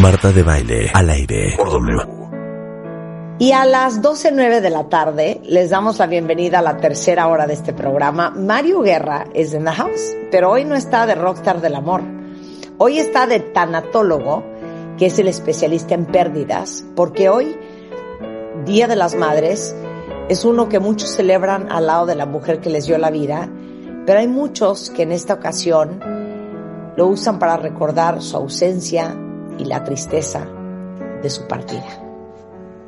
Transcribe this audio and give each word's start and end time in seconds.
Marta 0.00 0.32
de 0.32 0.42
Baile, 0.42 0.90
al 0.92 1.08
aire, 1.08 1.54
por 1.56 1.70
W. 1.70 2.02
Y 3.38 3.52
a 3.52 3.64
las 3.64 4.02
12.09 4.02 4.60
de 4.60 4.70
la 4.70 4.88
tarde 4.88 5.40
les 5.44 5.70
damos 5.70 5.98
la 5.98 6.06
bienvenida 6.06 6.58
a 6.58 6.62
la 6.62 6.76
tercera 6.76 7.28
hora 7.28 7.46
de 7.46 7.54
este 7.54 7.72
programa. 7.72 8.30
Mario 8.30 8.82
Guerra 8.82 9.26
es 9.34 9.54
en 9.54 9.64
the 9.64 9.70
house, 9.70 10.14
pero 10.30 10.50
hoy 10.50 10.64
no 10.64 10.74
está 10.74 11.06
de 11.06 11.14
rockstar 11.14 11.60
del 11.60 11.74
amor. 11.76 12.02
Hoy 12.78 12.98
está 12.98 13.26
de 13.26 13.40
tanatólogo, 13.40 14.44
que 14.98 15.06
es 15.06 15.18
el 15.18 15.28
especialista 15.28 15.94
en 15.94 16.06
pérdidas, 16.06 16.84
porque 16.94 17.28
hoy, 17.28 17.56
Día 18.66 18.86
de 18.86 18.96
las 18.96 19.14
Madres, 19.14 19.74
es 20.28 20.44
uno 20.44 20.68
que 20.68 20.78
muchos 20.78 21.10
celebran 21.10 21.70
al 21.72 21.86
lado 21.86 22.06
de 22.06 22.14
la 22.14 22.26
mujer 22.26 22.60
que 22.60 22.70
les 22.70 22.86
dio 22.86 22.98
la 22.98 23.10
vida, 23.10 23.48
pero 24.06 24.20
hay 24.20 24.28
muchos 24.28 24.90
que 24.90 25.02
en 25.02 25.12
esta 25.12 25.34
ocasión 25.34 26.00
lo 26.96 27.06
usan 27.06 27.38
para 27.38 27.56
recordar 27.56 28.22
su 28.22 28.36
ausencia 28.36 29.16
y 29.58 29.64
la 29.64 29.84
tristeza 29.84 30.46
de 31.22 31.30
su 31.30 31.46
partida. 31.46 32.00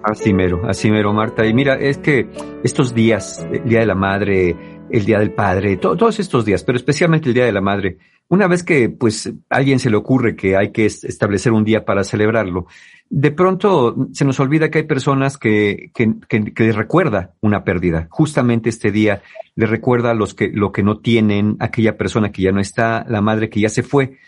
Así 0.03 0.33
mero, 0.33 0.63
así 0.69 0.91
mero, 0.91 1.13
Marta. 1.13 1.45
Y 1.47 1.53
mira, 1.53 1.75
es 1.75 1.99
que 1.99 2.29
estos 2.63 2.95
días, 2.95 3.45
el 3.51 3.65
Día 3.65 3.81
de 3.81 3.87
la 3.87 3.97
Madre, 3.97 4.57
el 4.89 5.05
Día 5.05 5.19
del 5.19 5.33
Padre, 5.33 5.77
todos 5.79 6.21
estos 6.21 6.45
días, 6.45 6.63
pero 6.63 6.77
especialmente 6.77 7.29
el 7.29 7.35
Día 7.35 7.45
de 7.45 7.53
la 7.53 7.61
Madre, 7.61 7.99
una 8.29 8.49
vez 8.49 8.63
que 8.63 8.89
pues 8.89 9.33
alguien 9.49 9.79
se 9.79 9.91
le 9.91 9.97
ocurre 9.97 10.35
que 10.35 10.57
hay 10.57 10.73
que 10.73 10.87
establecer 10.87 11.53
un 11.53 11.65
día 11.65 11.85
para 11.85 12.03
celebrarlo, 12.03 12.67
de 13.09 13.31
pronto 13.31 14.09
se 14.13 14.25
nos 14.25 14.41
olvida 14.41 14.69
que 14.69 14.79
hay 14.79 14.85
personas 14.85 15.39
que, 15.39 15.91
que, 15.95 16.15
que, 16.29 16.65
les 16.65 16.75
recuerda 16.75 17.35
una 17.41 17.63
pérdida. 17.63 18.09
Justamente 18.11 18.69
este 18.69 18.91
día 18.91 19.23
le 19.55 19.67
recuerda 19.67 20.11
a 20.11 20.15
los 20.15 20.35
que, 20.35 20.49
lo 20.49 20.73
que 20.73 20.83
no 20.83 20.99
tienen, 20.99 21.57
aquella 21.61 21.97
persona 21.97 22.33
que 22.33 22.43
ya 22.43 22.53
no 22.53 22.61
está, 22.61 23.05
la 23.09 23.21
madre 23.21 23.49
que 23.49 23.61
ya 23.61 23.69
se 23.69 23.85
fue. 23.85 24.19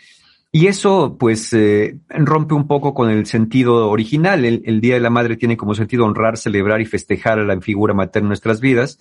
Y 0.51 0.65
eso, 0.65 1.17
pues, 1.19 1.53
eh, 1.53 1.99
rompe 2.09 2.55
un 2.55 2.65
poco 2.65 2.95
con 2.95 3.11
el 3.11 3.27
sentido 3.27 3.89
original. 3.89 4.45
El, 4.45 4.63
el, 4.65 4.81
Día 4.81 4.95
de 4.95 4.99
la 4.99 5.11
Madre 5.11 5.37
tiene 5.37 5.57
como 5.57 5.75
sentido 5.75 6.05
honrar, 6.05 6.37
celebrar 6.37 6.81
y 6.81 6.85
festejar 6.85 7.37
a 7.37 7.45
la 7.45 7.61
figura 7.61 7.93
materna 7.93 8.25
en 8.25 8.29
nuestras 8.29 8.59
vidas, 8.59 8.99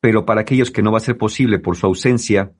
pero 0.00 0.26
para 0.26 0.40
aquellos 0.40 0.72
que 0.72 0.82
no 0.82 0.90
va 0.90 0.98
a 0.98 1.02
ser 1.02 1.16
posible 1.16 1.60
por 1.60 1.76
su 1.76 1.86
ausencia, 1.86 2.52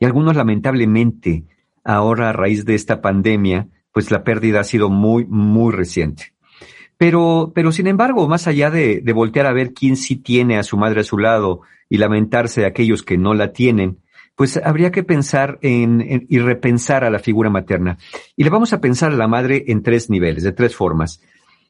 y 0.00 0.04
algunos 0.04 0.34
lamentablemente, 0.34 1.44
ahora 1.84 2.30
a 2.30 2.32
raíz 2.32 2.64
de 2.64 2.74
esta 2.74 3.00
pandemia, 3.00 3.68
pues 3.92 4.10
la 4.10 4.24
pérdida 4.24 4.60
ha 4.60 4.64
sido 4.64 4.90
muy, 4.90 5.24
muy 5.24 5.72
reciente. 5.72 6.34
Pero, 6.96 7.52
pero 7.54 7.72
sin 7.72 7.86
embargo, 7.86 8.28
más 8.28 8.46
allá 8.48 8.70
de, 8.70 9.00
de 9.00 9.12
voltear 9.12 9.46
a 9.46 9.52
ver 9.52 9.72
quién 9.72 9.96
sí 9.96 10.16
tiene 10.16 10.58
a 10.58 10.62
su 10.62 10.76
madre 10.76 11.00
a 11.00 11.04
su 11.04 11.18
lado 11.18 11.60
y 11.88 11.98
lamentarse 11.98 12.62
de 12.62 12.66
aquellos 12.66 13.02
que 13.02 13.18
no 13.18 13.34
la 13.34 13.52
tienen, 13.52 13.98
pues 14.36 14.56
habría 14.56 14.90
que 14.90 15.02
pensar 15.02 15.58
en, 15.62 16.26
y 16.28 16.38
repensar 16.38 17.04
a 17.04 17.10
la 17.10 17.18
figura 17.18 17.50
materna. 17.50 17.98
Y 18.36 18.44
le 18.44 18.50
vamos 18.50 18.72
a 18.72 18.80
pensar 18.80 19.12
a 19.12 19.16
la 19.16 19.28
madre 19.28 19.64
en 19.68 19.82
tres 19.82 20.10
niveles, 20.10 20.42
de 20.42 20.52
tres 20.52 20.74
formas. 20.74 21.20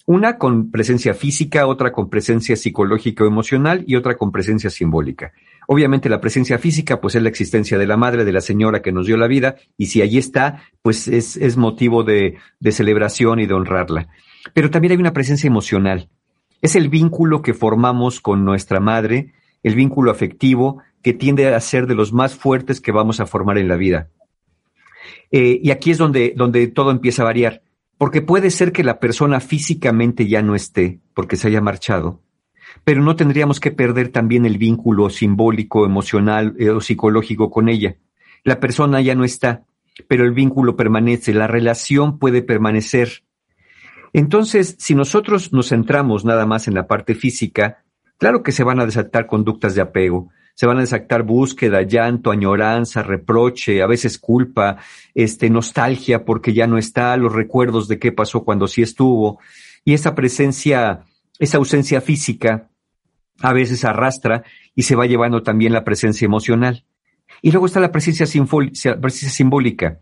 Una 0.04 0.38
con 0.38 0.70
presencia 0.70 1.14
física, 1.14 1.66
otra 1.66 1.92
con 1.92 2.10
presencia 2.10 2.56
psicológica 2.56 3.24
o 3.24 3.26
emocional 3.26 3.84
y 3.86 3.96
otra 3.96 4.16
con 4.16 4.32
presencia 4.32 4.68
simbólica. 4.68 5.32
Obviamente 5.68 6.08
la 6.08 6.20
presencia 6.20 6.58
física 6.58 7.00
pues 7.00 7.14
es 7.14 7.22
la 7.22 7.28
existencia 7.28 7.78
de 7.78 7.86
la 7.86 7.96
madre, 7.96 8.24
de 8.24 8.32
la 8.32 8.40
señora 8.40 8.82
que 8.82 8.90
nos 8.90 9.06
dio 9.06 9.16
la 9.16 9.28
vida 9.28 9.56
y 9.76 9.86
si 9.86 10.02
allí 10.02 10.18
está 10.18 10.64
pues 10.82 11.06
es, 11.06 11.56
motivo 11.56 12.02
de 12.02 12.36
celebración 12.70 13.38
y 13.38 13.46
de 13.46 13.54
honrarla. 13.54 14.08
Pero 14.54 14.70
también 14.70 14.92
hay 14.92 14.98
una 14.98 15.12
presencia 15.12 15.46
emocional. 15.46 16.08
Es 16.60 16.76
el 16.76 16.88
vínculo 16.88 17.42
que 17.42 17.54
formamos 17.54 18.20
con 18.20 18.44
nuestra 18.44 18.80
madre, 18.80 19.32
el 19.62 19.74
vínculo 19.74 20.10
afectivo 20.10 20.82
que 21.02 21.12
tiende 21.12 21.54
a 21.54 21.60
ser 21.60 21.86
de 21.86 21.94
los 21.94 22.12
más 22.12 22.34
fuertes 22.34 22.80
que 22.80 22.92
vamos 22.92 23.20
a 23.20 23.26
formar 23.26 23.58
en 23.58 23.68
la 23.68 23.76
vida. 23.76 24.08
Eh, 25.30 25.60
y 25.62 25.70
aquí 25.70 25.90
es 25.90 25.98
donde, 25.98 26.34
donde 26.36 26.66
todo 26.68 26.90
empieza 26.90 27.22
a 27.22 27.26
variar, 27.26 27.62
porque 27.98 28.22
puede 28.22 28.50
ser 28.50 28.72
que 28.72 28.84
la 28.84 29.00
persona 29.00 29.40
físicamente 29.40 30.28
ya 30.28 30.42
no 30.42 30.54
esté, 30.54 31.00
porque 31.14 31.36
se 31.36 31.48
haya 31.48 31.60
marchado, 31.60 32.20
pero 32.84 33.02
no 33.02 33.16
tendríamos 33.16 33.60
que 33.60 33.70
perder 33.70 34.08
también 34.08 34.44
el 34.44 34.58
vínculo 34.58 35.10
simbólico, 35.10 35.84
emocional 35.86 36.54
eh, 36.58 36.70
o 36.70 36.80
psicológico 36.80 37.50
con 37.50 37.68
ella. 37.68 37.96
La 38.44 38.60
persona 38.60 39.00
ya 39.00 39.14
no 39.14 39.24
está, 39.24 39.64
pero 40.08 40.24
el 40.24 40.32
vínculo 40.32 40.76
permanece, 40.76 41.32
la 41.32 41.46
relación 41.46 42.18
puede 42.18 42.42
permanecer. 42.42 43.24
Entonces, 44.12 44.76
si 44.78 44.94
nosotros 44.94 45.52
nos 45.52 45.68
centramos 45.68 46.24
nada 46.24 46.44
más 46.44 46.68
en 46.68 46.74
la 46.74 46.86
parte 46.86 47.14
física, 47.14 47.84
claro 48.18 48.42
que 48.42 48.52
se 48.52 48.64
van 48.64 48.80
a 48.80 48.86
desatar 48.86 49.26
conductas 49.26 49.74
de 49.74 49.80
apego, 49.80 50.30
se 50.54 50.66
van 50.66 50.78
a 50.78 50.82
desatar 50.82 51.22
búsqueda, 51.22 51.82
llanto, 51.82 52.30
añoranza, 52.30 53.02
reproche, 53.02 53.82
a 53.82 53.86
veces 53.86 54.18
culpa, 54.18 54.78
este, 55.14 55.50
nostalgia 55.50 56.24
porque 56.24 56.52
ya 56.52 56.66
no 56.66 56.78
está, 56.78 57.16
los 57.16 57.32
recuerdos 57.32 57.88
de 57.88 57.98
qué 57.98 58.12
pasó 58.12 58.44
cuando 58.44 58.68
sí 58.68 58.82
estuvo. 58.82 59.40
Y 59.84 59.94
esa 59.94 60.14
presencia, 60.14 61.04
esa 61.38 61.58
ausencia 61.58 62.00
física, 62.00 62.68
a 63.40 63.52
veces 63.52 63.84
arrastra 63.84 64.44
y 64.74 64.82
se 64.82 64.94
va 64.94 65.06
llevando 65.06 65.42
también 65.42 65.72
la 65.72 65.84
presencia 65.84 66.26
emocional. 66.26 66.84
Y 67.40 67.50
luego 67.50 67.66
está 67.66 67.80
la 67.80 67.92
presencia, 67.92 68.26
simbólica. 68.26 70.00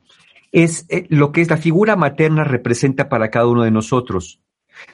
Es 0.53 0.85
eh, 0.89 1.07
lo 1.09 1.33
que 1.33 1.41
es 1.41 1.49
la 1.49 1.57
figura 1.57 1.97
materna 1.97 2.45
representa 2.45 3.09
para 3.09 3.31
cada 3.31 3.47
uno 3.47 3.63
de 3.63 3.71
nosotros. 3.71 4.41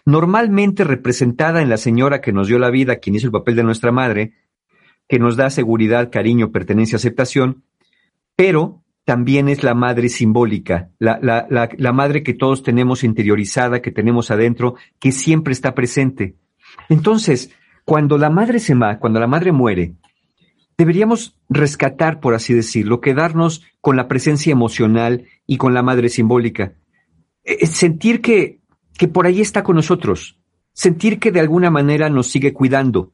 Normalmente 0.04 0.84
representada 0.84 1.62
en 1.62 1.68
la 1.68 1.76
señora 1.76 2.20
que 2.20 2.32
nos 2.32 2.48
dio 2.48 2.58
la 2.58 2.70
vida, 2.70 2.96
quien 2.96 3.16
hizo 3.16 3.26
el 3.26 3.32
papel 3.32 3.56
de 3.56 3.64
nuestra 3.64 3.90
madre, 3.92 4.34
que 5.08 5.18
nos 5.18 5.36
da 5.36 5.50
seguridad, 5.50 6.10
cariño, 6.10 6.50
pertenencia, 6.50 6.96
aceptación, 6.96 7.64
pero 8.34 8.82
también 9.04 9.48
es 9.48 9.62
la 9.62 9.74
madre 9.74 10.08
simbólica, 10.08 10.90
la, 10.98 11.18
la, 11.22 11.46
la, 11.48 11.68
la, 11.76 11.92
madre 11.92 12.24
que 12.24 12.34
todos 12.34 12.64
tenemos 12.64 13.04
interiorizada, 13.04 13.80
que 13.80 13.92
tenemos 13.92 14.32
adentro, 14.32 14.74
que 14.98 15.12
siempre 15.12 15.52
está 15.52 15.74
presente. 15.74 16.34
Entonces, 16.88 17.52
cuando 17.84 18.18
la 18.18 18.30
madre 18.30 18.58
se 18.58 18.74
va, 18.74 18.98
cuando 18.98 19.20
la 19.20 19.28
madre 19.28 19.52
muere, 19.52 19.94
deberíamos 20.76 21.38
rescatar, 21.48 22.18
por 22.18 22.34
así 22.34 22.52
decirlo, 22.52 23.00
quedarnos 23.00 23.64
con 23.80 23.96
la 23.96 24.08
presencia 24.08 24.50
emocional 24.50 25.26
y 25.46 25.56
con 25.56 25.72
la 25.72 25.82
madre 25.82 26.08
simbólica. 26.08 26.74
Sentir 27.62 28.20
que, 28.20 28.58
que 28.98 29.06
por 29.06 29.26
ahí 29.26 29.40
está 29.40 29.62
con 29.62 29.76
nosotros, 29.76 30.40
sentir 30.72 31.20
que 31.20 31.30
de 31.30 31.40
alguna 31.40 31.70
manera 31.70 32.10
nos 32.10 32.26
sigue 32.26 32.52
cuidando, 32.52 33.12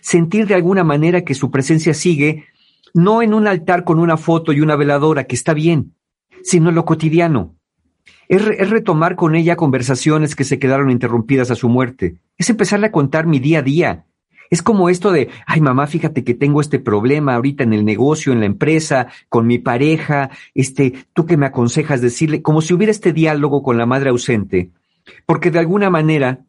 sentir 0.00 0.46
de 0.46 0.54
alguna 0.54 0.84
manera 0.84 1.22
que 1.22 1.34
su 1.34 1.50
presencia 1.50 1.94
sigue, 1.94 2.46
no 2.94 3.22
en 3.22 3.34
un 3.34 3.46
altar 3.46 3.84
con 3.84 3.98
una 3.98 4.16
foto 4.16 4.52
y 4.52 4.60
una 4.60 4.76
veladora, 4.76 5.24
que 5.24 5.34
está 5.34 5.54
bien, 5.54 5.94
sino 6.42 6.68
en 6.68 6.74
lo 6.74 6.84
cotidiano. 6.84 7.54
Es, 8.28 8.44
re 8.44 8.56
es, 8.62 8.70
retomar 8.70 9.16
con 9.16 9.34
ella 9.34 9.56
conversaciones 9.56 10.36
que 10.36 10.44
se 10.44 10.58
quedaron 10.58 10.90
interrumpidas 10.90 11.50
a 11.50 11.54
su 11.54 11.68
muerte. 11.68 12.16
Es 12.36 12.50
empezarle 12.50 12.86
a 12.86 12.92
contar 12.92 13.26
mi 13.26 13.38
día 13.38 13.60
a 13.60 13.62
día. 13.62 14.04
Es 14.50 14.62
como 14.62 14.88
esto 14.88 15.12
de, 15.12 15.28
ay 15.46 15.60
mamá, 15.60 15.86
fíjate 15.86 16.24
que 16.24 16.34
tengo 16.34 16.60
este 16.60 16.78
problema 16.78 17.34
ahorita 17.34 17.64
en 17.64 17.72
el 17.72 17.84
negocio, 17.84 18.32
en 18.32 18.40
la 18.40 18.46
empresa, 18.46 19.08
con 19.28 19.46
mi 19.46 19.58
pareja, 19.58 20.30
este, 20.54 20.94
tú 21.12 21.26
que 21.26 21.36
me 21.36 21.46
aconsejas 21.46 22.00
decirle, 22.00 22.40
como 22.40 22.62
si 22.62 22.72
hubiera 22.72 22.90
este 22.90 23.12
diálogo 23.12 23.62
con 23.62 23.76
la 23.76 23.84
madre 23.84 24.08
ausente, 24.10 24.70
porque 25.26 25.50
de 25.50 25.58
alguna 25.58 25.90
manera 25.90 26.46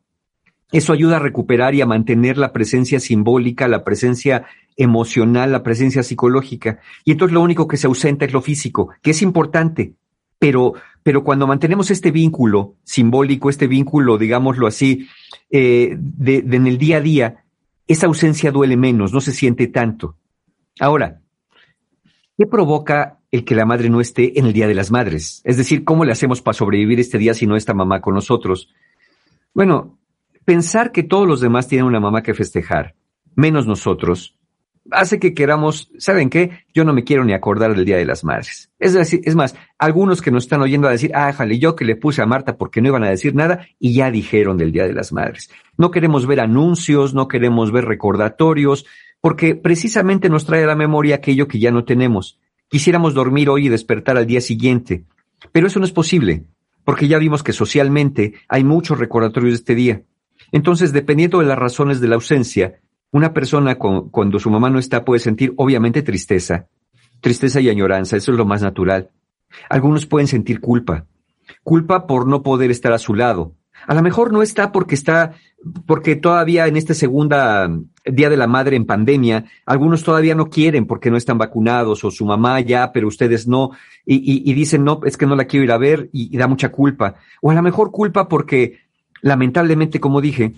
eso 0.72 0.94
ayuda 0.94 1.18
a 1.18 1.20
recuperar 1.20 1.74
y 1.74 1.82
a 1.82 1.86
mantener 1.86 2.38
la 2.38 2.54
presencia 2.54 3.00
simbólica, 3.00 3.68
la 3.68 3.84
presencia 3.84 4.46
emocional, 4.78 5.52
la 5.52 5.64
presencia 5.64 6.04
psicológica. 6.04 6.80
Y 7.04 7.12
entonces 7.12 7.34
lo 7.34 7.42
único 7.42 7.68
que 7.68 7.78
se 7.78 7.88
ausenta 7.88 8.26
es 8.26 8.34
lo 8.34 8.42
físico, 8.42 8.90
que 9.02 9.12
es 9.12 9.22
importante. 9.22 9.94
Pero, 10.38 10.74
pero 11.04 11.24
cuando 11.24 11.48
mantenemos 11.48 11.92
este 11.92 12.12
vínculo 12.12 12.76
simbólico, 12.84 13.50
este 13.50 13.68
vínculo, 13.68 14.18
digámoslo 14.18 14.68
así, 14.68 15.08
eh, 15.50 15.98
de, 15.98 16.44
de 16.44 16.58
en 16.58 16.68
el 16.68 16.78
día 16.78 16.98
a 16.98 17.02
día, 17.02 17.44
esa 17.88 18.08
ausencia 18.08 18.52
duele 18.52 18.78
menos, 18.78 19.12
no 19.12 19.20
se 19.20 19.34
siente 19.34 19.68
tanto. 19.68 20.16
Ahora, 20.80 21.20
¿qué 22.38 22.46
provoca 22.46 23.20
el 23.32 23.44
que 23.44 23.56
la 23.56 23.66
madre 23.66 23.90
no 23.90 24.00
esté 24.00 24.40
en 24.40 24.46
el 24.46 24.54
Día 24.54 24.68
de 24.68 24.76
las 24.76 24.92
Madres? 24.92 25.42
Es 25.44 25.58
decir, 25.58 25.84
¿cómo 25.84 26.06
le 26.06 26.12
hacemos 26.12 26.42
para 26.42 26.54
sobrevivir 26.54 27.00
este 27.00 27.18
día 27.18 27.34
si 27.34 27.48
no 27.48 27.58
está 27.58 27.74
mamá 27.74 28.00
con 28.00 28.14
nosotros? 28.14 28.70
Bueno, 29.54 29.99
pensar 30.50 30.92
que 30.92 31.04
todos 31.04 31.28
los 31.28 31.42
demás 31.42 31.68
tienen 31.68 31.86
una 31.86 32.00
mamá 32.00 32.24
que 32.24 32.34
festejar, 32.34 32.96
menos 33.36 33.68
nosotros, 33.68 34.36
hace 34.90 35.20
que 35.20 35.36
queramos, 35.36 35.92
¿saben 36.00 36.32
qué? 36.32 36.66
Yo 36.74 36.84
no 36.86 36.92
me 36.92 37.04
quiero 37.04 37.24
ni 37.24 37.34
acordar 37.34 37.76
del 37.76 37.86
Día 37.86 37.98
de 37.98 38.06
las 38.08 38.24
Madres. 38.24 38.72
Es 38.80 38.94
decir, 38.94 39.22
es 39.26 39.36
más, 39.36 39.56
algunos 39.78 40.24
que 40.24 40.32
nos 40.32 40.46
están 40.46 40.64
oyendo 40.64 40.88
a 40.88 40.92
decir, 40.92 41.12
ah, 41.14 41.32
jale, 41.34 41.60
yo 41.60 41.76
que 41.76 41.86
le 41.86 41.96
puse 41.96 42.24
a 42.24 42.26
Marta 42.26 42.58
porque 42.58 42.82
no 42.82 42.88
iban 42.88 43.04
a 43.04 43.12
decir 43.12 43.36
nada 43.36 43.68
y 43.78 43.94
ya 43.94 44.10
dijeron 44.10 44.58
del 44.58 44.72
Día 44.72 44.88
de 44.88 44.94
las 44.94 45.14
Madres. 45.14 45.52
No 45.78 45.92
queremos 45.92 46.26
ver 46.26 46.40
anuncios, 46.40 47.14
no 47.14 47.28
queremos 47.28 47.72
ver 47.72 47.86
recordatorios, 47.86 48.88
porque 49.22 49.54
precisamente 49.54 50.30
nos 50.30 50.48
trae 50.48 50.64
a 50.64 50.68
la 50.68 50.76
memoria 50.76 51.18
aquello 51.18 51.48
que 51.48 51.60
ya 51.60 51.70
no 51.70 51.86
tenemos. 51.86 52.40
Quisiéramos 52.70 53.14
dormir 53.14 53.50
hoy 53.50 53.68
y 53.68 53.70
despertar 53.70 54.18
al 54.18 54.26
día 54.26 54.42
siguiente, 54.42 55.04
pero 55.52 55.68
eso 55.68 55.78
no 55.78 55.86
es 55.86 55.92
posible, 55.92 56.46
porque 56.84 57.08
ya 57.08 57.20
vimos 57.20 57.44
que 57.44 57.54
socialmente 57.54 58.34
hay 58.48 58.64
muchos 58.64 58.98
recordatorios 58.98 59.52
de 59.52 59.58
este 59.58 59.76
día. 59.76 60.02
Entonces, 60.52 60.94
dependiendo 60.94 61.40
de 61.40 61.46
las 61.46 61.58
razones 61.58 62.02
de 62.02 62.08
la 62.08 62.16
ausencia, 62.16 62.80
una 63.12 63.34
persona 63.34 63.76
cuando 63.76 64.40
su 64.40 64.50
mamá 64.50 64.70
no 64.70 64.80
está 64.80 65.04
puede 65.04 65.20
sentir 65.20 65.54
obviamente 65.58 66.04
tristeza, 66.04 66.68
tristeza 67.22 67.60
y 67.60 67.70
añoranza, 67.70 68.18
eso 68.18 68.32
es 68.32 68.38
lo 68.38 68.46
más 68.46 68.62
natural. 68.62 69.10
Algunos 69.70 70.06
pueden 70.06 70.28
sentir 70.28 70.60
culpa, 70.60 71.06
culpa 71.64 72.06
por 72.06 72.28
no 72.28 72.44
poder 72.44 72.72
estar 72.72 72.94
a 72.94 73.00
su 73.00 73.16
lado. 73.16 73.56
A 73.88 73.94
lo 73.94 74.02
mejor 74.02 74.34
no 74.34 74.44
está 74.44 74.72
porque 74.72 74.94
está, 74.94 75.34
porque 75.86 76.16
todavía 76.18 76.68
en 76.68 76.76
este 76.76 76.94
segunda 76.94 77.70
Día 78.06 78.30
de 78.30 78.38
la 78.38 78.46
Madre 78.46 78.76
en 78.76 78.86
pandemia, 78.86 79.46
algunos 79.66 80.04
todavía 80.04 80.36
no 80.36 80.50
quieren 80.50 80.86
porque 80.86 81.10
no 81.10 81.18
están 81.18 81.38
vacunados 81.38 82.04
o 82.04 82.12
su 82.12 82.26
mamá 82.26 82.60
ya, 82.60 82.92
pero 82.92 83.08
ustedes 83.08 83.48
no, 83.48 83.72
y, 84.06 84.54
dicen 84.54 84.84
no, 84.84 85.00
es 85.06 85.16
que 85.16 85.26
no 85.26 85.36
la 85.36 85.46
quiero 85.46 85.64
ir 85.64 85.72
a 85.72 85.78
ver 85.78 86.10
y 86.12 86.36
da 86.38 86.48
mucha 86.48 86.70
culpa. 86.70 87.16
O 87.42 87.52
a 87.52 87.54
lo 87.54 87.62
mejor 87.62 87.92
culpa 87.92 88.28
porque 88.28 88.89
lamentablemente, 89.22 90.00
como 90.00 90.22
dije, 90.22 90.54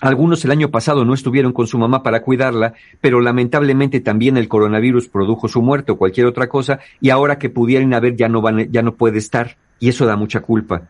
algunos 0.00 0.44
el 0.44 0.50
año 0.50 0.70
pasado 0.70 1.04
no 1.04 1.14
estuvieron 1.14 1.52
con 1.52 1.66
su 1.66 1.78
mamá 1.78 2.02
para 2.02 2.22
cuidarla, 2.22 2.74
pero 3.00 3.20
lamentablemente 3.20 4.00
también 4.00 4.36
el 4.36 4.48
coronavirus 4.48 5.08
produjo 5.08 5.48
su 5.48 5.62
muerte 5.62 5.92
o 5.92 5.96
cualquier 5.96 6.26
otra 6.26 6.48
cosa, 6.48 6.80
y 7.00 7.10
ahora 7.10 7.38
que 7.38 7.48
pudieran 7.48 7.94
haber 7.94 8.16
ya 8.16 8.28
no 8.28 8.42
ya 8.70 8.82
no 8.82 8.94
puede 8.94 9.18
estar, 9.18 9.56
y 9.80 9.88
eso 9.88 10.04
da 10.04 10.16
mucha 10.16 10.40
culpa. 10.40 10.88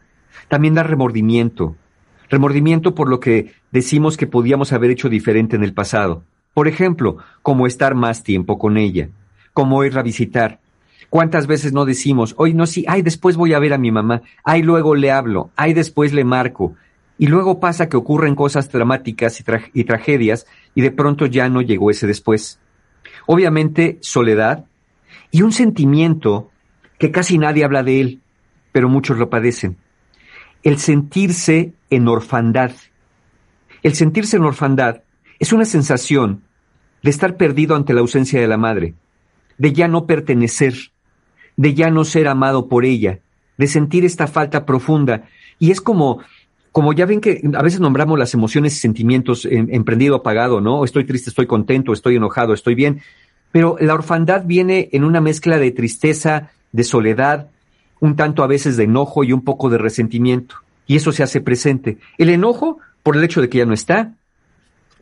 También 0.48 0.74
da 0.74 0.82
remordimiento. 0.82 1.76
Remordimiento 2.28 2.94
por 2.94 3.08
lo 3.08 3.20
que 3.20 3.52
decimos 3.70 4.16
que 4.16 4.26
podíamos 4.26 4.72
haber 4.72 4.90
hecho 4.90 5.08
diferente 5.08 5.54
en 5.54 5.62
el 5.62 5.72
pasado. 5.72 6.24
Por 6.54 6.66
ejemplo, 6.66 7.18
como 7.42 7.66
estar 7.66 7.94
más 7.94 8.22
tiempo 8.22 8.58
con 8.58 8.76
ella, 8.76 9.08
como 9.52 9.84
ir 9.84 9.96
a 9.98 10.02
visitar. 10.02 10.58
¿Cuántas 11.10 11.46
veces 11.46 11.72
no 11.72 11.84
decimos, 11.84 12.34
hoy 12.36 12.52
no, 12.52 12.66
sí, 12.66 12.84
ay, 12.88 13.02
después 13.02 13.36
voy 13.36 13.54
a 13.54 13.58
ver 13.58 13.72
a 13.72 13.78
mi 13.78 13.90
mamá, 13.90 14.22
ay, 14.44 14.62
luego 14.62 14.94
le 14.94 15.12
hablo, 15.12 15.50
ay, 15.56 15.72
después 15.72 16.12
le 16.12 16.24
marco, 16.24 16.74
y 17.18 17.26
luego 17.28 17.60
pasa 17.60 17.88
que 17.88 17.96
ocurren 17.96 18.34
cosas 18.34 18.70
dramáticas 18.70 19.42
y, 19.72 19.84
tragedias 19.84 20.46
y 20.74 20.82
de 20.82 20.90
pronto 20.90 21.26
ya 21.26 21.48
no 21.48 21.62
llegó 21.62 21.90
ese 21.90 22.06
después. 22.06 22.58
Obviamente 23.26 23.98
soledad 24.00 24.66
y 25.30 25.42
un 25.42 25.52
sentimiento 25.52 26.50
que 26.98 27.10
casi 27.10 27.38
nadie 27.38 27.64
habla 27.64 27.82
de 27.82 28.00
él, 28.00 28.20
pero 28.72 28.88
muchos 28.88 29.16
lo 29.16 29.30
padecen. 29.30 29.76
El 30.62 30.78
sentirse 30.78 31.72
en 31.90 32.08
orfandad. 32.08 32.72
El 33.82 33.94
sentirse 33.94 34.36
en 34.36 34.44
orfandad 34.44 35.02
es 35.38 35.52
una 35.52 35.64
sensación 35.64 36.42
de 37.02 37.10
estar 37.10 37.36
perdido 37.36 37.76
ante 37.76 37.94
la 37.94 38.00
ausencia 38.00 38.40
de 38.40 38.48
la 38.48 38.56
madre, 38.56 38.94
de 39.58 39.72
ya 39.72 39.88
no 39.88 40.06
pertenecer, 40.06 40.74
de 41.56 41.74
ya 41.74 41.90
no 41.90 42.04
ser 42.04 42.28
amado 42.28 42.68
por 42.68 42.84
ella, 42.84 43.20
de 43.56 43.66
sentir 43.66 44.04
esta 44.04 44.26
falta 44.26 44.66
profunda. 44.66 45.24
Y 45.58 45.70
es 45.70 45.80
como 45.80 46.20
como 46.76 46.92
ya 46.92 47.06
ven 47.06 47.22
que 47.22 47.40
a 47.54 47.62
veces 47.62 47.80
nombramos 47.80 48.18
las 48.18 48.34
emociones 48.34 48.76
y 48.76 48.80
sentimientos 48.80 49.46
en, 49.46 49.74
emprendido, 49.74 50.16
apagado, 50.16 50.60
¿no? 50.60 50.84
Estoy 50.84 51.04
triste, 51.04 51.30
estoy 51.30 51.46
contento, 51.46 51.94
estoy 51.94 52.16
enojado, 52.16 52.52
estoy 52.52 52.74
bien. 52.74 53.00
Pero 53.50 53.78
la 53.80 53.94
orfandad 53.94 54.44
viene 54.44 54.90
en 54.92 55.02
una 55.02 55.22
mezcla 55.22 55.58
de 55.58 55.70
tristeza, 55.70 56.50
de 56.72 56.84
soledad, 56.84 57.48
un 57.98 58.14
tanto 58.14 58.42
a 58.42 58.46
veces 58.46 58.76
de 58.76 58.84
enojo 58.84 59.24
y 59.24 59.32
un 59.32 59.42
poco 59.42 59.70
de 59.70 59.78
resentimiento. 59.78 60.56
Y 60.86 60.96
eso 60.96 61.12
se 61.12 61.22
hace 61.22 61.40
presente. 61.40 61.96
El 62.18 62.28
enojo 62.28 62.78
por 63.02 63.16
el 63.16 63.24
hecho 63.24 63.40
de 63.40 63.48
que 63.48 63.56
ya 63.56 63.64
no 63.64 63.72
está. 63.72 64.12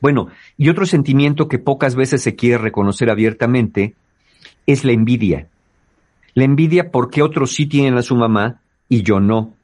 Bueno, 0.00 0.28
y 0.56 0.68
otro 0.68 0.86
sentimiento 0.86 1.48
que 1.48 1.58
pocas 1.58 1.96
veces 1.96 2.22
se 2.22 2.36
quiere 2.36 2.58
reconocer 2.58 3.10
abiertamente 3.10 3.96
es 4.64 4.84
la 4.84 4.92
envidia. 4.92 5.48
La 6.34 6.44
envidia 6.44 6.90
porque 6.90 7.22
otros 7.22 7.54
sí 7.54 7.66
tienen 7.66 7.96
a 7.96 8.02
su 8.02 8.16
mamá 8.16 8.60
y 8.88 9.02
yo 9.02 9.20
no. 9.20 9.54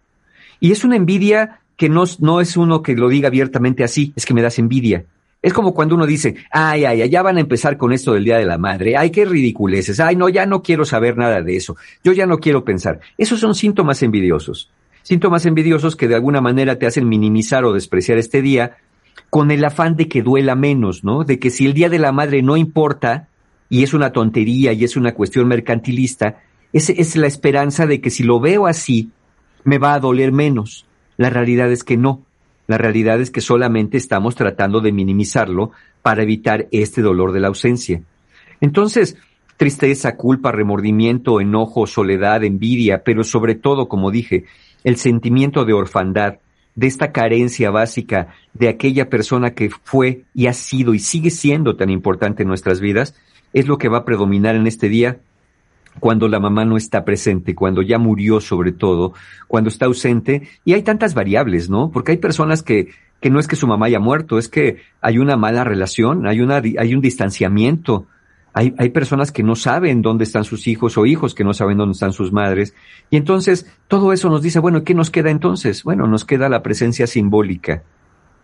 Y 0.61 0.73
es 0.73 0.85
una 0.85 0.97
envidia 0.97 1.61
que 1.77 1.89
no, 1.89 2.05
no 2.19 2.41
es 2.41 2.57
uno 2.57 2.83
que 2.83 2.95
lo 2.95 3.09
diga 3.09 3.29
abiertamente 3.29 3.83
así, 3.83 4.13
es 4.15 4.27
que 4.27 4.35
me 4.35 4.43
das 4.43 4.59
envidia. 4.59 5.05
Es 5.43 5.55
como 5.55 5.73
cuando 5.73 5.95
uno 5.95 6.07
dice, 6.07 6.37
ay, 6.51 6.85
ay, 6.85 7.09
ya 7.09 7.23
van 7.23 7.39
a 7.39 7.41
empezar 7.41 7.79
con 7.79 7.93
esto 7.93 8.13
del 8.13 8.25
Día 8.25 8.37
de 8.37 8.45
la 8.45 8.59
Madre, 8.59 8.99
ay, 8.99 9.11
qué 9.11 9.25
ridiculeces, 9.25 9.99
ay, 9.99 10.15
no, 10.15 10.29
ya 10.29 10.45
no 10.45 10.63
quiero 10.63 10.85
saber 10.85 11.17
nada 11.17 11.41
de 11.41 11.57
eso, 11.57 11.77
yo 12.05 12.13
ya 12.13 12.27
no 12.27 12.39
quiero 12.39 12.65
pensar. 12.65 13.01
Esos 13.17 13.41
son 13.41 13.55
síntomas 13.55 14.03
envidiosos. 14.03 14.71
Síntomas 15.03 15.47
envidiosos 15.47 15.97
que 15.97 16.09
de 16.09 16.15
alguna 16.15 16.43
manera 16.43 16.79
te 16.79 16.87
hacen 16.87 17.09
minimizar 17.09 17.65
o 17.65 17.73
despreciar 17.73 18.19
este 18.19 18.43
día 18.43 18.77
con 19.31 19.51
el 19.51 19.65
afán 19.65 19.97
de 19.97 20.09
que 20.09 20.23
duela 20.23 20.55
menos, 20.55 21.05
¿no? 21.05 21.25
De 21.25 21.39
que 21.39 21.49
si 21.49 21.65
el 21.65 21.73
Día 21.73 21.89
de 21.89 21.99
la 21.99 22.13
Madre 22.13 22.43
no 22.43 22.59
importa 22.59 23.29
y 23.71 23.83
es 23.83 23.95
una 23.95 24.13
tontería 24.13 24.75
y 24.75 24.85
es 24.85 24.97
una 24.97 25.15
cuestión 25.15 25.49
mercantilista, 25.49 26.43
es, 26.73 26.91
es 26.91 27.17
la 27.17 27.27
esperanza 27.27 27.87
de 27.87 28.01
que 28.01 28.11
si 28.11 28.23
lo 28.23 28.41
veo 28.41 28.67
así, 28.67 29.11
me 29.65 29.79
va 29.79 29.95
a 29.95 30.01
doler 30.01 30.33
menos. 30.33 30.87
La 31.17 31.31
realidad 31.31 31.71
es 31.71 31.85
que 31.85 31.97
no. 31.97 32.23
La 32.67 32.79
realidad 32.79 33.21
es 33.21 33.31
que 33.31 33.41
solamente 33.41 33.97
estamos 33.97 34.37
tratando 34.37 34.81
de 34.81 34.93
minimizarlo 34.93 35.73
para 36.03 36.23
evitar 36.23 36.69
este 36.71 37.03
dolor 37.03 37.33
de 37.33 37.41
la 37.41 37.49
ausencia. 37.49 38.03
Entonces, 38.61 39.17
tristeza, 39.57 40.17
culpa, 40.17 40.53
remordimiento, 40.53 41.41
enojo, 41.41 41.87
soledad, 41.87 42.45
envidia, 42.45 43.03
pero 43.05 43.25
sobre 43.25 43.55
todo, 43.55 43.89
como 43.89 44.11
dije, 44.11 44.45
el 44.85 44.97
sentimiento 44.97 45.65
de 45.65 45.73
orfandad, 45.73 46.39
de 46.75 46.87
esta 46.87 47.13
carencia 47.13 47.71
básica 47.71 48.29
de 48.55 48.69
aquella 48.69 49.11
persona 49.11 49.51
que 49.51 49.71
fue 49.71 50.23
y 50.35 50.47
ha 50.47 50.53
sido 50.53 50.95
y 50.95 50.99
sigue 50.99 51.31
siendo 51.31 51.77
tan 51.77 51.91
importante 51.91 52.43
en 52.43 52.49
nuestras 52.49 52.81
vidas, 52.81 53.15
es 53.53 53.67
lo 53.67 53.79
que 53.79 53.89
va 53.89 53.99
a 53.99 54.05
predominar 54.05 54.55
en 54.55 54.67
este 54.67 54.89
día 54.89 55.19
cuando 56.01 56.27
la 56.27 56.41
mamá 56.41 56.65
no 56.65 56.77
está 56.77 57.05
presente, 57.05 57.55
cuando 57.55 57.83
ya 57.83 57.99
murió 57.99 58.41
sobre 58.41 58.73
todo, 58.73 59.13
cuando 59.47 59.69
está 59.69 59.87
ausente, 59.87 60.49
y 60.65 60.73
hay 60.73 60.83
tantas 60.83 61.15
variables, 61.15 61.71
¿no? 61.71 61.91
Porque 61.91 62.13
hay 62.13 62.19
personas 62.19 62.63
que, 62.63 62.89
que 63.21 63.31
no 63.31 63.39
es 63.39 63.47
que 63.47 63.57
su 63.57 63.67
mamá 63.67 63.87
haya 63.87 64.01
muerto, 64.01 64.39
es 64.39 64.49
que 64.49 64.79
hay 65.01 65.19
una 65.19 65.37
mala 65.37 65.63
relación, 65.63 66.27
hay, 66.27 66.41
una, 66.41 66.57
hay 66.57 66.95
un 66.95 67.01
distanciamiento, 67.01 68.07
hay, 68.53 68.75
hay 68.79 68.89
personas 68.89 69.31
que 69.31 69.45
no 69.45 69.55
saben 69.55 70.03
dónde 70.03 70.25
están 70.25 70.45
sus 70.45 70.67
hijos 70.67 70.99
o 70.99 71.07
hijos 71.07 71.35
que 71.35 71.45
no 71.45 71.55
saben 71.55 71.79
dónde 71.79 71.93
están 71.93 72.13
sus 72.13 72.33
madres. 72.33 72.75
Y 73.11 73.17
entonces 73.17 73.67
todo 73.87 74.13
eso 74.13 74.29
nos 74.29 74.43
dice, 74.43 74.59
bueno, 74.59 74.83
¿qué 74.83 74.95
nos 74.95 75.11
queda 75.11 75.31
entonces? 75.31 75.85
Bueno, 75.85 76.07
nos 76.09 76.25
queda 76.25 76.49
la 76.49 76.63
presencia 76.63 77.07
simbólica. 77.07 77.85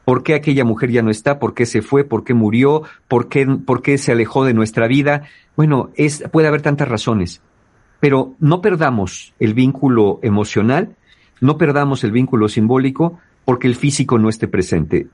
¿Por 0.07 0.23
qué 0.23 0.35
aquella 0.35 0.65
mujer 0.65 0.93
ya 0.93 1.03
no 1.03 1.11
está? 1.11 1.41
¿Por 1.41 1.53
qué 1.53 1.67
se 1.67 1.83
fue? 1.83 2.05
¿Por 2.05 2.23
qué 2.23 2.33
murió? 2.33 2.85
¿Por 3.09 3.29
qué, 3.29 3.45
por 3.45 3.83
qué 3.83 3.99
se 3.99 4.13
alejó 4.13 4.45
de 4.45 4.55
nuestra 4.55 4.87
vida? 4.87 5.25
Bueno, 5.57 5.91
es, 5.97 6.23
puede 6.31 6.47
haber 6.47 6.63
tantas 6.63 6.87
razones, 6.87 7.43
pero 8.01 8.35
no 8.39 8.61
perdamos 8.61 9.35
el 9.39 9.55
vínculo 9.55 10.21
emocional, 10.23 10.97
no 11.41 11.59
perdamos 11.59 12.05
el 12.05 12.13
vínculo 12.13 12.49
simbólico 12.49 13.19
porque 13.45 13.69
el 13.69 13.77
físico 13.77 14.19
no 14.19 14.29
esté 14.29 14.49
presente. 14.49 15.09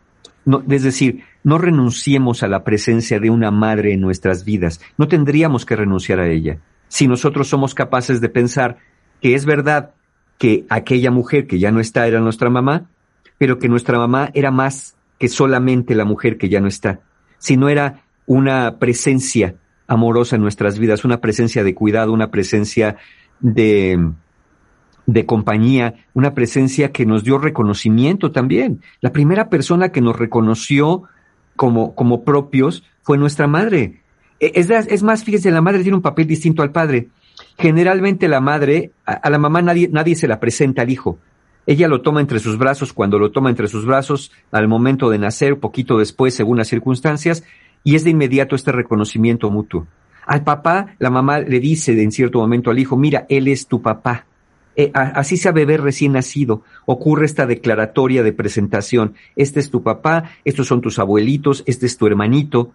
No, 0.44 0.62
es 0.68 0.82
decir, 0.82 1.22
no 1.44 1.58
renunciemos 1.58 2.42
a 2.42 2.48
la 2.48 2.64
presencia 2.64 3.20
de 3.20 3.30
una 3.30 3.50
madre 3.50 3.92
en 3.92 4.00
nuestras 4.00 4.44
vidas. 4.44 4.80
No 4.98 5.06
tendríamos 5.06 5.64
que 5.64 5.76
renunciar 5.76 6.18
a 6.18 6.28
ella. 6.28 6.58
Si 6.88 7.06
nosotros 7.06 7.48
somos 7.48 7.74
capaces 7.74 8.20
de 8.20 8.28
pensar 8.28 8.78
que 9.20 9.34
es 9.34 9.44
verdad 9.44 9.92
que 10.38 10.66
aquella 10.68 11.10
mujer 11.12 11.46
que 11.46 11.60
ya 11.60 11.70
no 11.70 11.78
está 11.78 12.06
era 12.08 12.20
nuestra 12.20 12.50
mamá, 12.50 12.90
pero 13.38 13.58
que 13.58 13.68
nuestra 13.68 13.98
mamá 13.98 14.30
era 14.34 14.50
más 14.50 14.96
que 15.18 15.28
solamente 15.28 15.94
la 15.94 16.04
mujer 16.04 16.36
que 16.36 16.48
ya 16.48 16.60
no 16.60 16.66
está, 16.66 17.00
sino 17.38 17.68
era 17.68 18.02
una 18.26 18.78
presencia 18.78 19.54
amorosa 19.92 20.36
en 20.36 20.42
nuestras 20.42 20.78
vidas, 20.78 21.04
una 21.04 21.20
presencia 21.20 21.62
de 21.62 21.74
cuidado, 21.74 22.12
una 22.12 22.30
presencia 22.30 22.96
de, 23.40 24.10
de 25.06 25.26
compañía, 25.26 25.94
una 26.14 26.32
presencia 26.32 26.92
que 26.92 27.04
nos 27.04 27.24
dio 27.24 27.38
reconocimiento 27.38 28.32
también. 28.32 28.80
La 29.00 29.12
primera 29.12 29.48
persona 29.50 29.90
que 29.90 30.00
nos 30.00 30.16
reconoció 30.16 31.02
como, 31.56 31.94
como 31.94 32.24
propios 32.24 32.84
fue 33.02 33.18
nuestra 33.18 33.46
madre. 33.46 34.00
E, 34.40 34.52
es, 34.54 34.70
es 34.70 35.02
más, 35.02 35.24
fíjese, 35.24 35.50
la 35.50 35.60
madre 35.60 35.82
tiene 35.82 35.96
un 35.96 36.02
papel 36.02 36.26
distinto 36.26 36.62
al 36.62 36.72
padre. 36.72 37.08
Generalmente 37.58 38.28
la 38.28 38.40
madre, 38.40 38.92
a, 39.04 39.12
a 39.12 39.30
la 39.30 39.38
mamá 39.38 39.60
nadie, 39.60 39.88
nadie 39.92 40.16
se 40.16 40.28
la 40.28 40.40
presenta 40.40 40.82
al 40.82 40.90
hijo. 40.90 41.18
Ella 41.66 41.86
lo 41.86 42.00
toma 42.00 42.20
entre 42.20 42.40
sus 42.40 42.56
brazos 42.58 42.92
cuando 42.92 43.18
lo 43.18 43.30
toma 43.30 43.50
entre 43.50 43.68
sus 43.68 43.84
brazos 43.84 44.32
al 44.50 44.68
momento 44.68 45.10
de 45.10 45.18
nacer, 45.18 45.58
poquito 45.60 45.98
después, 45.98 46.34
según 46.34 46.56
las 46.58 46.68
circunstancias, 46.68 47.44
y 47.84 47.96
es 47.96 48.04
de 48.04 48.10
inmediato 48.10 48.56
este 48.56 48.72
reconocimiento 48.72 49.50
mutuo. 49.50 49.86
Al 50.26 50.44
papá, 50.44 50.94
la 50.98 51.10
mamá 51.10 51.40
le 51.40 51.60
dice 51.60 52.00
en 52.00 52.12
cierto 52.12 52.38
momento 52.38 52.70
al 52.70 52.78
hijo, 52.78 52.96
mira, 52.96 53.26
él 53.28 53.48
es 53.48 53.66
tu 53.66 53.82
papá. 53.82 54.26
Eh, 54.74 54.90
así 54.94 55.36
sea 55.36 55.52
bebé 55.52 55.76
recién 55.76 56.12
nacido, 56.12 56.62
ocurre 56.86 57.26
esta 57.26 57.46
declaratoria 57.46 58.22
de 58.22 58.32
presentación. 58.32 59.14
Este 59.36 59.60
es 59.60 59.70
tu 59.70 59.82
papá, 59.82 60.30
estos 60.44 60.66
son 60.66 60.80
tus 60.80 60.98
abuelitos, 60.98 61.62
este 61.66 61.86
es 61.86 61.98
tu 61.98 62.06
hermanito. 62.06 62.72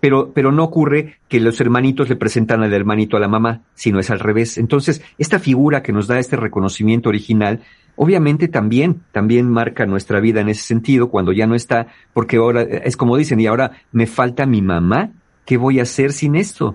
pero, 0.00 0.32
pero 0.34 0.52
no 0.52 0.62
ocurre 0.62 1.16
que 1.28 1.40
los 1.40 1.60
hermanitos 1.60 2.08
le 2.10 2.16
presentan 2.16 2.62
al 2.62 2.72
hermanito 2.74 3.16
a 3.16 3.20
la 3.20 3.28
mamá, 3.28 3.62
sino 3.74 3.98
es 3.98 4.10
al 4.10 4.20
revés. 4.20 4.58
Entonces, 4.58 5.02
esta 5.18 5.38
figura 5.38 5.82
que 5.82 5.92
nos 5.92 6.06
da 6.06 6.18
este 6.18 6.36
reconocimiento 6.36 7.08
original, 7.08 7.62
obviamente 7.96 8.48
también, 8.48 9.04
también 9.12 9.48
marca 9.48 9.86
nuestra 9.86 10.20
vida 10.20 10.40
en 10.40 10.48
ese 10.48 10.62
sentido 10.62 11.10
cuando 11.10 11.32
ya 11.32 11.46
no 11.46 11.54
está, 11.54 11.86
porque 12.12 12.36
ahora 12.36 12.62
es 12.62 12.96
como 12.96 13.16
dicen, 13.16 13.40
y 13.40 13.46
ahora 13.46 13.72
me 13.92 14.06
falta 14.06 14.46
mi 14.46 14.62
mamá, 14.62 15.10
¿qué 15.44 15.56
voy 15.56 15.80
a 15.80 15.82
hacer 15.82 16.12
sin 16.12 16.36
esto? 16.36 16.74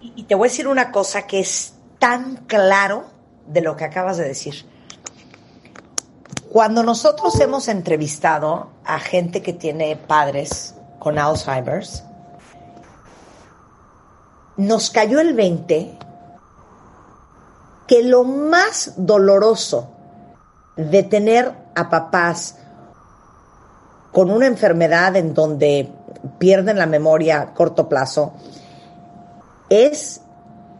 Y 0.00 0.24
te 0.24 0.34
voy 0.34 0.48
a 0.48 0.50
decir 0.50 0.68
una 0.68 0.90
cosa 0.90 1.26
que 1.26 1.40
es 1.40 1.74
tan 1.98 2.36
claro 2.46 3.06
de 3.46 3.62
lo 3.62 3.76
que 3.76 3.84
acabas 3.84 4.18
de 4.18 4.28
decir. 4.28 4.54
Cuando 6.50 6.82
nosotros 6.82 7.38
hemos 7.40 7.68
entrevistado 7.68 8.70
a 8.84 8.98
gente 8.98 9.42
que 9.42 9.52
tiene 9.52 9.96
padres 9.96 10.74
con 10.98 11.18
Alzheimer's, 11.18 12.04
nos 14.56 14.90
cayó 14.90 15.20
el 15.20 15.34
20 15.34 15.98
que 17.86 18.02
lo 18.02 18.24
más 18.24 18.94
doloroso 18.96 19.97
de 20.78 21.02
tener 21.02 21.52
a 21.74 21.90
papás 21.90 22.56
con 24.12 24.30
una 24.30 24.46
enfermedad 24.46 25.16
en 25.16 25.34
donde 25.34 25.90
pierden 26.38 26.78
la 26.78 26.86
memoria 26.86 27.40
a 27.40 27.52
corto 27.52 27.88
plazo 27.88 28.32
es 29.68 30.20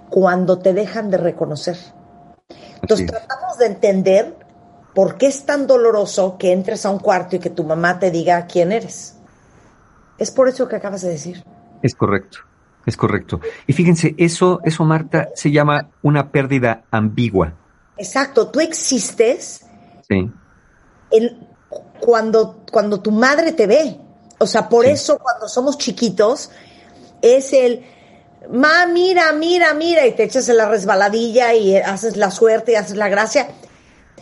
cuando 0.08 0.60
te 0.60 0.72
dejan 0.72 1.10
de 1.10 1.18
reconocer. 1.18 1.76
Entonces 2.80 3.06
tratamos 3.06 3.58
de 3.58 3.66
entender 3.66 4.36
por 4.94 5.18
qué 5.18 5.26
es 5.26 5.44
tan 5.44 5.66
doloroso 5.66 6.38
que 6.38 6.52
entres 6.52 6.86
a 6.86 6.90
un 6.90 7.00
cuarto 7.00 7.36
y 7.36 7.38
que 7.40 7.50
tu 7.50 7.64
mamá 7.64 7.98
te 7.98 8.12
diga 8.12 8.46
quién 8.46 8.70
eres. 8.70 9.16
Es 10.16 10.30
por 10.30 10.48
eso 10.48 10.68
que 10.68 10.76
acabas 10.76 11.02
de 11.02 11.10
decir. 11.10 11.44
Es 11.82 11.94
correcto, 11.96 12.38
es 12.86 12.96
correcto. 12.96 13.40
Y 13.66 13.72
fíjense, 13.72 14.14
eso, 14.16 14.60
eso 14.64 14.84
Marta, 14.84 15.30
se 15.34 15.50
llama 15.50 15.88
una 16.02 16.30
pérdida 16.30 16.84
ambigua. 16.92 17.52
Exacto, 17.96 18.48
tú 18.48 18.60
existes 18.60 19.67
sí. 20.08 20.30
cuando, 22.00 22.62
cuando 22.70 23.00
tu 23.00 23.10
madre 23.10 23.52
te 23.52 23.66
ve. 23.66 23.98
O 24.38 24.46
sea, 24.46 24.68
por 24.68 24.86
eso 24.86 25.18
cuando 25.18 25.48
somos 25.48 25.78
chiquitos 25.78 26.50
es 27.22 27.52
el, 27.52 27.84
ma, 28.52 28.86
mira, 28.86 29.32
mira, 29.32 29.74
mira, 29.74 30.06
y 30.06 30.12
te 30.12 30.24
echas 30.24 30.48
en 30.48 30.58
la 30.58 30.68
resbaladilla 30.68 31.54
y 31.54 31.76
haces 31.76 32.16
la 32.16 32.30
suerte 32.30 32.72
y 32.72 32.74
haces 32.76 32.96
la 32.96 33.08
gracia. 33.08 33.48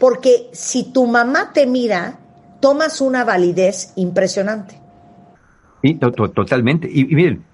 Porque 0.01 0.49
si 0.53 0.93
tu 0.93 1.07
mamá 1.07 1.53
te 1.53 1.67
mira, 1.67 2.19
tomas 2.61 3.01
una 3.01 3.25
validez 3.25 3.93
impresionante. 3.97 4.81
Sí, 5.83 5.95
totalmente. 5.95 6.89
Y, 6.91 7.05
miren, 7.05 7.45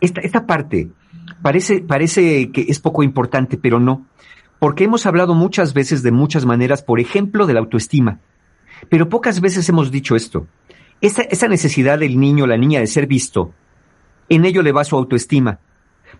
esta, 0.00 0.20
esta 0.20 0.46
parte 0.46 0.88
parece, 1.42 1.80
parece 1.80 2.50
que 2.50 2.62
es 2.68 2.80
poco 2.80 3.02
importante, 3.02 3.56
pero 3.56 3.78
no. 3.78 4.06
Porque 4.58 4.84
hemos 4.84 5.06
hablado 5.06 5.34
muchas 5.34 5.74
veces 5.74 6.02
de 6.02 6.12
muchas 6.12 6.46
maneras, 6.46 6.82
por 6.82 7.00
ejemplo, 7.00 7.46
de 7.46 7.54
la 7.54 7.60
autoestima. 7.60 8.20
Pero 8.88 9.08
pocas 9.08 9.40
veces 9.40 9.68
hemos 9.68 9.90
dicho 9.90 10.16
esto. 10.16 10.46
Esa, 11.00 11.22
esa 11.22 11.48
necesidad 11.48 11.98
del 11.98 12.18
niño 12.18 12.44
o 12.44 12.46
la 12.46 12.56
niña 12.56 12.80
de 12.80 12.86
ser 12.86 13.06
visto, 13.06 13.52
en 14.28 14.44
ello 14.44 14.62
le 14.62 14.72
va 14.72 14.84
su 14.84 14.96
autoestima. 14.96 15.58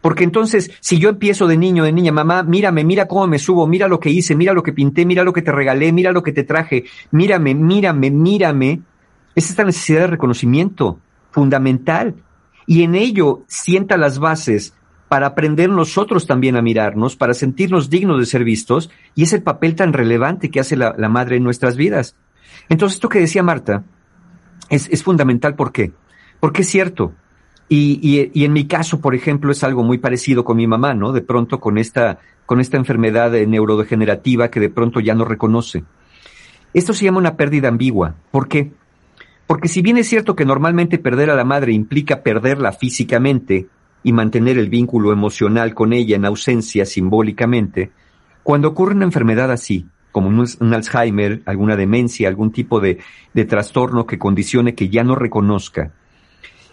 Porque 0.00 0.24
entonces, 0.24 0.70
si 0.80 0.98
yo 0.98 1.08
empiezo 1.08 1.46
de 1.46 1.56
niño, 1.56 1.84
de 1.84 1.92
niña, 1.92 2.12
mamá, 2.12 2.42
mírame, 2.42 2.84
mira 2.84 3.06
cómo 3.06 3.26
me 3.26 3.38
subo, 3.38 3.66
mira 3.66 3.88
lo 3.88 4.00
que 4.00 4.10
hice, 4.10 4.34
mira 4.34 4.52
lo 4.52 4.62
que 4.62 4.72
pinté, 4.72 5.06
mira 5.06 5.24
lo 5.24 5.32
que 5.32 5.42
te 5.42 5.52
regalé, 5.52 5.92
mira 5.92 6.12
lo 6.12 6.22
que 6.22 6.32
te 6.32 6.44
traje, 6.44 6.84
mírame, 7.10 7.54
mírame, 7.54 8.10
mírame, 8.10 8.82
es 9.34 9.50
esta 9.50 9.64
necesidad 9.64 10.00
de 10.00 10.06
reconocimiento 10.08 10.98
fundamental. 11.30 12.14
Y 12.66 12.82
en 12.82 12.94
ello 12.94 13.44
sienta 13.46 13.96
las 13.96 14.18
bases 14.18 14.74
para 15.14 15.28
aprender 15.28 15.70
nosotros 15.70 16.26
también 16.26 16.56
a 16.56 16.60
mirarnos, 16.60 17.14
para 17.14 17.34
sentirnos 17.34 17.88
dignos 17.88 18.18
de 18.18 18.26
ser 18.26 18.42
vistos, 18.42 18.90
y 19.14 19.22
es 19.22 19.32
el 19.32 19.44
papel 19.44 19.76
tan 19.76 19.92
relevante 19.92 20.50
que 20.50 20.58
hace 20.58 20.76
la, 20.76 20.92
madre 21.08 21.36
en 21.36 21.44
nuestras 21.44 21.76
vidas. 21.76 22.16
Entonces, 22.68 22.96
esto 22.96 23.08
que 23.08 23.20
decía 23.20 23.44
Marta 23.44 23.84
es, 24.70 25.04
fundamental. 25.04 25.54
¿Por 25.54 25.70
qué? 25.70 25.92
Porque 26.40 26.62
es 26.62 26.68
cierto, 26.68 27.12
y, 27.68 28.28
y, 28.34 28.44
en 28.44 28.52
mi 28.52 28.66
caso, 28.66 29.00
por 29.00 29.14
ejemplo, 29.14 29.52
es 29.52 29.62
algo 29.62 29.84
muy 29.84 29.98
parecido 29.98 30.44
con 30.44 30.56
mi 30.56 30.66
mamá, 30.66 30.94
¿no? 30.94 31.12
De 31.12 31.22
pronto 31.22 31.60
con 31.60 31.78
esta, 31.78 32.18
con 32.44 32.58
esta 32.58 32.76
enfermedad 32.76 33.30
neurodegenerativa 33.30 34.50
que 34.50 34.58
de 34.58 34.70
pronto 34.70 34.98
ya 34.98 35.14
no 35.14 35.24
reconoce. 35.24 35.84
Esto 36.72 36.92
se 36.92 37.04
llama 37.04 37.18
una 37.18 37.36
pérdida 37.36 37.68
ambigua. 37.68 38.16
¿Por 38.32 38.48
qué? 38.48 38.72
Porque 39.46 39.68
si 39.68 39.80
bien 39.80 39.96
es 39.96 40.08
cierto 40.08 40.34
que 40.34 40.44
normalmente 40.44 40.98
perder 40.98 41.30
a 41.30 41.36
la 41.36 41.44
madre 41.44 41.72
implica 41.72 42.24
perderla 42.24 42.72
físicamente 42.72 43.68
y 44.04 44.12
mantener 44.12 44.56
el 44.58 44.68
vínculo 44.68 45.10
emocional 45.12 45.74
con 45.74 45.92
ella 45.92 46.14
en 46.14 46.24
ausencia 46.24 46.86
simbólicamente, 46.86 47.90
cuando 48.44 48.68
ocurre 48.68 48.94
una 48.94 49.06
enfermedad 49.06 49.50
así, 49.50 49.86
como 50.12 50.28
un, 50.28 50.74
Alzheimer, 50.74 51.42
alguna 51.46 51.74
demencia, 51.74 52.28
algún 52.28 52.52
tipo 52.52 52.78
de, 52.78 52.98
de 53.32 53.44
trastorno 53.44 54.06
que 54.06 54.18
condicione 54.18 54.76
que 54.76 54.88
ya 54.88 55.02
no 55.02 55.16
reconozca, 55.16 55.92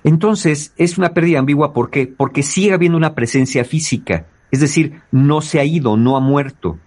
entonces, 0.04 0.74
es 0.78 0.98
una 0.98 1.14
pérdida 1.14 1.40
ambigua, 1.40 1.74
¿por 1.74 1.90
qué? 1.90 2.08
Porque 2.08 2.44
sigue 2.44 2.74
habiendo 2.74 2.98
una 2.98 3.14
presencia 3.14 3.64
física, 3.64 4.26
es 4.50 4.60
decir, 4.60 5.02
no 5.12 5.42
se 5.42 5.60
ha 5.60 5.64
ido, 5.64 5.96
no 5.96 6.18
ha 6.18 6.20
muerto. 6.20 6.80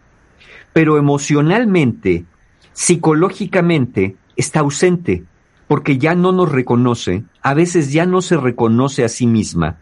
Pero 0.72 0.98
emocionalmente, 0.98 2.24
psicológicamente, 2.72 4.16
está 4.36 4.60
ausente, 4.60 5.24
porque 5.68 5.98
ya 5.98 6.14
no 6.14 6.32
nos 6.32 6.50
reconoce, 6.50 7.24
a 7.40 7.54
veces 7.54 7.92
ya 7.92 8.04
no 8.04 8.20
se 8.20 8.36
reconoce 8.36 9.04
a 9.04 9.08
sí 9.08 9.26
misma, 9.26 9.78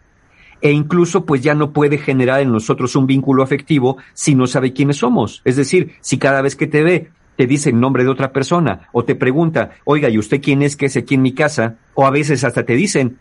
e 0.63 0.71
incluso 0.71 1.25
pues 1.25 1.41
ya 1.41 1.53
no 1.53 1.73
puede 1.73 1.97
generar 1.97 2.39
en 2.39 2.49
nosotros 2.49 2.95
un 2.95 3.05
vínculo 3.05 3.43
afectivo 3.43 3.97
si 4.13 4.33
no 4.33 4.47
sabe 4.47 4.71
quiénes 4.71 4.95
somos. 4.95 5.41
Es 5.43 5.57
decir, 5.57 5.95
si 5.99 6.17
cada 6.17 6.41
vez 6.41 6.55
que 6.55 6.67
te 6.67 6.81
ve 6.83 7.11
te 7.35 7.47
dice 7.47 7.71
el 7.71 7.79
nombre 7.81 8.05
de 8.05 8.09
otra 8.09 8.31
persona 8.31 8.87
o 8.93 9.03
te 9.03 9.15
pregunta, 9.15 9.71
oiga, 9.83 10.09
¿y 10.09 10.17
usted 10.17 10.41
quién 10.41 10.61
es 10.61 10.77
que 10.77 10.85
es 10.85 10.95
aquí 10.95 11.15
en 11.15 11.21
mi 11.21 11.33
casa? 11.33 11.75
O 11.95 12.05
a 12.05 12.11
veces 12.11 12.45
hasta 12.45 12.63
te 12.63 12.75
dicen, 12.75 13.17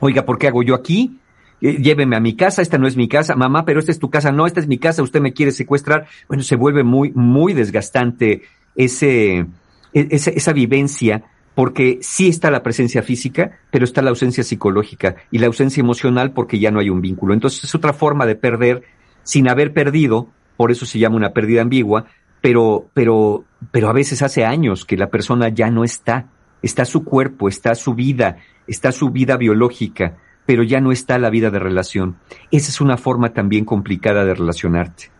oiga, 0.00 0.24
¿por 0.24 0.36
qué 0.36 0.48
hago 0.48 0.64
yo 0.64 0.74
aquí? 0.74 1.20
Eh, 1.60 1.76
lléveme 1.80 2.16
a 2.16 2.20
mi 2.20 2.34
casa, 2.34 2.60
esta 2.60 2.76
no 2.76 2.88
es 2.88 2.96
mi 2.96 3.06
casa, 3.06 3.36
mamá, 3.36 3.64
pero 3.64 3.78
esta 3.78 3.92
es 3.92 4.00
tu 4.00 4.10
casa, 4.10 4.32
no, 4.32 4.44
esta 4.44 4.58
es 4.58 4.66
mi 4.66 4.78
casa, 4.78 5.04
usted 5.04 5.20
me 5.20 5.32
quiere 5.32 5.52
secuestrar. 5.52 6.08
Bueno, 6.26 6.42
se 6.42 6.56
vuelve 6.56 6.82
muy, 6.82 7.12
muy 7.14 7.52
desgastante 7.52 8.42
ese, 8.74 9.38
e, 9.38 9.46
esa, 9.92 10.30
esa 10.30 10.52
vivencia 10.52 11.22
porque 11.54 11.98
sí 12.02 12.28
está 12.28 12.50
la 12.50 12.62
presencia 12.62 13.02
física, 13.02 13.58
pero 13.70 13.84
está 13.84 14.02
la 14.02 14.10
ausencia 14.10 14.42
psicológica 14.42 15.16
y 15.30 15.38
la 15.38 15.46
ausencia 15.46 15.80
emocional 15.80 16.32
porque 16.32 16.58
ya 16.58 16.70
no 16.70 16.80
hay 16.80 16.90
un 16.90 17.00
vínculo. 17.00 17.32
Entonces 17.34 17.64
es 17.64 17.74
otra 17.74 17.92
forma 17.92 18.26
de 18.26 18.34
perder 18.34 18.82
sin 19.22 19.48
haber 19.48 19.72
perdido, 19.72 20.28
por 20.56 20.70
eso 20.70 20.86
se 20.86 20.98
llama 20.98 21.16
una 21.16 21.32
pérdida 21.32 21.62
ambigua, 21.62 22.06
pero, 22.40 22.90
pero, 22.92 23.44
pero 23.70 23.88
a 23.88 23.92
veces 23.92 24.22
hace 24.22 24.44
años 24.44 24.84
que 24.84 24.96
la 24.96 25.08
persona 25.08 25.48
ya 25.48 25.70
no 25.70 25.84
está. 25.84 26.26
Está 26.60 26.84
su 26.84 27.04
cuerpo, 27.04 27.48
está 27.48 27.74
su 27.74 27.94
vida, 27.94 28.38
está 28.66 28.90
su 28.90 29.10
vida 29.10 29.36
biológica, 29.36 30.16
pero 30.46 30.62
ya 30.62 30.80
no 30.80 30.92
está 30.92 31.18
la 31.18 31.30
vida 31.30 31.50
de 31.50 31.58
relación. 31.58 32.16
Esa 32.50 32.70
es 32.70 32.80
una 32.80 32.96
forma 32.96 33.32
también 33.32 33.64
complicada 33.64 34.24
de 34.24 34.34
relacionarte. 34.34 35.10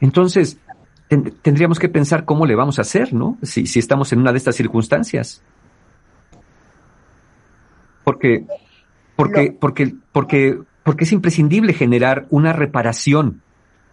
Entonces, 0.00 0.58
tendríamos 1.08 1.78
que 1.78 1.88
pensar 1.88 2.24
cómo 2.24 2.46
le 2.46 2.54
vamos 2.54 2.78
a 2.78 2.82
hacer, 2.82 3.12
¿no? 3.12 3.38
Si, 3.42 3.66
si 3.66 3.78
estamos 3.78 4.12
en 4.12 4.20
una 4.20 4.32
de 4.32 4.38
estas 4.38 4.56
circunstancias. 4.56 5.42
Porque, 8.04 8.44
porque, 9.16 9.56
porque, 9.58 9.94
porque, 10.12 10.58
porque 10.82 11.04
es 11.04 11.12
imprescindible 11.12 11.72
generar 11.72 12.26
una 12.30 12.52
reparación 12.52 13.42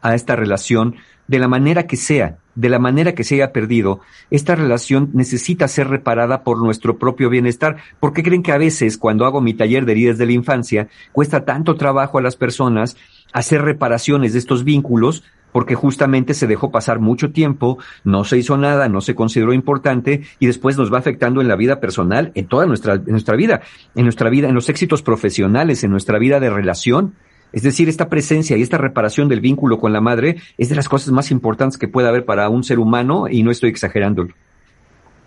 a 0.01 0.15
esta 0.15 0.36
relación 0.36 0.96
de 1.27 1.39
la 1.39 1.48
manera 1.48 1.88
que 1.88 1.96
sea, 1.96 2.39
de 2.56 2.68
la 2.68 2.80
manera 2.80 3.15
que 3.15 3.24
se 3.24 3.36
haya 3.36 3.53
perdido, 3.53 4.01
esta 4.32 4.56
relación 4.56 5.12
necesita 5.13 5.68
ser 5.70 5.88
reparada 5.88 6.44
por 6.44 6.58
nuestro 6.58 6.98
propio 6.98 7.30
bienestar. 7.30 7.77
¿Por 8.01 8.12
qué 8.12 8.24
creen 8.24 8.44
que 8.44 8.51
a 8.51 8.58
veces 8.58 8.98
cuando 8.98 9.25
hago 9.25 9.39
mi 9.39 9.53
taller 9.53 9.86
de 9.86 9.94
heridas 9.94 10.18
de 10.18 10.25
la 10.25 10.34
infancia 10.34 10.89
cuesta 11.13 11.46
tanto 11.46 11.75
trabajo 11.75 12.18
a 12.18 12.22
las 12.22 12.36
personas 12.36 12.98
hacer 13.32 13.62
reparaciones 13.62 14.34
de 14.34 14.39
estos 14.39 14.65
vínculos? 14.65 15.24
Porque 15.51 15.75
justamente 15.75 16.34
se 16.34 16.48
dejó 16.48 16.72
pasar 16.72 17.00
mucho 17.00 17.31
tiempo, 17.31 17.77
no 18.03 18.24
se 18.24 18.38
hizo 18.38 18.58
nada, 18.58 18.89
no 18.89 19.01
se 19.01 19.15
consideró 19.15 19.53
importante 19.53 20.22
y 20.39 20.48
después 20.48 20.77
nos 20.77 20.93
va 20.93 21.00
afectando 21.00 21.41
en 21.41 21.48
la 21.48 21.55
vida 21.55 21.79
personal, 21.79 22.31
en 22.36 22.48
toda 22.48 22.65
nuestra, 22.65 22.98
nuestra 22.98 23.36
vida, 23.36 23.62
en 23.96 24.03
nuestra 24.03 24.29
vida, 24.29 24.48
en 24.48 24.55
los 24.55 24.70
éxitos 24.70 25.01
profesionales, 25.01 25.84
en 25.84 25.91
nuestra 25.91 26.20
vida 26.20 26.39
de 26.39 26.50
relación. 26.50 27.15
Es 27.53 27.63
decir, 27.63 27.89
esta 27.89 28.08
presencia 28.08 28.55
y 28.55 28.62
esta 28.62 28.77
reparación 28.77 29.27
del 29.27 29.41
vínculo 29.41 29.79
con 29.79 29.91
la 29.91 30.00
madre 30.00 30.38
es 30.58 30.70
de 30.70 30.75
las 30.75 30.88
cosas 30.88 31.12
más 31.12 31.31
importantes 31.31 31.77
que 31.77 31.88
puede 31.88 32.08
haber 32.08 32.25
para 32.25 32.48
un 32.50 32.63
ser 32.63 32.79
humano 32.79 33.27
y 33.29 33.43
no 33.43 33.51
estoy 33.51 33.70
exagerándolo. 33.70 34.34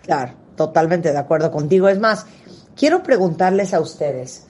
Claro, 0.01 0.33
totalmente 0.55 1.11
de 1.11 1.17
acuerdo 1.17 1.51
contigo. 1.51 1.87
Es 1.87 1.99
más, 1.99 2.25
quiero 2.75 3.03
preguntarles 3.03 3.73
a 3.73 3.79
ustedes 3.79 4.47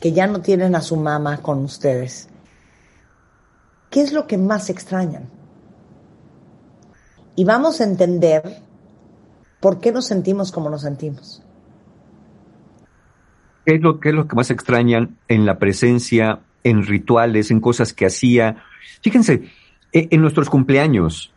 que 0.00 0.12
ya 0.12 0.26
no 0.26 0.40
tienen 0.40 0.74
a 0.74 0.80
su 0.80 0.96
mamá 0.96 1.38
con 1.38 1.64
ustedes, 1.64 2.28
¿qué 3.90 4.00
es 4.00 4.12
lo 4.12 4.26
que 4.26 4.38
más 4.38 4.70
extrañan? 4.70 5.28
Y 7.36 7.44
vamos 7.44 7.80
a 7.80 7.84
entender 7.84 8.42
por 9.60 9.80
qué 9.80 9.92
nos 9.92 10.06
sentimos 10.06 10.52
como 10.52 10.70
nos 10.70 10.82
sentimos. 10.82 11.42
¿Qué 13.64 13.74
es, 13.74 13.82
lo, 13.82 14.00
¿Qué 14.00 14.08
es 14.08 14.14
lo 14.14 14.26
que 14.26 14.36
más 14.36 14.50
extrañan 14.50 15.16
en 15.28 15.44
la 15.44 15.58
presencia, 15.58 16.40
en 16.64 16.84
rituales, 16.86 17.50
en 17.50 17.60
cosas 17.60 17.92
que 17.92 18.06
hacía? 18.06 18.56
Fíjense, 19.02 19.50
e, 19.92 20.08
en 20.10 20.20
nuestros 20.22 20.48
cumpleaños, 20.48 21.32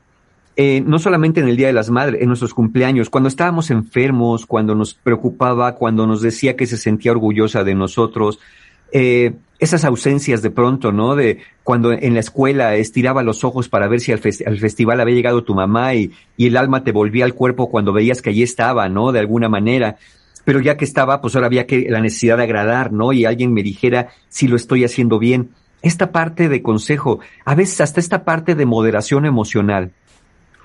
eh, 0.56 0.82
no 0.82 1.00
solamente 1.00 1.42
en 1.42 1.48
el 1.48 1.58
Día 1.58 1.68
de 1.68 1.74
las 1.74 1.90
Madres, 1.90 2.22
en 2.22 2.28
nuestros 2.28 2.54
cumpleaños, 2.54 3.10
cuando 3.10 3.28
estábamos 3.28 3.72
enfermos, 3.72 4.46
cuando 4.46 4.74
nos 4.76 4.94
preocupaba, 4.94 5.76
cuando 5.76 6.08
nos 6.08 6.22
decía 6.22 6.56
que 6.56 6.66
se 6.66 6.78
sentía 6.78 7.12
orgullosa 7.12 7.64
de 7.64 7.76
nosotros, 7.76 8.40
eh, 8.92 9.34
esas 9.64 9.86
ausencias 9.86 10.42
de 10.42 10.52
pronto, 10.52 10.92
¿no? 10.92 11.16
De 11.16 11.40
cuando 11.64 11.92
en 11.92 12.14
la 12.14 12.20
escuela 12.20 12.76
estiraba 12.76 13.24
los 13.24 13.44
ojos 13.44 13.70
para 13.70 13.88
ver 13.88 14.00
si 14.00 14.12
al, 14.12 14.20
festival 14.20 15.02
había 15.02 15.16
llegado 15.16 15.44
tu 15.44 15.56
mamá 15.56 15.96
y, 15.96 16.12
y, 16.38 16.48
el 16.48 16.58
alma 16.58 16.84
te 16.84 16.92
volvía 16.92 17.26
al 17.26 17.34
cuerpo 17.34 17.70
cuando 17.70 17.94
veías 17.94 18.22
que 18.22 18.30
allí 18.30 18.44
estaba, 18.44 18.90
¿no? 18.90 19.12
De 19.12 19.20
alguna 19.20 19.50
manera. 19.50 19.98
Pero 20.46 20.60
ya 20.60 20.78
que 20.78 20.86
estaba, 20.86 21.22
pues 21.22 21.36
ahora 21.36 21.48
había 21.48 21.66
que 21.66 21.88
la 21.90 22.02
necesidad 22.02 22.38
de 22.38 22.44
agradar, 22.44 22.92
¿no? 22.92 23.14
Y 23.14 23.26
alguien 23.26 23.54
me 23.54 23.64
dijera 23.64 24.10
si 24.28 24.48
lo 24.48 24.56
estoy 24.56 24.84
haciendo 24.84 25.20
bien. 25.20 25.52
Esta 25.82 26.12
parte 26.12 26.50
de 26.50 26.62
consejo, 26.62 27.20
a 27.46 27.56
veces 27.56 27.82
hasta 27.82 28.00
esta 28.00 28.24
parte 28.24 28.56
de 28.56 28.66
moderación 28.66 29.26
emocional, 29.26 29.92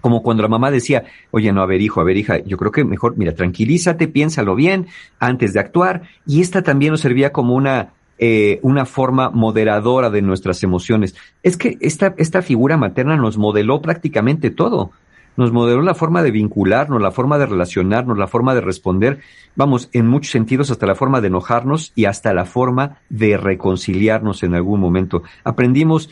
como 0.00 0.22
cuando 0.22 0.42
la 0.42 0.48
mamá 0.48 0.70
decía, 0.70 1.04
oye, 1.30 1.52
no, 1.52 1.60
a 1.60 1.66
ver, 1.66 1.80
hijo, 1.80 2.00
a 2.00 2.04
ver, 2.04 2.16
hija, 2.16 2.38
yo 2.38 2.56
creo 2.56 2.70
que 2.70 2.84
mejor, 2.84 3.16
mira, 3.16 3.34
tranquilízate, 3.34 4.08
piénsalo 4.08 4.54
bien 4.54 4.86
antes 5.18 5.52
de 5.52 5.60
actuar. 5.60 6.02
Y 6.26 6.40
esta 6.40 6.62
también 6.62 6.92
nos 6.92 7.00
servía 7.00 7.32
como 7.32 7.54
una, 7.54 7.94
eh, 8.18 8.58
una 8.62 8.84
forma 8.84 9.30
moderadora 9.30 10.10
de 10.10 10.22
nuestras 10.22 10.62
emociones. 10.62 11.14
Es 11.42 11.56
que 11.56 11.78
esta, 11.80 12.14
esta 12.18 12.42
figura 12.42 12.76
materna 12.76 13.16
nos 13.16 13.38
modeló 13.38 13.80
prácticamente 13.80 14.50
todo. 14.50 14.90
Nos 15.36 15.52
modeló 15.52 15.82
la 15.82 15.94
forma 15.94 16.24
de 16.24 16.32
vincularnos, 16.32 17.00
la 17.00 17.12
forma 17.12 17.38
de 17.38 17.46
relacionarnos, 17.46 18.18
la 18.18 18.26
forma 18.26 18.56
de 18.56 18.60
responder, 18.60 19.20
vamos, 19.54 19.88
en 19.92 20.08
muchos 20.08 20.32
sentidos 20.32 20.72
hasta 20.72 20.86
la 20.86 20.96
forma 20.96 21.20
de 21.20 21.28
enojarnos 21.28 21.92
y 21.94 22.06
hasta 22.06 22.34
la 22.34 22.44
forma 22.44 22.98
de 23.08 23.36
reconciliarnos 23.36 24.42
en 24.42 24.54
algún 24.54 24.80
momento. 24.80 25.22
Aprendimos, 25.44 26.10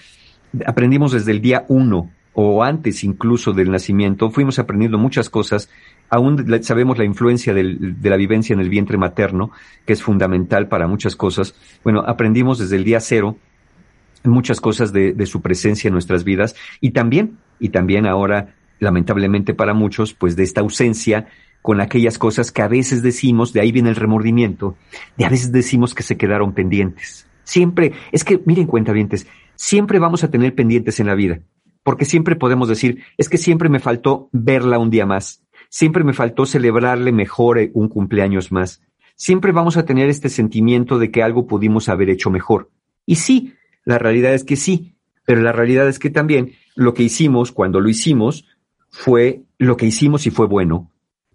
aprendimos 0.65 1.11
desde 1.11 1.33
el 1.33 1.41
día 1.41 1.65
uno 1.67 2.11
o 2.39 2.63
antes 2.63 3.03
incluso 3.03 3.55
del 3.55 3.71
nacimiento, 3.71 4.31
fuimos 4.31 4.59
aprendiendo 4.59 4.99
muchas 4.99 5.31
cosas, 5.31 5.71
aún 6.11 6.45
sabemos 6.63 6.99
la 6.99 7.07
influencia 7.07 7.55
de 7.55 8.11
la 8.11 8.17
vivencia 8.17 8.53
en 8.53 8.61
el 8.61 8.69
vientre 8.69 8.99
materno, 8.99 9.53
que 9.87 9.95
es 9.95 10.03
fundamental 10.03 10.69
para 10.69 10.87
muchas 10.87 11.17
cosas. 11.17 11.55
Bueno, 11.83 12.05
aprendimos 12.07 12.59
desde 12.59 12.77
el 12.77 12.85
día 12.85 13.01
cero 13.01 13.39
muchas 14.23 14.61
cosas 14.61 14.93
de, 14.93 15.25
su 15.25 15.41
presencia 15.41 15.89
en 15.89 15.95
nuestras 15.95 16.25
vidas 16.25 16.55
y 16.79 16.91
también, 16.91 17.39
y 17.59 17.71
también 17.71 18.05
ahora, 18.05 18.55
lamentablemente 18.81 19.55
para 19.55 19.73
muchos, 19.73 20.13
pues 20.13 20.37
de 20.37 20.43
esta 20.43 20.61
ausencia 20.61 21.29
con 21.63 21.81
aquellas 21.81 22.19
cosas 22.19 22.53
que 22.53 22.61
a 22.61 22.69
veces 22.69 23.03
decimos, 23.03 23.55
de 23.55 23.63
ahí 23.63 23.73
viene 23.73 23.89
el 23.89 23.97
remordimiento, 23.97 24.77
de 25.17 25.25
a 25.25 25.31
veces 25.31 25.53
decimos 25.53 25.95
que 25.95 26.03
se 26.03 26.19
quedaron 26.19 26.53
pendientes. 26.53 27.27
Siempre, 27.45 27.93
es 28.13 28.25
que, 28.25 28.43
miren 28.45 28.67
cuentavientes, 28.67 29.27
siempre 29.55 29.99
vamos 29.99 30.23
a 30.23 30.31
tener 30.31 30.55
pendientes 30.55 31.01
en 31.01 31.07
la 31.07 31.15
vida 31.15 31.41
porque 31.87 32.05
siempre 32.05 32.35
podemos 32.35 32.67
decir, 32.67 33.05
es 33.17 33.29
que 33.29 33.39
siempre 33.39 33.69
me 33.69 33.79
faltó 33.79 34.29
verla 34.33 34.77
un 34.77 34.91
día 34.91 35.07
más, 35.07 35.45
siempre 35.69 36.03
me 36.03 36.15
faltó 36.15 36.45
celebrarle 36.45 37.13
mejor 37.13 37.61
eh, 37.61 37.71
un 37.75 37.89
cumpleaños 37.89 38.51
más, 38.51 38.83
siempre 39.15 39.53
vamos 39.53 39.77
a 39.77 39.85
tener 39.85 40.09
este 40.09 40.29
sentimiento 40.29 40.99
de 40.99 41.13
que 41.13 41.23
algo 41.23 41.47
pudimos 41.47 41.89
haber 41.89 42.11
hecho 42.11 42.29
mejor. 42.29 42.71
Y 43.07 43.15
sí, 43.15 43.55
la 43.85 43.99
realidad 43.99 44.35
es 44.35 44.43
que 44.43 44.57
sí, 44.57 44.97
pero 45.25 45.43
la 45.43 45.53
realidad 45.53 45.87
es 45.87 46.01
que 46.01 46.11
también 46.11 46.55
lo 46.75 46.93
que 46.93 47.05
hicimos 47.05 47.53
cuando 47.53 47.79
lo 47.79 47.89
hicimos 47.89 48.47
fue 48.91 49.43
lo 49.57 49.77
que 49.77 49.87
hicimos 49.87 50.27
y 50.27 50.31
fue 50.31 50.49
bueno. 50.49 50.91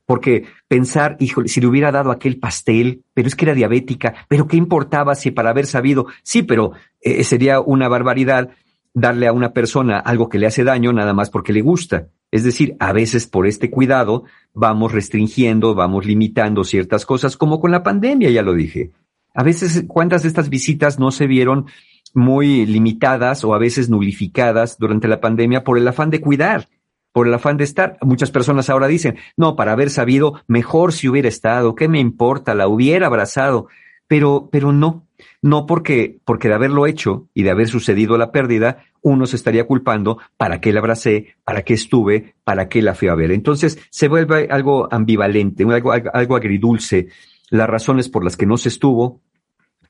Porque 0.06 0.48
pensar, 0.68 1.16
híjole, 1.22 1.48
si 1.48 1.62
le 1.62 1.68
hubiera 1.68 1.94
dado 1.94 2.12
aquel 2.12 2.40
pastel, 2.40 3.04
pero 3.14 3.30
es 3.30 3.38
que 3.38 3.46
era 3.46 3.54
diabética, 3.54 4.26
pero 4.28 4.48
qué 4.48 4.58
importaba 4.58 5.16
si 5.16 5.32
para 5.32 5.52
haber 5.52 5.66
sabido, 5.66 6.08
sí, 6.24 6.44
pero 6.44 6.74
eh, 7.00 7.24
sería 7.24 7.62
una 7.62 7.88
barbaridad 7.88 8.50
darle 8.94 9.28
a 9.28 9.34
una 9.34 9.54
persona 9.54 10.00
algo 10.00 10.30
que 10.30 10.40
le 10.40 10.48
hace 10.48 10.64
daño 10.64 10.94
nada 10.94 11.14
más 11.14 11.30
porque 11.30 11.54
le 11.54 11.62
gusta. 11.62 12.08
Es 12.32 12.44
decir, 12.44 12.76
a 12.80 12.94
veces 12.94 13.28
por 13.28 13.46
este 13.46 13.70
cuidado 13.70 14.24
vamos 14.54 14.92
restringiendo, 14.92 15.76
vamos 15.76 16.06
limitando 16.06 16.64
ciertas 16.64 17.06
cosas, 17.06 17.38
como 17.38 17.60
con 17.60 17.72
la 17.72 17.84
pandemia, 17.84 18.30
ya 18.30 18.42
lo 18.42 18.54
dije. 18.54 18.92
A 19.34 19.44
veces, 19.44 19.86
¿cuántas 19.88 20.24
de 20.24 20.30
estas 20.30 20.50
visitas 20.50 21.00
no 21.00 21.12
se 21.12 21.28
vieron 21.28 21.66
muy 22.14 22.66
limitadas 22.66 23.44
o 23.44 23.54
a 23.54 23.58
veces 23.60 23.90
nulificadas 23.90 24.78
durante 24.78 25.08
la 25.08 25.22
pandemia 25.22 25.64
por 25.64 25.78
el 25.78 25.88
afán 25.88 26.10
de 26.10 26.20
cuidar, 26.20 26.68
por 27.14 27.28
el 27.28 27.34
afán 27.34 27.58
de 27.58 27.64
estar? 27.64 27.98
Muchas 28.02 28.32
personas 28.32 28.70
ahora 28.70 28.88
dicen, 28.88 29.18
no, 29.38 29.56
para 29.56 29.74
haber 29.74 29.90
sabido, 29.90 30.42
mejor 30.48 30.92
si 30.94 31.08
hubiera 31.08 31.30
estado, 31.30 31.76
¿qué 31.76 31.88
me 31.88 32.00
importa? 32.00 32.56
La 32.56 32.68
hubiera 32.68 33.08
abrazado. 33.08 33.68
Pero, 34.12 34.50
pero 34.52 34.74
no, 34.74 35.08
no 35.42 35.66
porque, 35.66 36.20
porque 36.26 36.50
de 36.50 36.56
haberlo 36.56 36.86
hecho 36.86 37.30
y 37.34 37.44
de 37.44 37.50
haber 37.50 37.70
sucedido 37.70 38.18
la 38.18 38.34
pérdida, 38.34 38.84
uno 39.02 39.26
se 39.26 39.38
estaría 39.38 39.66
culpando 39.66 40.18
para 40.36 40.60
qué 40.60 40.74
la 40.74 40.82
abracé, 40.82 41.38
para 41.46 41.62
qué 41.62 41.76
estuve, 41.76 42.36
para 42.44 42.68
qué 42.68 42.82
la 42.82 42.94
fui 42.94 43.08
a 43.08 43.16
ver. 43.16 43.32
Entonces 43.32 43.80
se 43.90 44.10
vuelve 44.10 44.50
algo 44.52 44.94
ambivalente, 44.94 45.64
algo, 45.64 45.94
algo 45.94 46.36
agridulce, 46.36 47.08
las 47.52 47.70
razones 47.70 48.10
por 48.10 48.26
las 48.26 48.36
que 48.36 48.46
no 48.46 48.58
se 48.58 48.68
estuvo, 48.68 49.22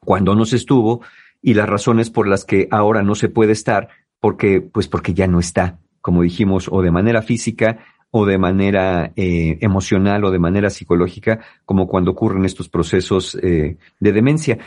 cuando 0.01 0.35
no 0.35 0.45
se 0.45 0.57
estuvo, 0.57 1.01
y 1.41 1.55
las 1.55 1.67
razones 1.67 2.11
por 2.11 2.27
las 2.27 2.45
que 2.45 2.67
ahora 2.69 3.01
no 3.01 3.15
se 3.15 3.27
puede 3.27 3.53
estar, 3.53 3.89
porque, 4.19 4.61
pues 4.61 4.87
porque 4.87 5.15
ya 5.15 5.25
no 5.25 5.39
está, 5.39 5.79
como 5.99 6.21
dijimos, 6.21 6.69
o 6.71 6.83
de 6.83 6.91
manera 6.91 7.23
física, 7.23 7.79
o 8.11 8.25
de 8.25 8.37
manera 8.37 9.13
eh, 9.15 9.57
emocional, 9.61 10.23
o 10.25 10.31
de 10.31 10.39
manera 10.39 10.69
psicológica, 10.69 11.39
como 11.65 11.87
cuando 11.87 12.11
ocurren 12.11 12.45
estos 12.45 12.67
procesos 12.67 13.35
eh, 13.41 13.77
de 13.99 14.11
demencia. 14.11 14.59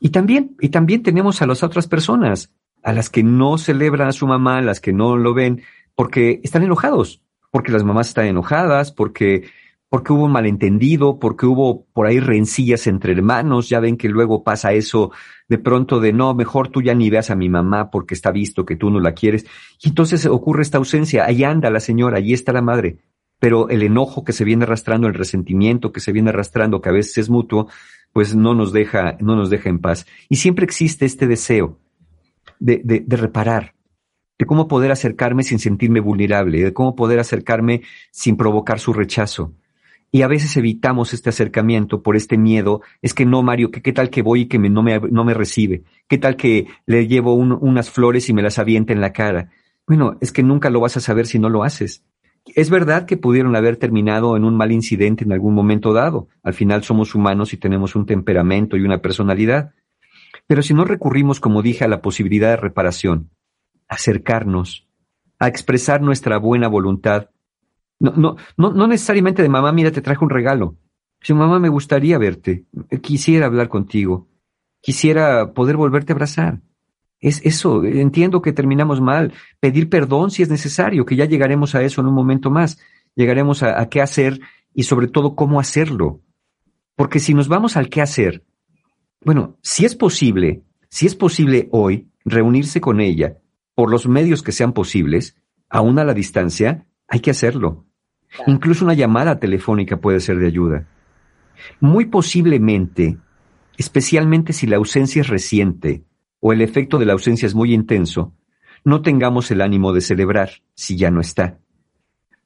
Y 0.00 0.10
también, 0.10 0.56
y 0.60 0.68
también 0.68 1.02
tenemos 1.02 1.40
a 1.40 1.46
las 1.46 1.62
otras 1.62 1.86
personas, 1.86 2.50
a 2.82 2.92
las 2.92 3.08
que 3.08 3.22
no 3.22 3.56
celebran 3.56 4.08
a 4.08 4.12
su 4.12 4.26
mamá, 4.26 4.58
a 4.58 4.62
las 4.62 4.80
que 4.80 4.92
no 4.92 5.16
lo 5.16 5.32
ven, 5.32 5.62
porque 5.94 6.40
están 6.42 6.64
enojados, 6.64 7.22
porque 7.50 7.72
las 7.72 7.84
mamás 7.84 8.08
están 8.08 8.26
enojadas, 8.26 8.92
porque, 8.92 9.48
porque 9.88 10.12
hubo 10.12 10.28
malentendido, 10.28 11.18
porque 11.18 11.46
hubo 11.46 11.86
por 11.86 12.06
ahí 12.06 12.20
rencillas 12.20 12.86
entre 12.86 13.12
hermanos, 13.12 13.68
ya 13.68 13.80
ven 13.80 13.96
que 13.96 14.08
luego 14.08 14.44
pasa 14.44 14.72
eso 14.72 15.12
de 15.48 15.58
pronto 15.58 15.98
de 15.98 16.12
no, 16.12 16.34
mejor 16.34 16.68
tú 16.68 16.82
ya 16.82 16.94
ni 16.94 17.08
veas 17.08 17.30
a 17.30 17.36
mi 17.36 17.48
mamá 17.48 17.90
porque 17.90 18.14
está 18.14 18.30
visto 18.30 18.66
que 18.66 18.76
tú 18.76 18.90
no 18.90 19.00
la 19.00 19.14
quieres. 19.14 19.46
Y 19.82 19.88
entonces 19.88 20.26
ocurre 20.26 20.62
esta 20.62 20.78
ausencia, 20.78 21.24
ahí 21.24 21.42
anda 21.42 21.70
la 21.70 21.80
señora, 21.80 22.18
allí 22.18 22.34
está 22.34 22.52
la 22.52 22.60
madre. 22.62 22.98
Pero 23.40 23.68
el 23.70 23.82
enojo 23.82 24.24
que 24.24 24.32
se 24.32 24.44
viene 24.44 24.64
arrastrando, 24.64 25.06
el 25.06 25.14
resentimiento 25.14 25.92
que 25.92 26.00
se 26.00 26.12
viene 26.12 26.30
arrastrando, 26.30 26.82
que 26.82 26.90
a 26.90 26.92
veces 26.92 27.18
es 27.18 27.30
mutuo, 27.30 27.68
pues 28.12 28.34
no 28.34 28.54
nos 28.54 28.72
deja, 28.72 29.16
no 29.20 29.36
nos 29.36 29.48
deja 29.48 29.70
en 29.70 29.78
paz. 29.78 30.06
Y 30.28 30.36
siempre 30.36 30.64
existe 30.64 31.06
este 31.06 31.26
deseo 31.26 31.78
de, 32.58 32.82
de, 32.84 33.00
de 33.00 33.16
reparar, 33.16 33.74
de 34.38 34.44
cómo 34.44 34.68
poder 34.68 34.90
acercarme 34.90 35.44
sin 35.44 35.60
sentirme 35.60 36.00
vulnerable, 36.00 36.62
de 36.62 36.72
cómo 36.74 36.94
poder 36.94 37.20
acercarme 37.20 37.82
sin 38.10 38.36
provocar 38.36 38.80
su 38.80 38.92
rechazo. 38.92 39.54
Y 40.10 40.22
a 40.22 40.26
veces 40.26 40.56
evitamos 40.56 41.12
este 41.12 41.28
acercamiento 41.28 42.02
por 42.02 42.16
este 42.16 42.38
miedo. 42.38 42.80
Es 43.02 43.12
que 43.12 43.26
no, 43.26 43.42
Mario, 43.42 43.70
que 43.70 43.82
qué 43.82 43.92
tal 43.92 44.08
que 44.08 44.22
voy 44.22 44.42
y 44.42 44.46
que 44.46 44.58
me, 44.58 44.70
no, 44.70 44.82
me, 44.82 44.98
no 44.98 45.24
me 45.24 45.34
recibe. 45.34 45.82
¿Qué 46.06 46.16
tal 46.18 46.36
que 46.36 46.66
le 46.86 47.06
llevo 47.06 47.34
un, 47.34 47.52
unas 47.52 47.90
flores 47.90 48.28
y 48.28 48.32
me 48.32 48.42
las 48.42 48.58
avienta 48.58 48.92
en 48.92 49.00
la 49.00 49.12
cara? 49.12 49.50
Bueno, 49.86 50.16
es 50.20 50.32
que 50.32 50.42
nunca 50.42 50.70
lo 50.70 50.80
vas 50.80 50.96
a 50.96 51.00
saber 51.00 51.26
si 51.26 51.38
no 51.38 51.48
lo 51.50 51.62
haces. 51.62 52.04
Es 52.54 52.70
verdad 52.70 53.04
que 53.06 53.16
pudieron 53.16 53.56
haber 53.56 53.76
terminado 53.76 54.36
en 54.36 54.44
un 54.44 54.56
mal 54.56 54.72
incidente 54.72 55.24
en 55.24 55.32
algún 55.32 55.54
momento 55.54 55.92
dado. 55.92 56.28
Al 56.42 56.54
final 56.54 56.82
somos 56.82 57.14
humanos 57.14 57.52
y 57.52 57.58
tenemos 57.58 57.94
un 57.94 58.06
temperamento 58.06 58.76
y 58.76 58.82
una 58.82 59.02
personalidad. 59.02 59.74
Pero 60.46 60.62
si 60.62 60.72
no 60.72 60.84
recurrimos, 60.84 61.40
como 61.40 61.62
dije, 61.62 61.84
a 61.84 61.88
la 61.88 62.00
posibilidad 62.00 62.50
de 62.50 62.56
reparación, 62.56 63.30
acercarnos, 63.88 64.86
a 65.38 65.48
expresar 65.48 66.00
nuestra 66.00 66.38
buena 66.38 66.68
voluntad, 66.68 67.28
no, 68.00 68.12
no, 68.12 68.36
no, 68.56 68.72
no 68.72 68.86
necesariamente 68.86 69.42
de 69.42 69.48
mamá, 69.48 69.72
mira, 69.72 69.90
te 69.90 70.02
traje 70.02 70.24
un 70.24 70.30
regalo. 70.30 70.76
Si 71.20 71.34
mamá 71.34 71.58
me 71.58 71.68
gustaría 71.68 72.18
verte, 72.18 72.64
quisiera 73.02 73.46
hablar 73.46 73.68
contigo, 73.68 74.28
quisiera 74.80 75.52
poder 75.52 75.76
volverte 75.76 76.12
a 76.12 76.14
abrazar. 76.14 76.60
Es 77.20 77.44
eso, 77.44 77.84
entiendo 77.84 78.40
que 78.42 78.52
terminamos 78.52 79.00
mal. 79.00 79.32
Pedir 79.58 79.88
perdón 79.88 80.30
si 80.30 80.42
es 80.42 80.48
necesario, 80.50 81.04
que 81.04 81.16
ya 81.16 81.24
llegaremos 81.24 81.74
a 81.74 81.82
eso 81.82 82.00
en 82.00 82.06
un 82.06 82.14
momento 82.14 82.50
más. 82.50 82.78
Llegaremos 83.16 83.64
a, 83.64 83.88
qué 83.88 84.00
hacer 84.00 84.40
y 84.72 84.84
sobre 84.84 85.08
todo 85.08 85.34
cómo 85.34 85.58
hacerlo. 85.58 86.20
Porque 86.94 87.18
si 87.18 87.34
nos 87.34 87.48
vamos 87.48 87.76
al 87.76 87.88
qué 87.88 88.00
hacer, 88.00 88.44
bueno, 89.24 89.56
si 89.62 89.84
es 89.84 89.96
posible, 89.96 90.62
si 90.88 91.06
es 91.06 91.16
posible 91.16 91.68
hoy 91.72 92.08
reunirse 92.24 92.80
con 92.80 93.00
ella 93.00 93.38
por 93.74 93.90
los 93.90 94.06
medios 94.06 94.42
que 94.42 94.52
sean 94.52 94.72
posibles, 94.72 95.36
aún 95.68 95.98
a 95.98 96.04
la 96.04 96.14
distancia, 96.14 96.86
hay 97.08 97.18
que 97.18 97.32
hacerlo. 97.32 97.87
Incluso 98.46 98.84
una 98.84 98.94
llamada 98.94 99.38
telefónica 99.38 99.98
puede 99.98 100.20
ser 100.20 100.38
de 100.38 100.46
ayuda. 100.46 100.86
Muy 101.80 102.06
posiblemente, 102.06 103.18
especialmente 103.76 104.52
si 104.52 104.66
la 104.66 104.76
ausencia 104.76 105.22
es 105.22 105.28
reciente, 105.28 106.04
o 106.40 106.52
el 106.52 106.60
efecto 106.60 106.98
de 106.98 107.06
la 107.06 107.14
ausencia 107.14 107.46
es 107.46 107.54
muy 107.54 107.74
intenso, 107.74 108.32
no 108.84 109.02
tengamos 109.02 109.50
el 109.50 109.60
ánimo 109.60 109.92
de 109.92 110.00
celebrar 110.00 110.50
si 110.74 110.96
ya 110.96 111.10
no 111.10 111.20
está. 111.20 111.58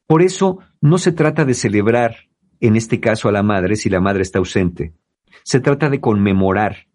Por 0.07 0.23
eso 0.23 0.59
no 0.81 0.99
se 0.99 1.13
trata 1.13 1.45
de 1.45 1.55
celebrar, 1.55 2.29
en 2.61 2.77
este 2.77 3.01
caso 3.01 3.29
a 3.29 3.33
la 3.33 3.43
madre, 3.43 3.77
si 3.77 3.91
la 3.91 4.01
madre 4.01 4.23
está 4.23 4.39
ausente. 4.39 4.95
Se 5.43 5.61
trata 5.61 5.91
de 5.91 6.01
conmemorar. 6.01 6.87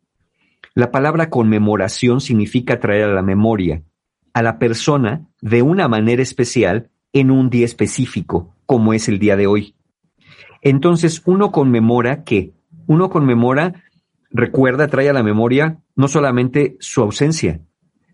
La 0.73 0.91
palabra 0.91 1.29
conmemoración 1.29 2.21
significa 2.21 2.79
traer 2.79 3.05
a 3.05 3.13
la 3.13 3.21
memoria 3.21 3.83
a 4.37 4.43
la 4.43 4.59
persona 4.59 5.27
de 5.41 5.63
una 5.63 5.87
manera 5.87 6.21
especial 6.21 6.91
en 7.11 7.31
un 7.31 7.49
día 7.49 7.65
específico, 7.65 8.55
como 8.67 8.93
es 8.93 9.07
el 9.07 9.17
día 9.17 9.35
de 9.35 9.47
hoy. 9.47 9.75
Entonces, 10.61 11.23
uno 11.25 11.51
conmemora 11.51 12.23
que 12.23 12.53
uno 12.87 13.09
conmemora, 13.09 13.83
recuerda, 14.29 14.87
trae 14.87 15.09
a 15.09 15.13
la 15.13 15.23
memoria 15.23 15.79
no 15.95 16.07
solamente 16.07 16.77
su 16.79 17.01
ausencia, 17.01 17.61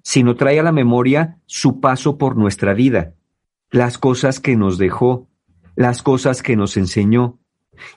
sino 0.02 0.36
trae 0.36 0.60
a 0.60 0.64
la 0.64 0.72
memoria 0.72 1.40
su 1.46 1.80
paso 1.80 2.18
por 2.18 2.38
nuestra 2.38 2.74
vida, 2.74 3.14
las 3.72 3.98
cosas 3.98 4.40
que 4.40 4.56
nos 4.56 4.78
dejó, 4.78 5.28
las 5.76 6.02
cosas 6.02 6.42
que 6.42 6.56
nos 6.56 6.78
enseñó. 6.78 7.40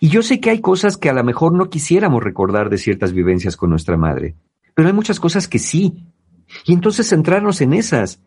Y 0.00 0.08
yo 0.08 0.22
sé 0.22 0.40
que 0.40 0.50
hay 0.50 0.60
cosas 0.60 0.96
que 0.96 1.08
a 1.08 1.12
lo 1.12 1.24
mejor 1.24 1.54
no 1.54 1.70
quisiéramos 1.70 2.22
recordar 2.22 2.70
de 2.70 2.78
ciertas 2.78 3.12
vivencias 3.12 3.56
con 3.56 3.70
nuestra 3.70 3.96
madre, 3.96 4.36
pero 4.74 4.88
hay 4.88 4.94
muchas 4.94 5.20
cosas 5.20 5.48
que 5.48 5.58
sí. 5.58 6.04
Y 6.64 6.72
entonces 6.72 7.08
centrarnos 7.08 7.60
en 7.60 7.74
esas. 7.74 8.22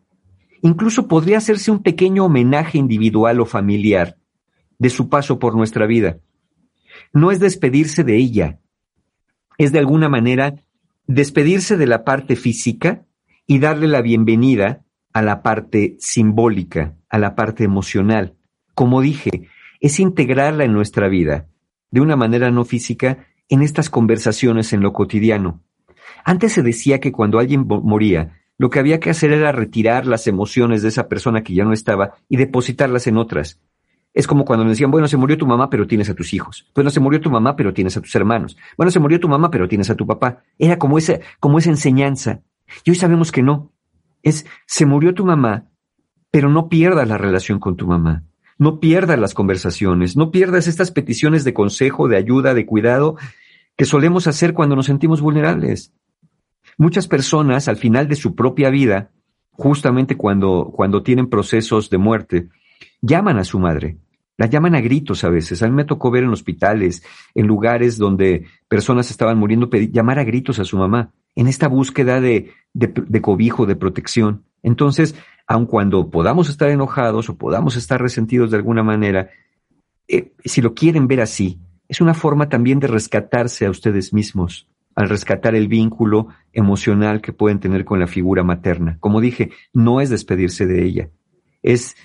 Incluso 0.62 1.08
podría 1.08 1.38
hacerse 1.38 1.72
un 1.72 1.82
pequeño 1.82 2.26
homenaje 2.26 2.78
individual 2.78 3.40
o 3.40 3.46
familiar 3.46 4.19
de 4.80 4.90
su 4.90 5.10
paso 5.10 5.38
por 5.38 5.56
nuestra 5.56 5.86
vida. 5.86 6.18
No 7.14 7.32
es 7.32 7.40
despedirse 7.40 8.04
de 8.04 8.16
ella, 8.16 8.60
es 9.58 9.72
de 9.72 9.80
alguna 9.80 10.10
manera 10.10 10.56
despedirse 11.06 11.78
de 11.78 11.86
la 11.86 12.04
parte 12.04 12.36
física 12.36 13.06
y 13.46 13.60
darle 13.60 13.88
la 13.88 14.02
bienvenida 14.02 14.86
a 15.12 15.22
la 15.22 15.42
parte 15.42 15.98
simbólica, 16.00 16.96
a 17.10 17.20
la 17.20 17.36
parte 17.36 17.64
emocional. 17.64 18.36
Como 18.74 19.02
dije, 19.02 19.50
es 19.80 20.00
integrarla 20.00 20.64
en 20.64 20.74
nuestra 20.74 21.08
vida, 21.08 21.48
de 21.92 22.02
una 22.02 22.16
manera 22.16 22.52
no 22.52 22.64
física, 22.64 23.26
en 23.50 23.62
estas 23.62 23.90
conversaciones 23.90 24.72
en 24.72 24.82
lo 24.82 24.94
cotidiano. 24.94 25.64
Antes 26.24 26.54
se 26.54 26.62
decía 26.62 27.00
que 27.00 27.12
cuando 27.12 27.40
alguien 27.40 27.66
moría, 27.68 28.40
lo 28.58 28.70
que 28.70 28.80
había 28.80 29.00
que 29.00 29.10
hacer 29.10 29.32
era 29.32 29.52
retirar 29.52 30.06
las 30.06 30.28
emociones 30.28 30.82
de 30.82 30.90
esa 30.90 31.08
persona 31.08 31.44
que 31.44 31.54
ya 31.54 31.64
no 31.64 31.74
estaba 31.74 32.16
y 32.28 32.38
depositarlas 32.38 33.08
en 33.08 33.18
otras. 33.18 33.60
Es 34.20 34.28
como 34.28 34.44
cuando 34.44 34.66
nos 34.66 34.74
decían, 34.74 34.92
bueno, 34.92 35.08
se 35.08 35.16
murió 35.16 35.38
tu 35.38 35.48
mamá, 35.48 35.70
pero 35.70 35.88
tienes 35.88 36.10
a 36.10 36.14
tus 36.14 36.34
hijos. 36.34 36.70
Bueno, 36.76 36.90
se 36.90 37.00
murió 37.00 37.22
tu 37.22 37.32
mamá, 37.32 37.56
pero 37.56 37.74
tienes 37.74 37.96
a 37.96 38.02
tus 38.02 38.14
hermanos. 38.16 38.58
Bueno, 38.76 38.92
se 38.92 39.00
murió 39.00 39.18
tu 39.18 39.30
mamá, 39.30 39.50
pero 39.50 39.70
tienes 39.70 39.90
a 39.90 39.96
tu 39.96 40.06
papá. 40.06 40.44
Era 40.58 40.78
como 40.78 40.98
esa, 40.98 41.22
como 41.40 41.58
esa 41.58 41.70
enseñanza. 41.70 42.42
Y 42.84 42.90
hoy 42.90 42.98
sabemos 42.98 43.32
que 43.32 43.44
no. 43.44 43.72
Es, 44.22 44.46
se 44.68 44.86
murió 44.86 45.14
tu 45.14 45.24
mamá, 45.24 45.70
pero 46.32 46.50
no 46.50 46.68
pierdas 46.68 47.08
la 47.08 47.18
relación 47.18 47.62
con 47.62 47.78
tu 47.78 47.88
mamá. 47.88 48.26
No 48.58 48.82
pierdas 48.82 49.18
las 49.18 49.34
conversaciones, 49.34 50.18
no 50.18 50.32
pierdas 50.32 50.68
estas 50.68 50.92
peticiones 50.92 51.46
de 51.46 51.54
consejo, 51.54 52.10
de 52.10 52.18
ayuda, 52.18 52.54
de 52.54 52.66
cuidado 52.66 53.16
que 53.78 53.86
solemos 53.86 54.28
hacer 54.28 54.54
cuando 54.54 54.76
nos 54.76 54.88
sentimos 54.88 55.22
vulnerables. 55.22 55.94
Muchas 56.78 57.08
personas 57.08 57.70
al 57.70 57.78
final 57.78 58.10
de 58.10 58.18
su 58.18 58.36
propia 58.36 58.70
vida, 58.70 59.12
justamente 59.52 60.18
cuando, 60.18 60.74
cuando 60.76 61.04
tienen 61.04 61.30
procesos 61.30 61.90
de 61.90 61.98
muerte, 61.98 62.50
llaman 63.02 63.38
a 63.38 63.46
su 63.46 63.60
madre, 63.60 63.98
la 64.40 64.46
llaman 64.46 64.74
a 64.74 64.80
gritos 64.80 65.26
a 65.26 65.30
veces. 65.30 65.62
A 65.62 65.68
mí 65.68 65.76
me 65.76 65.84
tocó 65.84 66.12
ver 66.12 66.24
en 66.24 66.30
hospitales, 66.30 67.04
en 67.36 67.46
lugares 67.46 67.98
donde 67.98 68.46
personas 68.70 69.12
estaban 69.12 69.38
muriendo, 69.38 69.70
llamar 69.70 70.18
a 70.18 70.24
gritos 70.24 70.60
a 70.60 70.64
su 70.64 70.78
mamá, 70.78 71.12
en 71.36 71.48
esta 71.48 71.68
búsqueda 71.68 72.22
de, 72.22 72.54
de 72.74 73.22
cobijo, 73.22 73.66
de 73.66 73.76
protección. 73.76 74.46
Entonces, 74.64 75.14
aun 75.46 75.66
cuando 75.66 76.10
podamos 76.10 76.48
estar 76.48 76.70
enojados 76.70 77.28
o 77.28 77.38
podamos 77.38 77.76
estar 77.76 78.02
resentidos 78.02 78.50
de 78.50 78.56
alguna 78.56 78.82
manera, 78.82 79.30
eh, 80.08 80.32
si 80.46 80.62
lo 80.62 80.74
quieren 80.74 81.10
ver 81.10 81.20
así, 81.20 81.60
es 81.90 82.00
una 82.00 82.14
forma 82.14 82.48
también 82.48 82.80
de 82.80 82.88
rescatarse 82.88 83.66
a 83.66 83.70
ustedes 83.70 84.14
mismos, 84.14 84.70
al 84.96 85.10
rescatar 85.10 85.54
el 85.54 85.68
vínculo 85.68 86.30
emocional 86.54 87.20
que 87.20 87.34
pueden 87.34 87.60
tener 87.60 87.84
con 87.84 88.00
la 88.00 88.08
figura 88.08 88.44
materna. 88.44 88.96
Como 89.02 89.20
dije, 89.20 89.52
no 89.74 90.00
es 90.00 90.10
despedirse 90.10 90.66
de 90.66 90.86
ella, 90.86 91.10
es 91.62 91.98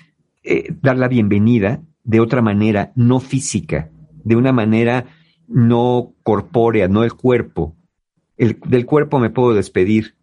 eh, 0.43 0.75
dar 0.81 0.97
la 0.97 1.07
bienvenida 1.07 1.81
de 2.05 2.19
otra 2.19 2.41
manera, 2.41 2.93
no 2.95 3.19
física, 3.19 3.89
de 4.23 4.35
una 4.35 4.53
manera 4.53 5.07
no 5.47 6.13
corpórea, 6.23 6.87
no 6.87 7.03
el 7.03 7.13
cuerpo. 7.13 7.75
El, 8.37 8.59
del 8.65 8.85
cuerpo 8.85 9.19
me 9.19 9.29
puedo 9.29 9.53
despedir, 9.53 10.15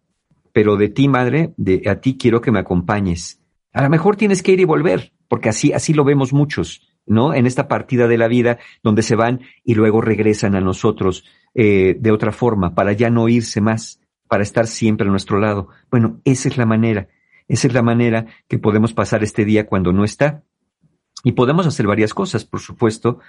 pero 0.51 0.77
de 0.77 0.89
ti, 0.89 1.07
madre, 1.07 1.53
de 1.57 1.83
a 1.87 2.01
ti 2.01 2.17
quiero 2.17 2.41
que 2.41 2.51
me 2.51 2.59
acompañes. 2.59 3.41
A 3.73 3.83
lo 3.83 3.89
mejor 3.89 4.15
tienes 4.15 4.41
que 4.41 4.53
ir 4.53 4.59
y 4.59 4.65
volver, 4.65 5.13
porque 5.27 5.49
así, 5.49 5.73
así 5.73 5.93
lo 5.93 6.03
vemos 6.03 6.31
muchos, 6.31 6.87
¿no? 7.05 7.33
En 7.33 7.45
esta 7.45 7.67
partida 7.67 8.07
de 8.07 8.17
la 8.17 8.27
vida 8.27 8.59
donde 8.83 9.01
se 9.01 9.15
van 9.15 9.41
y 9.63 9.75
luego 9.75 9.99
regresan 9.99 10.55
a 10.55 10.61
nosotros 10.61 11.25
eh, 11.53 11.97
de 11.99 12.11
otra 12.11 12.31
forma, 12.31 12.75
para 12.75 12.93
ya 12.93 13.09
no 13.09 13.27
irse 13.29 13.61
más, 13.61 13.99
para 14.27 14.43
estar 14.43 14.67
siempre 14.67 15.07
a 15.07 15.11
nuestro 15.11 15.39
lado. 15.39 15.69
Bueno, 15.91 16.21
esa 16.23 16.47
es 16.47 16.57
la 16.57 16.65
manera, 16.65 17.09
esa 17.47 17.67
es 17.67 17.73
la 17.73 17.81
manera 17.81 18.27
que 18.47 18.59
podemos 18.59 18.93
pasar 18.93 19.23
este 19.23 19.43
día 19.43 19.65
cuando 19.65 19.91
no 19.91 20.03
está. 20.03 20.43
Y 21.23 21.31
podemos 21.31 21.65
hacer 21.65 21.87
varias 21.87 22.13
cosas, 22.13 22.43
por 22.43 22.59
supuesto, 22.59 23.19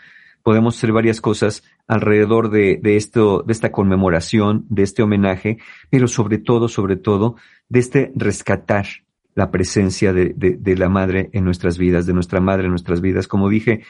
podemos 0.43 0.77
hacer 0.77 0.93
varias 0.93 1.21
cosas 1.21 1.65
alrededor 1.87 2.51
de, 2.51 2.79
esto, 2.85 3.43
de 3.47 3.53
esta 3.53 3.73
conmemoración, 3.73 4.67
de 4.69 4.83
este 4.83 5.03
homenaje, 5.03 5.59
pero 5.91 6.07
sobre 6.07 6.39
todo, 6.39 6.69
sobre 6.69 6.97
todo, 6.97 7.37
de 7.69 7.81
este 7.81 8.13
rescatar 8.15 8.87
la 9.35 9.51
presencia 9.51 10.13
de, 10.13 10.35
de, 10.37 10.77
la 10.77 10.89
madre 10.89 11.31
en 11.33 11.45
nuestras 11.45 11.79
vidas, 11.79 12.07
de 12.07 12.13
nuestra 12.13 12.41
madre 12.41 12.65
en 12.65 12.71
nuestras 12.71 13.01
vidas. 13.01 13.27
Como 13.27 13.49
dije, 13.49 13.83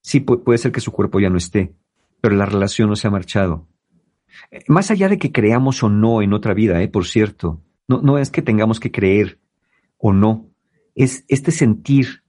sí 0.00 0.20
puede 0.20 0.58
ser 0.58 0.72
que 0.72 0.80
su 0.80 0.92
cuerpo 0.92 1.20
ya 1.20 1.30
no 1.30 1.36
esté, 1.36 1.74
pero 2.20 2.34
la 2.34 2.46
relación 2.46 2.88
no 2.88 2.96
se 2.96 3.06
ha 3.06 3.10
marchado. 3.10 3.68
Eh, 4.50 4.64
más 4.66 4.90
allá 4.90 5.08
de 5.08 5.18
que 5.18 5.30
creamos 5.30 5.82
o 5.82 5.90
no 5.90 6.22
en 6.22 6.32
otra 6.32 6.54
vida, 6.54 6.82
eh, 6.82 6.88
por 6.88 7.06
cierto, 7.06 7.60
no, 7.86 8.00
no 8.00 8.18
es 8.18 8.30
que 8.30 8.42
tengamos 8.42 8.80
que 8.80 8.90
creer 8.90 9.38
o 9.98 10.12
no, 10.12 10.48
es 10.94 11.24
este 11.28 11.52
sentir 11.52 12.22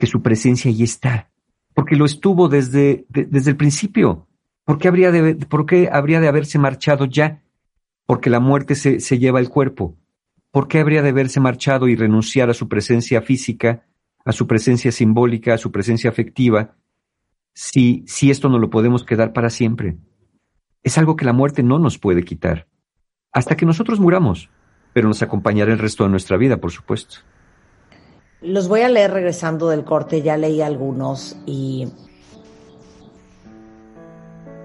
que 0.00 0.06
su 0.06 0.22
presencia 0.22 0.70
ahí 0.70 0.82
está, 0.82 1.30
porque 1.74 1.94
lo 1.94 2.06
estuvo 2.06 2.48
desde, 2.48 3.04
desde 3.08 3.50
el 3.50 3.56
principio. 3.56 4.26
¿Por 4.64 4.78
qué, 4.78 4.88
habría 4.88 5.12
de, 5.12 5.34
¿Por 5.34 5.66
qué 5.66 5.90
habría 5.92 6.20
de 6.20 6.28
haberse 6.28 6.58
marchado 6.58 7.04
ya? 7.04 7.42
Porque 8.06 8.30
la 8.30 8.40
muerte 8.40 8.74
se, 8.74 8.98
se 8.98 9.18
lleva 9.18 9.40
el 9.40 9.50
cuerpo. 9.50 9.96
¿Por 10.50 10.68
qué 10.68 10.80
habría 10.80 11.02
de 11.02 11.10
haberse 11.10 11.38
marchado 11.38 11.86
y 11.86 11.96
renunciar 11.96 12.48
a 12.50 12.54
su 12.54 12.66
presencia 12.66 13.20
física, 13.20 13.86
a 14.24 14.32
su 14.32 14.46
presencia 14.46 14.90
simbólica, 14.90 15.54
a 15.54 15.58
su 15.58 15.70
presencia 15.70 16.08
afectiva, 16.10 16.76
si, 17.52 18.02
si 18.06 18.30
esto 18.30 18.48
no 18.48 18.58
lo 18.58 18.70
podemos 18.70 19.04
quedar 19.04 19.32
para 19.32 19.50
siempre? 19.50 19.98
Es 20.82 20.96
algo 20.96 21.14
que 21.14 21.26
la 21.26 21.34
muerte 21.34 21.62
no 21.62 21.78
nos 21.78 21.98
puede 21.98 22.24
quitar, 22.24 22.66
hasta 23.32 23.54
que 23.54 23.66
nosotros 23.66 24.00
muramos, 24.00 24.48
pero 24.94 25.08
nos 25.08 25.20
acompañará 25.22 25.72
el 25.72 25.78
resto 25.78 26.04
de 26.04 26.10
nuestra 26.10 26.38
vida, 26.38 26.56
por 26.56 26.72
supuesto. 26.72 27.18
Los 28.42 28.68
voy 28.68 28.80
a 28.80 28.88
leer 28.88 29.12
regresando 29.12 29.68
del 29.68 29.84
corte, 29.84 30.22
ya 30.22 30.38
leí 30.38 30.62
algunos 30.62 31.36
y 31.44 31.88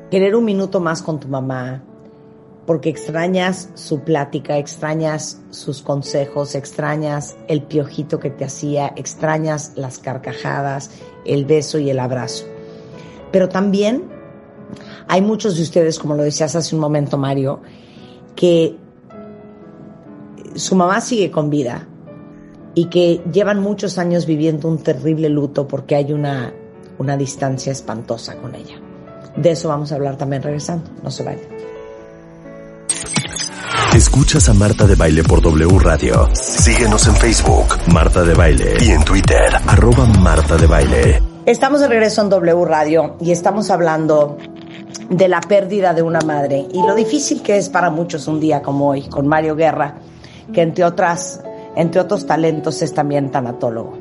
querer 0.10 0.34
un 0.38 0.46
minuto 0.46 0.80
más 0.80 1.02
con 1.02 1.20
tu 1.20 1.28
mamá, 1.28 1.84
porque 2.66 2.88
extrañas 2.88 3.70
su 3.74 4.00
plática, 4.00 4.58
extrañas 4.58 5.42
sus 5.50 5.82
consejos, 5.82 6.56
extrañas 6.56 7.36
el 7.50 7.64
piojito 7.64 8.18
que 8.18 8.30
te 8.30 8.46
hacía, 8.46 8.94
extrañas 8.96 9.74
las 9.76 10.00
carcajadas, 10.00 10.92
el 11.26 11.44
beso 11.44 11.78
y 11.78 11.90
el 11.90 12.00
abrazo. 12.00 12.46
Pero 13.34 13.50
también 13.50 14.06
hay 15.10 15.22
muchos 15.22 15.58
de 15.58 15.64
ustedes, 15.64 16.00
como 16.00 16.16
lo 16.16 16.24
decías 16.24 16.56
hace 16.56 16.76
un 16.76 16.82
momento 16.82 17.18
Mario, 17.18 17.60
que 18.38 18.78
su 20.56 20.76
mamá 20.76 21.02
sigue 21.02 21.30
con 21.30 21.50
vida, 21.50 21.90
y 22.76 22.86
que 22.86 23.22
llevan 23.32 23.62
muchos 23.62 23.98
años 23.98 24.26
viviendo 24.26 24.68
un 24.68 24.78
terrible 24.78 25.30
luto 25.30 25.68
porque 25.68 25.96
hay 25.96 26.12
una, 26.12 26.54
una 26.98 27.18
distancia 27.18 27.72
espantosa 27.72 28.36
con 28.36 28.54
ella. 28.54 28.80
De 29.36 29.52
eso 29.52 29.70
vamos 29.70 29.92
a 29.92 29.96
hablar 29.96 30.18
también 30.18 30.44
regresando. 30.44 30.90
No 31.02 31.10
se 31.10 31.24
vayan. 31.24 31.56
Escuchas 33.96 34.50
a 34.50 34.54
Marta 34.54 34.86
de 34.86 34.96
Baile 34.96 35.24
por 35.24 35.42
W 35.42 35.80
Radio. 35.80 36.30
Síguenos 36.34 37.08
en 37.08 37.16
Facebook, 37.16 37.78
Marta 37.94 38.24
de 38.24 38.34
Baile. 38.34 38.74
Y 38.82 38.92
en 38.92 39.04
Twitter, 39.06 39.56
arroba 39.68 40.06
Marta 40.06 40.58
de 40.58 40.68
Baile. 40.68 41.22
Estamos 41.46 41.80
de 41.80 41.88
regreso 41.88 42.22
en 42.22 42.30
W 42.30 42.66
Radio 42.66 43.16
y 43.22 43.32
estamos 43.32 43.70
hablando 43.72 44.38
de 45.10 45.28
la 45.28 45.40
pérdida 45.40 45.94
de 45.94 46.02
una 46.02 46.20
madre 46.22 46.66
y 46.74 46.82
lo 46.82 46.96
difícil 46.96 47.42
que 47.42 47.58
es 47.58 47.70
para 47.70 47.90
muchos 47.90 48.28
un 48.28 48.40
día 48.40 48.62
como 48.62 48.90
hoy, 48.90 49.08
con 49.08 49.28
Mario 49.28 49.56
Guerra, 49.56 49.96
que 50.52 50.62
entre 50.62 50.84
otras 50.84 51.42
entre 51.76 52.02
otros 52.02 52.26
talentos 52.26 52.82
es 52.82 52.94
también 52.94 53.32
tanatólogo. 53.32 53.94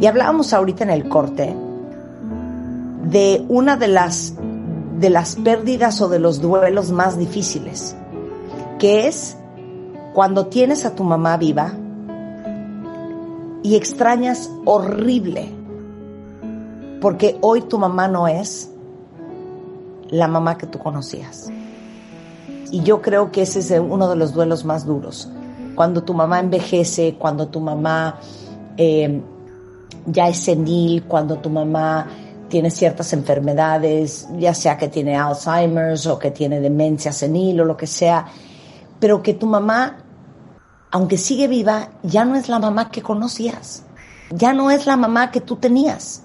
Y 0.00 0.06
hablábamos 0.06 0.52
ahorita 0.52 0.84
en 0.84 0.90
el 0.90 1.08
corte 1.08 1.54
de 3.04 3.44
una 3.48 3.76
de 3.76 3.88
las, 3.88 4.34
de 4.98 5.10
las 5.10 5.36
pérdidas 5.36 6.00
o 6.00 6.08
de 6.08 6.18
los 6.18 6.40
duelos 6.40 6.90
más 6.90 7.18
difíciles, 7.18 7.96
que 8.78 9.08
es 9.08 9.36
cuando 10.14 10.46
tienes 10.46 10.84
a 10.84 10.94
tu 10.94 11.04
mamá 11.04 11.36
viva 11.36 11.72
y 13.62 13.76
extrañas 13.76 14.50
horrible, 14.64 15.48
porque 17.00 17.38
hoy 17.40 17.62
tu 17.62 17.78
mamá 17.78 18.08
no 18.08 18.28
es 18.28 18.70
la 20.10 20.28
mamá 20.28 20.58
que 20.58 20.66
tú 20.66 20.78
conocías. 20.78 21.50
Y 22.70 22.82
yo 22.82 23.00
creo 23.00 23.32
que 23.32 23.42
ese 23.42 23.60
es 23.60 23.70
uno 23.70 24.08
de 24.08 24.16
los 24.16 24.34
duelos 24.34 24.64
más 24.64 24.84
duros. 24.84 25.30
Cuando 25.78 26.02
tu 26.02 26.12
mamá 26.12 26.40
envejece, 26.40 27.14
cuando 27.16 27.46
tu 27.46 27.60
mamá 27.60 28.18
eh, 28.76 29.22
ya 30.06 30.26
es 30.26 30.38
senil, 30.38 31.04
cuando 31.04 31.38
tu 31.38 31.50
mamá 31.50 32.04
tiene 32.48 32.68
ciertas 32.68 33.12
enfermedades, 33.12 34.26
ya 34.38 34.54
sea 34.54 34.76
que 34.76 34.88
tiene 34.88 35.16
Alzheimer's 35.16 36.04
o 36.08 36.18
que 36.18 36.32
tiene 36.32 36.58
demencia 36.58 37.12
senil 37.12 37.60
o 37.60 37.64
lo 37.64 37.76
que 37.76 37.86
sea, 37.86 38.26
pero 38.98 39.22
que 39.22 39.34
tu 39.34 39.46
mamá, 39.46 39.98
aunque 40.90 41.16
sigue 41.16 41.46
viva, 41.46 41.90
ya 42.02 42.24
no 42.24 42.34
es 42.34 42.48
la 42.48 42.58
mamá 42.58 42.90
que 42.90 43.00
conocías, 43.00 43.84
ya 44.30 44.52
no 44.52 44.72
es 44.72 44.84
la 44.84 44.96
mamá 44.96 45.30
que 45.30 45.40
tú 45.40 45.54
tenías. 45.54 46.24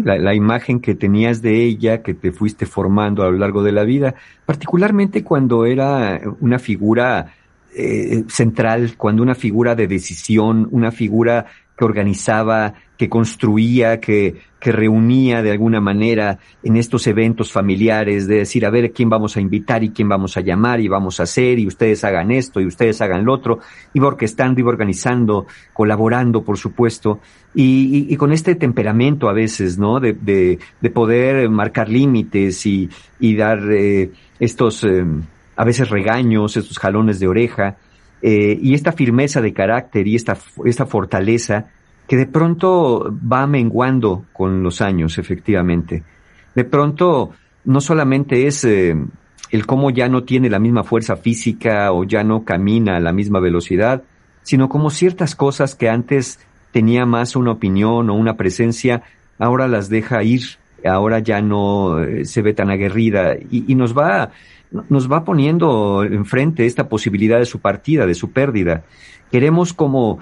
La, 0.00 0.16
la, 0.18 0.34
imagen 0.34 0.80
que 0.80 0.94
tenías 0.94 1.42
de 1.42 1.62
ella, 1.62 2.02
que 2.02 2.14
te 2.14 2.32
fuiste 2.32 2.64
formando 2.64 3.22
a 3.22 3.30
lo 3.30 3.38
largo 3.38 3.62
de 3.62 3.72
la 3.72 3.84
vida, 3.84 4.14
particularmente 4.46 5.22
cuando 5.22 5.66
era 5.66 6.20
una 6.40 6.58
figura 6.58 7.34
eh, 7.74 8.24
central, 8.28 8.96
cuando 8.98 9.22
una 9.22 9.34
figura 9.34 9.74
de 9.74 9.86
decisión, 9.86 10.68
una 10.72 10.90
figura 10.90 11.46
que 11.76 11.84
organizaba, 11.84 12.74
que 12.96 13.08
construía, 13.08 13.98
que, 13.98 14.36
que 14.60 14.70
reunía 14.70 15.42
de 15.42 15.50
alguna 15.50 15.80
manera 15.80 16.38
en 16.62 16.76
estos 16.76 17.06
eventos 17.06 17.50
familiares, 17.50 18.28
de 18.28 18.36
decir, 18.36 18.64
a 18.64 18.70
ver, 18.70 18.92
quién 18.92 19.08
vamos 19.08 19.36
a 19.36 19.40
invitar 19.40 19.82
y 19.82 19.90
quién 19.90 20.08
vamos 20.08 20.36
a 20.36 20.40
llamar 20.40 20.80
y 20.80 20.88
vamos 20.88 21.18
a 21.18 21.24
hacer 21.24 21.58
y 21.58 21.66
ustedes 21.66 22.04
hagan 22.04 22.30
esto 22.30 22.60
y 22.60 22.66
ustedes 22.66 23.00
hagan 23.00 23.24
lo 23.24 23.32
otro, 23.32 23.58
iba 23.94 24.06
orquestando, 24.06 24.60
iba 24.60 24.70
organizando, 24.70 25.46
colaborando, 25.72 26.42
por 26.44 26.58
supuesto, 26.58 27.20
y, 27.54 28.06
y, 28.08 28.16
con 28.16 28.32
este 28.32 28.54
temperamento 28.54 29.28
a 29.28 29.32
veces, 29.32 29.78
¿no? 29.78 30.00
De, 30.00 30.12
de, 30.14 30.58
de 30.80 30.90
poder 30.90 31.50
marcar 31.50 31.88
límites 31.88 32.64
y, 32.64 32.88
y 33.20 33.36
dar 33.36 33.60
eh, 33.70 34.10
estos, 34.38 34.84
eh, 34.84 35.04
a 35.56 35.64
veces 35.64 35.90
regaños, 35.90 36.56
estos 36.56 36.78
jalones 36.78 37.20
de 37.20 37.28
oreja, 37.28 37.76
eh, 38.22 38.56
y 38.62 38.74
esta 38.74 38.92
firmeza 38.92 39.40
de 39.40 39.52
carácter 39.52 40.06
y 40.06 40.14
esta, 40.14 40.38
esta 40.64 40.86
fortaleza 40.86 41.66
que 42.06 42.16
de 42.16 42.26
pronto 42.26 43.12
va 43.30 43.46
menguando 43.46 44.26
con 44.32 44.62
los 44.62 44.80
años, 44.80 45.18
efectivamente. 45.18 46.04
De 46.54 46.64
pronto, 46.64 47.30
no 47.64 47.80
solamente 47.80 48.46
es 48.46 48.64
eh, 48.64 48.94
el 49.50 49.66
cómo 49.66 49.90
ya 49.90 50.08
no 50.08 50.22
tiene 50.22 50.50
la 50.50 50.60
misma 50.60 50.84
fuerza 50.84 51.16
física 51.16 51.92
o 51.92 52.04
ya 52.04 52.22
no 52.22 52.44
camina 52.44 52.96
a 52.96 53.00
la 53.00 53.12
misma 53.12 53.40
velocidad, 53.40 54.02
sino 54.42 54.68
como 54.68 54.90
ciertas 54.90 55.34
cosas 55.34 55.74
que 55.74 55.88
antes 55.88 56.38
tenía 56.70 57.06
más 57.06 57.34
una 57.34 57.52
opinión 57.52 58.08
o 58.08 58.14
una 58.14 58.36
presencia, 58.36 59.02
ahora 59.38 59.66
las 59.66 59.88
deja 59.88 60.22
ir, 60.22 60.42
ahora 60.84 61.18
ya 61.18 61.40
no 61.40 62.00
eh, 62.02 62.24
se 62.24 62.42
ve 62.42 62.54
tan 62.54 62.70
aguerrida 62.70 63.34
y, 63.50 63.70
y 63.70 63.74
nos 63.74 63.96
va 63.96 64.30
nos 64.88 65.10
va 65.10 65.24
poniendo 65.24 66.04
enfrente 66.04 66.66
esta 66.66 66.88
posibilidad 66.88 67.38
de 67.38 67.46
su 67.46 67.60
partida, 67.60 68.06
de 68.06 68.14
su 68.14 68.32
pérdida. 68.32 68.84
Queremos 69.30 69.72
como 69.72 70.20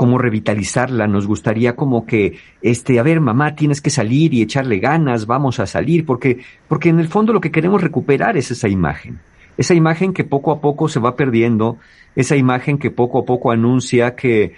como 0.00 0.16
revitalizarla, 0.16 1.06
nos 1.06 1.26
gustaría 1.26 1.76
como 1.76 2.06
que, 2.06 2.38
este, 2.62 2.98
a 2.98 3.02
ver, 3.02 3.20
mamá, 3.20 3.54
tienes 3.54 3.82
que 3.82 3.90
salir 3.90 4.32
y 4.32 4.40
echarle 4.40 4.78
ganas, 4.78 5.26
vamos 5.26 5.60
a 5.60 5.66
salir, 5.66 6.06
porque, 6.06 6.38
porque 6.68 6.88
en 6.88 7.00
el 7.00 7.08
fondo 7.08 7.34
lo 7.34 7.40
que 7.42 7.50
queremos 7.50 7.82
recuperar 7.82 8.38
es 8.38 8.50
esa 8.50 8.66
imagen, 8.66 9.20
esa 9.58 9.74
imagen 9.74 10.14
que 10.14 10.24
poco 10.24 10.52
a 10.52 10.62
poco 10.62 10.88
se 10.88 11.00
va 11.00 11.16
perdiendo, 11.16 11.76
esa 12.16 12.34
imagen 12.34 12.78
que 12.78 12.90
poco 12.90 13.18
a 13.18 13.24
poco 13.26 13.52
anuncia 13.52 14.16
que, 14.16 14.54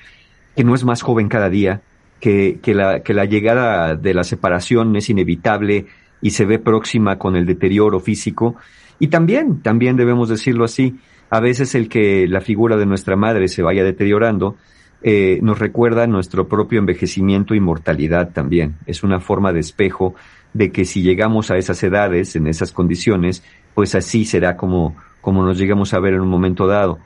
que 0.55 0.63
no 0.63 0.77
es 0.77 0.85
más 0.85 1.03
joven 1.03 1.29
cada 1.29 1.49
día, 1.49 1.81
que, 2.21 2.61
que, 2.63 2.73
la, 2.73 3.03
que 3.03 3.13
la 3.13 3.25
llegada 3.25 3.97
de 3.97 4.15
la 4.15 4.23
separación 4.23 4.95
es 4.95 5.11
inevitable 5.11 5.87
y 6.21 6.31
se 6.31 6.45
ve 6.45 6.61
próxima 6.61 7.19
con 7.19 7.35
el 7.35 7.47
deterioro 7.47 7.99
físico, 7.99 8.55
y 9.03 9.09
también, 9.09 9.63
también 9.63 9.97
debemos 9.97 10.29
decirlo 10.29 10.65
así, 10.65 10.95
a 11.29 11.41
veces 11.41 11.75
el 11.75 11.89
que 11.89 12.29
la 12.29 12.41
figura 12.41 12.77
de 12.77 12.87
nuestra 12.87 13.17
madre 13.17 13.49
se 13.49 13.61
vaya 13.61 13.83
deteriorando, 13.83 14.55
eh, 15.03 15.41
nos 15.43 15.59
recuerda 15.59 16.07
nuestro 16.07 16.47
propio 16.47 16.79
envejecimiento 16.79 17.57
y 17.57 17.59
mortalidad 17.59 18.31
también. 18.33 18.77
Es 18.87 19.03
una 19.03 19.19
forma 19.19 19.53
de 19.53 19.59
espejo 19.59 20.15
de 20.55 20.71
que 20.71 20.85
si 20.85 21.03
llegamos 21.03 21.51
a 21.51 21.57
esas 21.57 21.83
edades, 21.83 22.37
en 22.37 22.47
esas 22.47 22.71
condiciones, 22.71 23.43
pues 23.75 23.97
así 23.97 24.25
será 24.25 24.57
como, 24.57 24.95
como 25.21 25.45
nos 25.45 25.59
llegamos 25.59 25.93
a 25.95 25.99
ver 25.99 26.15
en 26.15 26.21
un 26.21 26.29
momento 26.29 26.69
dado. 26.69 27.01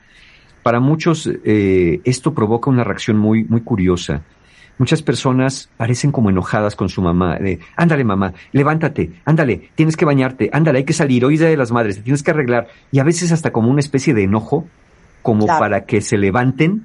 Para 0.63 0.81
muchos 0.81 1.27
eh, 1.47 2.03
esto 2.05 2.35
provoca 2.35 2.69
una 2.69 2.85
reacción 2.85 3.17
muy, 3.17 3.45
muy 3.45 3.63
curiosa 3.63 4.21
muchas 4.79 5.03
personas 5.03 5.69
parecen 5.77 6.13
como 6.13 6.31
enojadas 6.31 6.77
con 6.77 6.89
su 6.89 7.03
mamá. 7.03 7.37
De, 7.37 7.61
ándale 7.77 8.05
mamá, 8.05 8.33
levántate, 8.53 9.13
ándale, 9.25 9.71
tienes 9.75 9.97
que 9.97 10.05
bañarte, 10.05 10.51
ándale, 10.53 10.79
hay 10.79 10.85
que 10.85 10.93
salir, 10.93 11.25
hoy 11.25 11.35
es 11.35 11.41
de 11.41 11.57
las 11.57 11.73
madres, 11.73 11.97
te 11.97 12.03
tienes 12.03 12.23
que 12.23 12.31
arreglar. 12.31 12.69
Y 12.93 12.99
a 12.99 13.05
veces 13.05 13.33
hasta 13.33 13.53
como 13.53 13.71
una 13.71 13.81
especie 13.81 14.15
de 14.15 14.25
enojo, 14.25 14.67
como 15.23 15.47
para 15.47 15.85
que 15.85 16.01
se 16.01 16.17
levanten, 16.17 16.85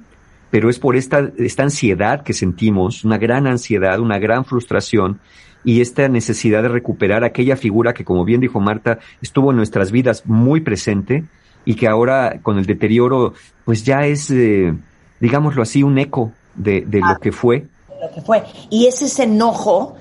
pero 0.50 0.68
es 0.68 0.78
por 0.78 0.96
esta, 0.96 1.30
esta 1.38 1.62
ansiedad 1.62 2.22
que 2.22 2.32
sentimos, 2.32 3.04
una 3.04 3.18
gran 3.18 3.46
ansiedad, 3.46 4.00
una 4.00 4.18
gran 4.18 4.44
frustración 4.44 5.20
y 5.64 5.80
esta 5.80 6.08
necesidad 6.08 6.62
de 6.62 6.68
recuperar 6.68 7.24
aquella 7.24 7.56
figura 7.56 7.94
que, 7.94 8.04
como 8.04 8.24
bien 8.24 8.40
dijo 8.40 8.60
Marta, 8.60 8.98
estuvo 9.20 9.50
en 9.50 9.56
nuestras 9.56 9.92
vidas 9.92 10.26
muy 10.26 10.60
presente 10.60 11.24
y 11.64 11.74
que 11.74 11.86
ahora 11.86 12.40
con 12.42 12.58
el 12.58 12.66
deterioro, 12.66 13.34
pues 13.64 13.84
ya 13.84 14.06
es, 14.06 14.30
eh, 14.30 14.74
digámoslo 15.20 15.62
así, 15.62 15.84
un 15.84 15.98
eco 15.98 16.32
de, 16.56 16.82
de 16.82 17.00
lo 17.00 17.18
que 17.20 17.30
fue 17.30 17.66
lo 18.02 18.10
que 18.10 18.20
fue. 18.20 18.44
Y 18.68 18.86
es 18.86 19.00
ese 19.00 19.24
enojo 19.24 19.94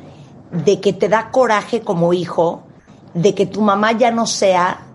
de 0.51 0.81
que 0.81 0.91
te 0.91 1.07
da 1.07 1.29
coraje 1.31 1.81
como 1.81 2.13
hijo, 2.13 2.63
de 3.13 3.35
que 3.35 3.45
tu 3.45 3.61
mamá 3.61 3.91
ya 3.91 4.11
no 4.11 4.25
sea 4.25 4.87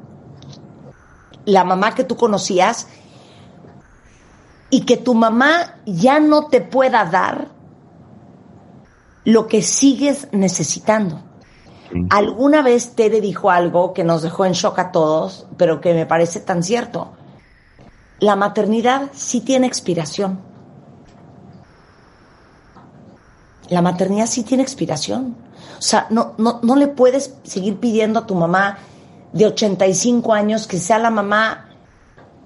la 1.44 1.62
mamá 1.64 1.94
que 1.94 2.04
tú 2.04 2.16
conocías 2.16 2.88
y 4.70 4.80
que 4.80 4.96
tu 4.96 5.14
mamá 5.14 5.76
ya 5.86 6.18
no 6.18 6.48
te 6.48 6.60
pueda 6.60 7.04
dar 7.04 7.48
lo 9.24 9.46
que 9.46 9.62
sigues 9.62 10.28
necesitando. 10.32 11.22
Alguna 12.10 12.62
vez 12.62 12.96
Tere 12.96 13.20
dijo 13.20 13.50
algo 13.50 13.92
que 13.94 14.02
nos 14.02 14.22
dejó 14.22 14.44
en 14.44 14.52
shock 14.52 14.78
a 14.80 14.90
todos, 14.90 15.46
pero 15.56 15.80
que 15.80 15.94
me 15.94 16.04
parece 16.04 16.40
tan 16.40 16.64
cierto. 16.64 17.12
La 18.18 18.34
maternidad 18.34 19.10
sí 19.12 19.40
tiene 19.40 19.68
expiración. 19.68 20.55
La 23.68 23.82
maternidad 23.82 24.26
sí 24.26 24.42
tiene 24.42 24.62
expiración. 24.62 25.36
O 25.78 25.82
sea, 25.82 26.06
no, 26.10 26.34
no, 26.38 26.60
no 26.62 26.76
le 26.76 26.88
puedes 26.88 27.34
seguir 27.42 27.76
pidiendo 27.76 28.20
a 28.20 28.26
tu 28.26 28.34
mamá 28.34 28.78
de 29.32 29.46
85 29.46 30.32
años 30.32 30.66
que 30.66 30.78
sea 30.78 30.98
la 30.98 31.10
mamá 31.10 31.68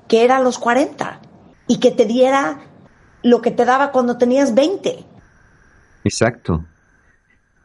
que 0.09 0.25
era 0.25 0.39
a 0.39 0.41
los 0.41 0.59
40 0.59 1.21
y 1.69 1.79
que 1.79 1.93
te 1.93 2.05
diera 2.05 2.61
lo 3.23 3.41
que 3.41 3.53
te 3.53 3.65
daba 3.65 3.93
cuando 3.93 4.19
tenías 4.19 4.55
20. 4.55 5.05
Exacto. 6.05 6.65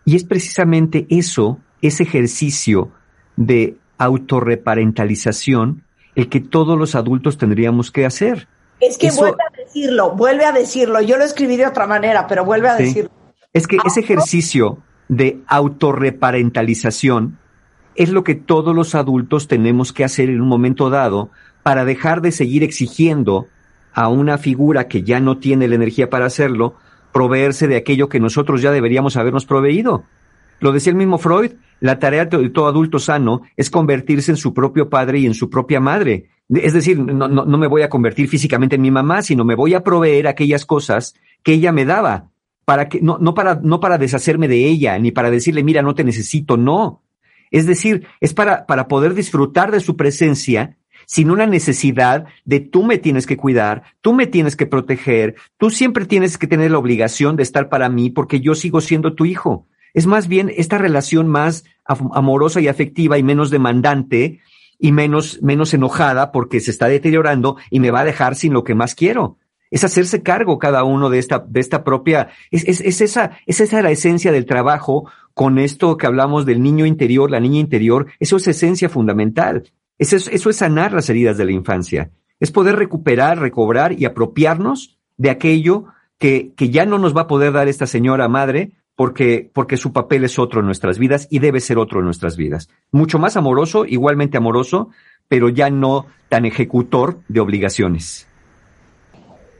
Y 0.05 0.15
es 0.15 0.23
precisamente 0.23 1.07
eso, 1.09 1.59
ese 1.81 2.03
ejercicio 2.03 2.91
de 3.35 3.77
autorreparentalización, 3.97 5.83
el 6.13 6.29
que 6.29 6.39
todos 6.39 6.77
los 6.77 6.93
adultos 6.93 7.37
tendríamos 7.37 7.91
que 7.91 8.05
hacer. 8.05 8.47
Es 8.79 8.97
que 8.97 9.09
vuelve 9.11 9.37
a 9.41 9.57
decirlo, 9.57 10.11
vuelve 10.11 10.45
a 10.45 10.51
decirlo. 10.51 11.01
Yo 11.01 11.17
lo 11.17 11.23
escribí 11.23 11.57
de 11.57 11.65
otra 11.65 11.87
manera, 11.87 12.27
pero 12.27 12.45
vuelve 12.45 12.69
a 12.69 12.75
decirlo. 12.75 13.09
Es 13.55 13.67
que 13.67 13.77
ese 13.85 14.01
ejercicio 14.01 14.79
de 15.07 15.39
autorreparentalización 15.47 17.37
es 17.95 18.09
lo 18.09 18.25
que 18.25 18.35
todos 18.35 18.75
los 18.75 18.95
adultos 18.95 19.47
tenemos 19.47 19.93
que 19.93 20.03
hacer 20.03 20.29
en 20.29 20.41
un 20.41 20.49
momento 20.49 20.89
dado 20.89 21.29
para 21.63 21.85
dejar 21.85 22.21
de 22.21 22.33
seguir 22.33 22.63
exigiendo 22.63 23.47
a 23.93 24.09
una 24.09 24.37
figura 24.37 24.89
que 24.89 25.03
ya 25.03 25.21
no 25.21 25.37
tiene 25.37 25.69
la 25.69 25.75
energía 25.75 26.09
para 26.09 26.25
hacerlo, 26.25 26.75
proveerse 27.13 27.69
de 27.69 27.77
aquello 27.77 28.09
que 28.09 28.19
nosotros 28.19 28.61
ya 28.61 28.71
deberíamos 28.71 29.15
habernos 29.15 29.45
proveído. 29.45 30.03
Lo 30.59 30.73
decía 30.73 30.91
el 30.91 30.97
mismo 30.97 31.17
Freud, 31.17 31.53
la 31.79 31.97
tarea 31.97 32.25
de 32.25 32.49
todo 32.49 32.67
adulto 32.67 32.99
sano 32.99 33.43
es 33.55 33.69
convertirse 33.69 34.31
en 34.31 34.37
su 34.37 34.53
propio 34.53 34.89
padre 34.89 35.19
y 35.19 35.27
en 35.27 35.33
su 35.33 35.49
propia 35.49 35.79
madre. 35.79 36.27
Es 36.49 36.73
decir, 36.73 36.99
no, 36.99 37.45
me 37.45 37.67
voy 37.67 37.83
a 37.83 37.89
convertir 37.89 38.27
físicamente 38.27 38.75
en 38.75 38.81
mi 38.81 38.91
mamá, 38.91 39.21
sino 39.21 39.45
me 39.45 39.55
voy 39.55 39.75
a 39.75 39.81
proveer 39.81 40.27
aquellas 40.27 40.65
cosas 40.65 41.15
que 41.41 41.53
ella 41.53 41.71
me 41.71 41.85
daba 41.85 42.31
para 42.65 42.89
que, 42.89 42.99
no, 42.99 43.17
no 43.19 43.33
para, 43.33 43.55
no 43.55 43.79
para 43.79 43.97
deshacerme 43.97 44.47
de 44.47 44.65
ella, 44.65 44.97
ni 44.97 45.11
para 45.11 45.31
decirle, 45.31 45.63
mira, 45.63 45.81
no 45.81 45.95
te 45.95 46.03
necesito, 46.03 46.57
no. 46.57 47.03
Es 47.51 47.67
decir, 47.67 48.07
es 48.19 48.33
para, 48.33 48.65
para 48.65 48.87
poder 48.87 49.13
disfrutar 49.13 49.71
de 49.71 49.79
su 49.79 49.95
presencia 49.95 50.77
sin 51.05 51.29
una 51.29 51.45
necesidad 51.45 52.25
de 52.45 52.59
tú 52.59 52.83
me 52.83 52.97
tienes 52.97 53.27
que 53.27 53.37
cuidar, 53.37 53.83
tú 54.01 54.13
me 54.13 54.25
tienes 54.25 54.55
que 54.55 54.65
proteger, 54.65 55.35
tú 55.57 55.69
siempre 55.69 56.05
tienes 56.05 56.39
que 56.39 56.47
tener 56.47 56.71
la 56.71 56.79
obligación 56.79 57.35
de 57.35 57.43
estar 57.43 57.69
para 57.69 57.89
mí 57.89 58.09
porque 58.09 58.41
yo 58.41 58.55
sigo 58.55 58.81
siendo 58.81 59.13
tu 59.13 59.25
hijo. 59.25 59.67
Es 59.93 60.07
más 60.07 60.27
bien 60.27 60.51
esta 60.55 60.79
relación 60.79 61.27
más 61.27 61.63
amorosa 61.85 62.59
y 62.59 62.67
afectiva 62.67 63.19
y 63.19 63.23
menos 63.23 63.51
demandante 63.51 64.41
y 64.79 64.91
menos, 64.91 65.41
menos 65.43 65.73
enojada 65.73 66.31
porque 66.31 66.59
se 66.59 66.71
está 66.71 66.87
deteriorando 66.87 67.57
y 67.69 67.79
me 67.79 67.91
va 67.91 68.01
a 68.01 68.05
dejar 68.05 68.35
sin 68.35 68.53
lo 68.53 68.63
que 68.63 68.75
más 68.75 68.95
quiero 68.95 69.37
es 69.75 69.83
hacerse 69.83 70.23
cargo 70.23 70.57
cada 70.57 70.85
uno 70.85 71.09
de 71.09 71.19
esta, 71.19 71.43
de 71.45 71.59
esta 71.59 71.83
propia, 71.83 72.29
es, 72.49 72.63
es, 72.63 72.79
es, 72.79 73.01
esa, 73.01 73.31
es 73.45 73.59
esa 73.59 73.81
la 73.81 73.91
esencia 73.91 74.31
del 74.31 74.45
trabajo 74.45 75.11
con 75.33 75.59
esto 75.59 75.97
que 75.97 76.07
hablamos 76.07 76.45
del 76.45 76.63
niño 76.63 76.85
interior, 76.85 77.29
la 77.29 77.41
niña 77.41 77.59
interior, 77.59 78.07
eso 78.21 78.37
es 78.37 78.47
esencia 78.47 78.87
fundamental. 78.87 79.69
Eso 79.97 80.15
es, 80.15 80.29
eso 80.29 80.49
es 80.49 80.55
sanar 80.55 80.93
las 80.93 81.09
heridas 81.09 81.37
de 81.37 81.43
la 81.43 81.51
infancia. 81.51 82.09
Es 82.39 82.51
poder 82.51 82.77
recuperar, 82.77 83.39
recobrar 83.39 83.91
y 83.91 84.05
apropiarnos 84.05 84.97
de 85.17 85.29
aquello 85.29 85.87
que, 86.19 86.53
que 86.55 86.69
ya 86.69 86.85
no 86.85 86.97
nos 86.97 87.13
va 87.13 87.23
a 87.23 87.27
poder 87.27 87.51
dar 87.51 87.67
esta 87.67 87.85
señora 87.85 88.29
madre 88.29 88.71
porque, 88.95 89.51
porque 89.53 89.75
su 89.75 89.91
papel 89.91 90.23
es 90.23 90.39
otro 90.39 90.61
en 90.61 90.67
nuestras 90.67 90.99
vidas 90.99 91.27
y 91.29 91.39
debe 91.39 91.59
ser 91.59 91.79
otro 91.79 91.99
en 91.99 92.05
nuestras 92.05 92.37
vidas. 92.37 92.69
Mucho 92.93 93.19
más 93.19 93.35
amoroso, 93.35 93.85
igualmente 93.85 94.37
amoroso, 94.37 94.89
pero 95.27 95.49
ya 95.49 95.69
no 95.69 96.05
tan 96.29 96.45
ejecutor 96.45 97.19
de 97.27 97.41
obligaciones. 97.41 98.29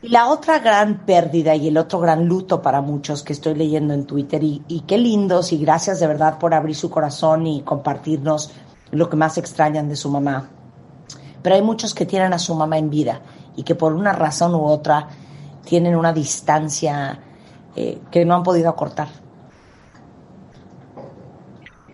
La 0.08 0.28
otra 0.28 0.60
gran 0.60 1.06
pérdida 1.06 1.56
y 1.56 1.70
el 1.70 1.78
otro 1.78 2.00
gran 2.00 2.28
luto 2.28 2.62
para 2.62 2.80
muchos 2.80 3.24
que 3.24 3.34
estoy 3.34 3.56
leyendo 3.56 3.94
en 3.94 4.06
Twitter, 4.06 4.44
y, 4.44 4.84
qué 4.86 5.00
lindos, 5.00 5.52
y 5.52 5.58
gracias 5.58 6.00
de 6.00 6.06
verdad 6.06 6.38
por 6.38 6.54
abrir 6.54 6.76
su 6.76 6.92
corazón 6.92 7.48
y 7.48 7.64
compartirnos 7.64 8.54
lo 8.92 9.10
que 9.10 9.16
más 9.16 9.40
extrañan 9.40 9.90
de 9.90 9.96
su 9.96 10.12
mamá. 10.12 10.48
Pero 11.42 11.56
hay 11.56 11.64
muchos 11.64 11.96
que 11.96 12.06
tienen 12.06 12.34
a 12.34 12.40
su 12.40 12.54
mamá 12.54 12.78
en 12.78 12.92
vida 12.92 13.22
y 13.56 13.64
que 13.64 13.74
por 13.74 13.94
una 13.94 14.14
razón 14.14 14.54
u 14.54 14.64
otra 14.64 15.08
tienen 15.64 15.96
una 15.96 16.14
distancia 16.14 17.20
eh, 17.76 18.00
que 18.12 18.26
no 18.26 18.36
han 18.36 18.44
podido 18.44 18.70
acortar. 18.70 19.08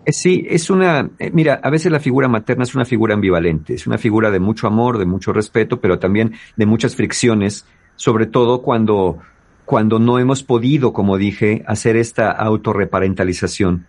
Eh, 0.04 0.12
sí, 0.12 0.46
es 0.50 0.68
una, 0.68 1.10
eh, 1.18 1.30
mira, 1.32 1.60
a 1.62 1.70
veces 1.70 1.90
la 1.90 2.00
figura 2.00 2.28
materna 2.28 2.64
es 2.64 2.74
una 2.74 2.84
figura 2.84 3.14
ambivalente, 3.14 3.72
es 3.74 3.86
una 3.86 3.96
figura 3.96 4.30
de 4.30 4.40
mucho 4.40 4.66
amor, 4.66 4.98
de 4.98 5.06
mucho 5.06 5.32
respeto, 5.32 5.80
pero 5.80 5.98
también 5.98 6.34
de 6.56 6.66
muchas 6.66 6.94
fricciones, 6.94 7.64
sobre 7.96 8.26
todo 8.26 8.62
cuando, 8.62 9.18
cuando 9.64 9.98
no 9.98 10.18
hemos 10.18 10.42
podido, 10.42 10.92
como 10.92 11.18
dije, 11.18 11.64
hacer 11.66 11.96
esta 11.96 12.30
autorreparentalización. 12.30 13.86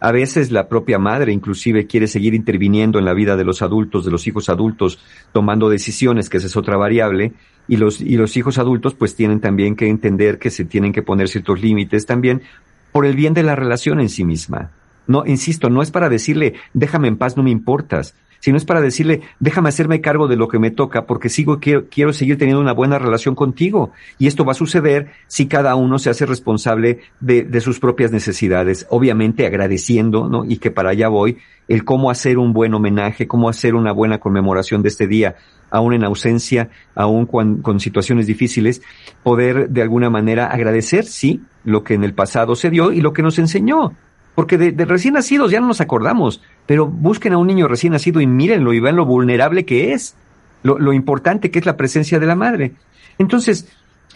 A 0.00 0.10
veces 0.10 0.50
la 0.50 0.68
propia 0.68 0.98
madre 0.98 1.32
inclusive 1.32 1.86
quiere 1.86 2.08
seguir 2.08 2.34
interviniendo 2.34 2.98
en 2.98 3.04
la 3.04 3.14
vida 3.14 3.36
de 3.36 3.44
los 3.44 3.62
adultos, 3.62 4.04
de 4.04 4.10
los 4.10 4.26
hijos 4.26 4.48
adultos, 4.48 4.98
tomando 5.32 5.68
decisiones, 5.68 6.28
que 6.28 6.38
esa 6.38 6.48
es 6.48 6.56
otra 6.56 6.76
variable, 6.76 7.34
y 7.68 7.76
los, 7.76 8.00
y 8.00 8.16
los 8.16 8.36
hijos 8.36 8.58
adultos 8.58 8.94
pues 8.94 9.14
tienen 9.14 9.40
también 9.40 9.76
que 9.76 9.86
entender 9.86 10.40
que 10.40 10.50
se 10.50 10.64
tienen 10.64 10.92
que 10.92 11.02
poner 11.02 11.28
ciertos 11.28 11.62
límites 11.62 12.04
también 12.04 12.42
por 12.90 13.06
el 13.06 13.14
bien 13.14 13.32
de 13.32 13.44
la 13.44 13.54
relación 13.54 14.00
en 14.00 14.08
sí 14.08 14.24
misma. 14.24 14.72
No, 15.06 15.24
insisto, 15.24 15.70
no 15.70 15.82
es 15.82 15.92
para 15.92 16.08
decirle, 16.08 16.54
déjame 16.74 17.06
en 17.06 17.16
paz, 17.16 17.36
no 17.36 17.42
me 17.44 17.50
importas, 17.50 18.16
sino 18.42 18.56
es 18.56 18.64
para 18.64 18.80
decirle, 18.80 19.20
déjame 19.38 19.68
hacerme 19.68 20.00
cargo 20.00 20.26
de 20.26 20.34
lo 20.34 20.48
que 20.48 20.58
me 20.58 20.72
toca, 20.72 21.06
porque 21.06 21.28
sigo, 21.28 21.60
quiero, 21.60 21.84
quiero 21.88 22.12
seguir 22.12 22.38
teniendo 22.38 22.60
una 22.60 22.72
buena 22.72 22.98
relación 22.98 23.36
contigo. 23.36 23.92
Y 24.18 24.26
esto 24.26 24.44
va 24.44 24.50
a 24.50 24.56
suceder 24.56 25.12
si 25.28 25.46
cada 25.46 25.76
uno 25.76 26.00
se 26.00 26.10
hace 26.10 26.26
responsable 26.26 26.98
de, 27.20 27.44
de 27.44 27.60
sus 27.60 27.78
propias 27.78 28.10
necesidades, 28.10 28.84
obviamente 28.90 29.46
agradeciendo, 29.46 30.28
¿no? 30.28 30.44
Y 30.44 30.56
que 30.56 30.72
para 30.72 30.90
allá 30.90 31.06
voy, 31.06 31.38
el 31.68 31.84
cómo 31.84 32.10
hacer 32.10 32.36
un 32.36 32.52
buen 32.52 32.74
homenaje, 32.74 33.28
cómo 33.28 33.48
hacer 33.48 33.76
una 33.76 33.92
buena 33.92 34.18
conmemoración 34.18 34.82
de 34.82 34.88
este 34.88 35.06
día, 35.06 35.36
aún 35.70 35.94
en 35.94 36.02
ausencia, 36.02 36.68
aún 36.96 37.26
con, 37.26 37.62
con 37.62 37.78
situaciones 37.78 38.26
difíciles, 38.26 38.82
poder 39.22 39.70
de 39.70 39.82
alguna 39.82 40.10
manera 40.10 40.46
agradecer, 40.46 41.04
sí, 41.04 41.42
lo 41.62 41.84
que 41.84 41.94
en 41.94 42.02
el 42.02 42.12
pasado 42.12 42.56
se 42.56 42.70
dio 42.70 42.90
y 42.90 43.00
lo 43.00 43.12
que 43.12 43.22
nos 43.22 43.38
enseñó. 43.38 43.92
Porque 44.34 44.56
de, 44.56 44.72
de, 44.72 44.84
recién 44.84 45.14
nacidos 45.14 45.50
ya 45.50 45.60
no 45.60 45.66
nos 45.66 45.80
acordamos, 45.80 46.42
pero 46.66 46.86
busquen 46.86 47.34
a 47.34 47.38
un 47.38 47.46
niño 47.46 47.68
recién 47.68 47.92
nacido 47.92 48.20
y 48.20 48.26
mírenlo 48.26 48.72
y 48.72 48.80
vean 48.80 48.96
lo 48.96 49.04
vulnerable 49.04 49.64
que 49.64 49.92
es, 49.92 50.16
lo, 50.62 50.78
lo 50.78 50.92
importante 50.92 51.50
que 51.50 51.58
es 51.58 51.66
la 51.66 51.76
presencia 51.76 52.18
de 52.18 52.26
la 52.26 52.34
madre. 52.34 52.72
Entonces, 53.18 53.68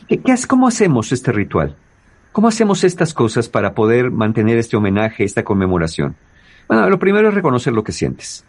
¿qué, 0.09 0.19
qué, 0.19 0.35
¿cómo 0.49 0.69
hacemos 0.69 1.13
este 1.13 1.33
ritual? 1.33 1.77
¿Cómo 2.33 2.49
hacemos 2.49 2.85
estas 2.85 3.15
cosas 3.15 3.49
para 3.49 3.75
poder 3.75 4.11
mantener 4.11 4.59
este 4.59 4.77
homenaje, 4.77 5.25
esta 5.25 5.43
conmemoración? 5.43 6.17
Bueno, 6.69 6.89
lo 6.91 6.99
primero 6.99 7.29
es 7.29 7.35
reconocer 7.35 7.73
lo 7.73 7.85
que 7.85 7.93
sientes. 7.93 8.45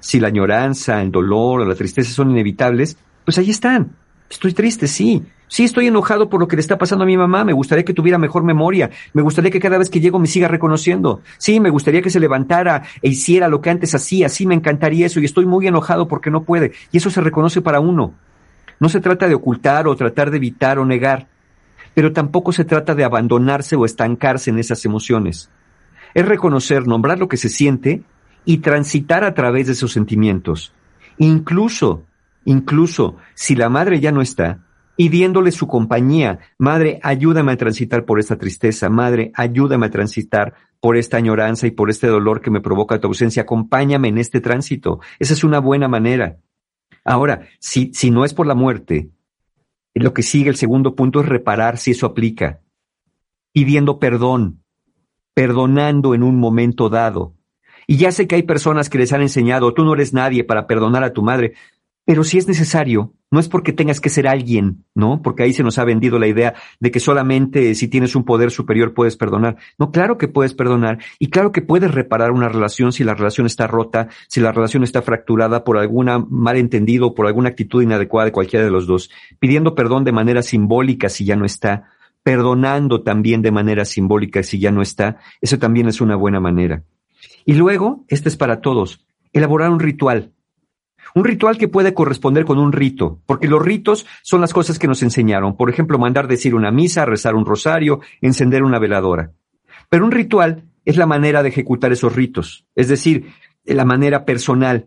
Si 0.00 0.18
la 0.18 0.28
añoranza, 0.28 1.02
el 1.02 1.10
dolor 1.10 1.60
o 1.60 1.64
la 1.64 1.74
tristeza 1.74 2.10
son 2.12 2.30
inevitables, 2.30 2.96
pues 3.24 3.38
ahí 3.38 3.50
están. 3.50 3.92
Estoy 4.30 4.54
triste, 4.54 4.86
sí. 4.86 5.24
Sí, 5.48 5.64
estoy 5.64 5.88
enojado 5.88 6.30
por 6.30 6.38
lo 6.38 6.46
que 6.46 6.54
le 6.54 6.60
está 6.60 6.78
pasando 6.78 7.02
a 7.02 7.06
mi 7.06 7.16
mamá. 7.16 7.44
Me 7.44 7.52
gustaría 7.52 7.84
que 7.84 7.92
tuviera 7.92 8.16
mejor 8.16 8.44
memoria. 8.44 8.88
Me 9.12 9.20
gustaría 9.20 9.50
que 9.50 9.58
cada 9.58 9.76
vez 9.76 9.90
que 9.90 9.98
llego 9.98 10.20
me 10.20 10.28
siga 10.28 10.46
reconociendo. 10.46 11.22
Sí, 11.38 11.58
me 11.58 11.70
gustaría 11.70 12.00
que 12.00 12.10
se 12.10 12.20
levantara 12.20 12.84
e 13.02 13.08
hiciera 13.08 13.48
lo 13.48 13.60
que 13.60 13.70
antes 13.70 13.92
hacía. 13.92 14.28
Sí, 14.28 14.46
me 14.46 14.54
encantaría 14.54 15.06
eso. 15.06 15.18
Y 15.18 15.24
estoy 15.24 15.46
muy 15.46 15.66
enojado 15.66 16.06
porque 16.06 16.30
no 16.30 16.44
puede. 16.44 16.70
Y 16.92 16.98
eso 16.98 17.10
se 17.10 17.20
reconoce 17.20 17.60
para 17.60 17.80
uno. 17.80 18.14
No 18.78 18.88
se 18.88 19.00
trata 19.00 19.26
de 19.26 19.34
ocultar 19.34 19.88
o 19.88 19.96
tratar 19.96 20.30
de 20.30 20.36
evitar 20.36 20.78
o 20.78 20.86
negar. 20.86 21.26
Pero 21.92 22.12
tampoco 22.12 22.52
se 22.52 22.64
trata 22.64 22.94
de 22.94 23.02
abandonarse 23.02 23.74
o 23.74 23.84
estancarse 23.84 24.50
en 24.50 24.60
esas 24.60 24.84
emociones. 24.84 25.50
Es 26.14 26.24
reconocer, 26.24 26.86
nombrar 26.86 27.18
lo 27.18 27.28
que 27.28 27.36
se 27.36 27.48
siente 27.48 28.02
y 28.44 28.58
transitar 28.58 29.24
a 29.24 29.34
través 29.34 29.66
de 29.66 29.72
esos 29.72 29.90
sentimientos. 29.90 30.72
Incluso, 31.18 32.04
incluso 32.44 33.16
si 33.34 33.54
la 33.56 33.68
madre 33.68 34.00
ya 34.00 34.12
no 34.12 34.22
está, 34.22 34.64
pidiéndole 34.96 35.50
su 35.50 35.66
compañía. 35.66 36.40
Madre, 36.58 37.00
ayúdame 37.02 37.52
a 37.52 37.56
transitar 37.56 38.04
por 38.04 38.20
esta 38.20 38.36
tristeza. 38.36 38.90
Madre, 38.90 39.32
ayúdame 39.34 39.86
a 39.86 39.90
transitar 39.90 40.54
por 40.78 40.96
esta 40.96 41.16
añoranza 41.16 41.66
y 41.66 41.70
por 41.70 41.90
este 41.90 42.06
dolor 42.06 42.40
que 42.40 42.50
me 42.50 42.60
provoca 42.60 43.00
tu 43.00 43.06
ausencia. 43.06 43.42
Acompáñame 43.42 44.08
en 44.08 44.18
este 44.18 44.40
tránsito. 44.40 45.00
Esa 45.18 45.32
es 45.32 45.44
una 45.44 45.58
buena 45.58 45.88
manera. 45.88 46.38
Ahora, 47.04 47.48
si, 47.58 47.92
si 47.94 48.10
no 48.10 48.24
es 48.24 48.34
por 48.34 48.46
la 48.46 48.54
muerte, 48.54 49.10
lo 49.94 50.12
que 50.12 50.22
sigue, 50.22 50.50
el 50.50 50.56
segundo 50.56 50.94
punto 50.94 51.20
es 51.20 51.26
reparar 51.26 51.78
si 51.78 51.92
eso 51.92 52.06
aplica. 52.06 52.60
Pidiendo 53.52 53.98
perdón, 53.98 54.62
perdonando 55.34 56.14
en 56.14 56.22
un 56.22 56.38
momento 56.38 56.88
dado. 56.88 57.34
Y 57.86 57.96
ya 57.96 58.12
sé 58.12 58.28
que 58.28 58.36
hay 58.36 58.42
personas 58.42 58.88
que 58.88 58.98
les 58.98 59.12
han 59.12 59.22
enseñado, 59.22 59.74
tú 59.74 59.82
no 59.82 59.94
eres 59.94 60.12
nadie 60.12 60.44
para 60.44 60.66
perdonar 60.66 61.02
a 61.04 61.12
tu 61.12 61.22
madre. 61.22 61.54
Pero 62.04 62.24
si 62.24 62.38
es 62.38 62.48
necesario, 62.48 63.14
no 63.30 63.38
es 63.38 63.48
porque 63.48 63.72
tengas 63.72 64.00
que 64.00 64.08
ser 64.08 64.26
alguien, 64.26 64.84
¿no? 64.94 65.22
Porque 65.22 65.44
ahí 65.44 65.52
se 65.52 65.62
nos 65.62 65.78
ha 65.78 65.84
vendido 65.84 66.18
la 66.18 66.26
idea 66.26 66.54
de 66.80 66.90
que 66.90 66.98
solamente 66.98 67.74
si 67.76 67.86
tienes 67.86 68.16
un 68.16 68.24
poder 68.24 68.50
superior 68.50 68.94
puedes 68.94 69.16
perdonar. 69.16 69.56
No, 69.78 69.92
claro 69.92 70.18
que 70.18 70.26
puedes 70.26 70.54
perdonar 70.54 70.98
y 71.18 71.28
claro 71.28 71.52
que 71.52 71.62
puedes 71.62 71.92
reparar 71.92 72.32
una 72.32 72.48
relación 72.48 72.92
si 72.92 73.04
la 73.04 73.14
relación 73.14 73.46
está 73.46 73.68
rota, 73.68 74.08
si 74.26 74.40
la 74.40 74.50
relación 74.50 74.82
está 74.82 75.02
fracturada 75.02 75.62
por 75.62 75.78
alguna 75.78 76.18
malentendido, 76.18 77.14
por 77.14 77.26
alguna 77.26 77.50
actitud 77.50 77.82
inadecuada 77.82 78.26
de 78.26 78.32
cualquiera 78.32 78.64
de 78.64 78.72
los 78.72 78.86
dos, 78.86 79.10
pidiendo 79.38 79.74
perdón 79.76 80.02
de 80.04 80.12
manera 80.12 80.42
simbólica 80.42 81.08
si 81.08 81.24
ya 81.24 81.36
no 81.36 81.44
está, 81.44 81.90
perdonando 82.24 83.02
también 83.02 83.42
de 83.42 83.52
manera 83.52 83.84
simbólica 83.84 84.42
si 84.42 84.58
ya 84.58 84.72
no 84.72 84.82
está. 84.82 85.18
Eso 85.40 85.58
también 85.58 85.86
es 85.86 86.00
una 86.00 86.16
buena 86.16 86.40
manera. 86.40 86.82
Y 87.44 87.54
luego, 87.54 88.04
este 88.08 88.28
es 88.28 88.36
para 88.36 88.60
todos, 88.60 89.06
elaborar 89.32 89.70
un 89.70 89.80
ritual 89.80 90.32
un 91.14 91.24
ritual 91.24 91.58
que 91.58 91.68
puede 91.68 91.94
corresponder 91.94 92.44
con 92.44 92.58
un 92.58 92.72
rito, 92.72 93.20
porque 93.26 93.48
los 93.48 93.62
ritos 93.62 94.06
son 94.22 94.40
las 94.40 94.52
cosas 94.52 94.78
que 94.78 94.86
nos 94.86 95.02
enseñaron. 95.02 95.56
Por 95.56 95.70
ejemplo, 95.70 95.98
mandar 95.98 96.28
decir 96.28 96.54
una 96.54 96.70
misa, 96.70 97.04
rezar 97.04 97.34
un 97.34 97.46
rosario, 97.46 98.00
encender 98.20 98.62
una 98.62 98.78
veladora. 98.78 99.32
Pero 99.88 100.04
un 100.04 100.12
ritual 100.12 100.64
es 100.84 100.96
la 100.96 101.06
manera 101.06 101.42
de 101.42 101.48
ejecutar 101.48 101.92
esos 101.92 102.14
ritos, 102.14 102.66
es 102.74 102.88
decir, 102.88 103.32
la 103.64 103.84
manera 103.84 104.24
personal. 104.24 104.86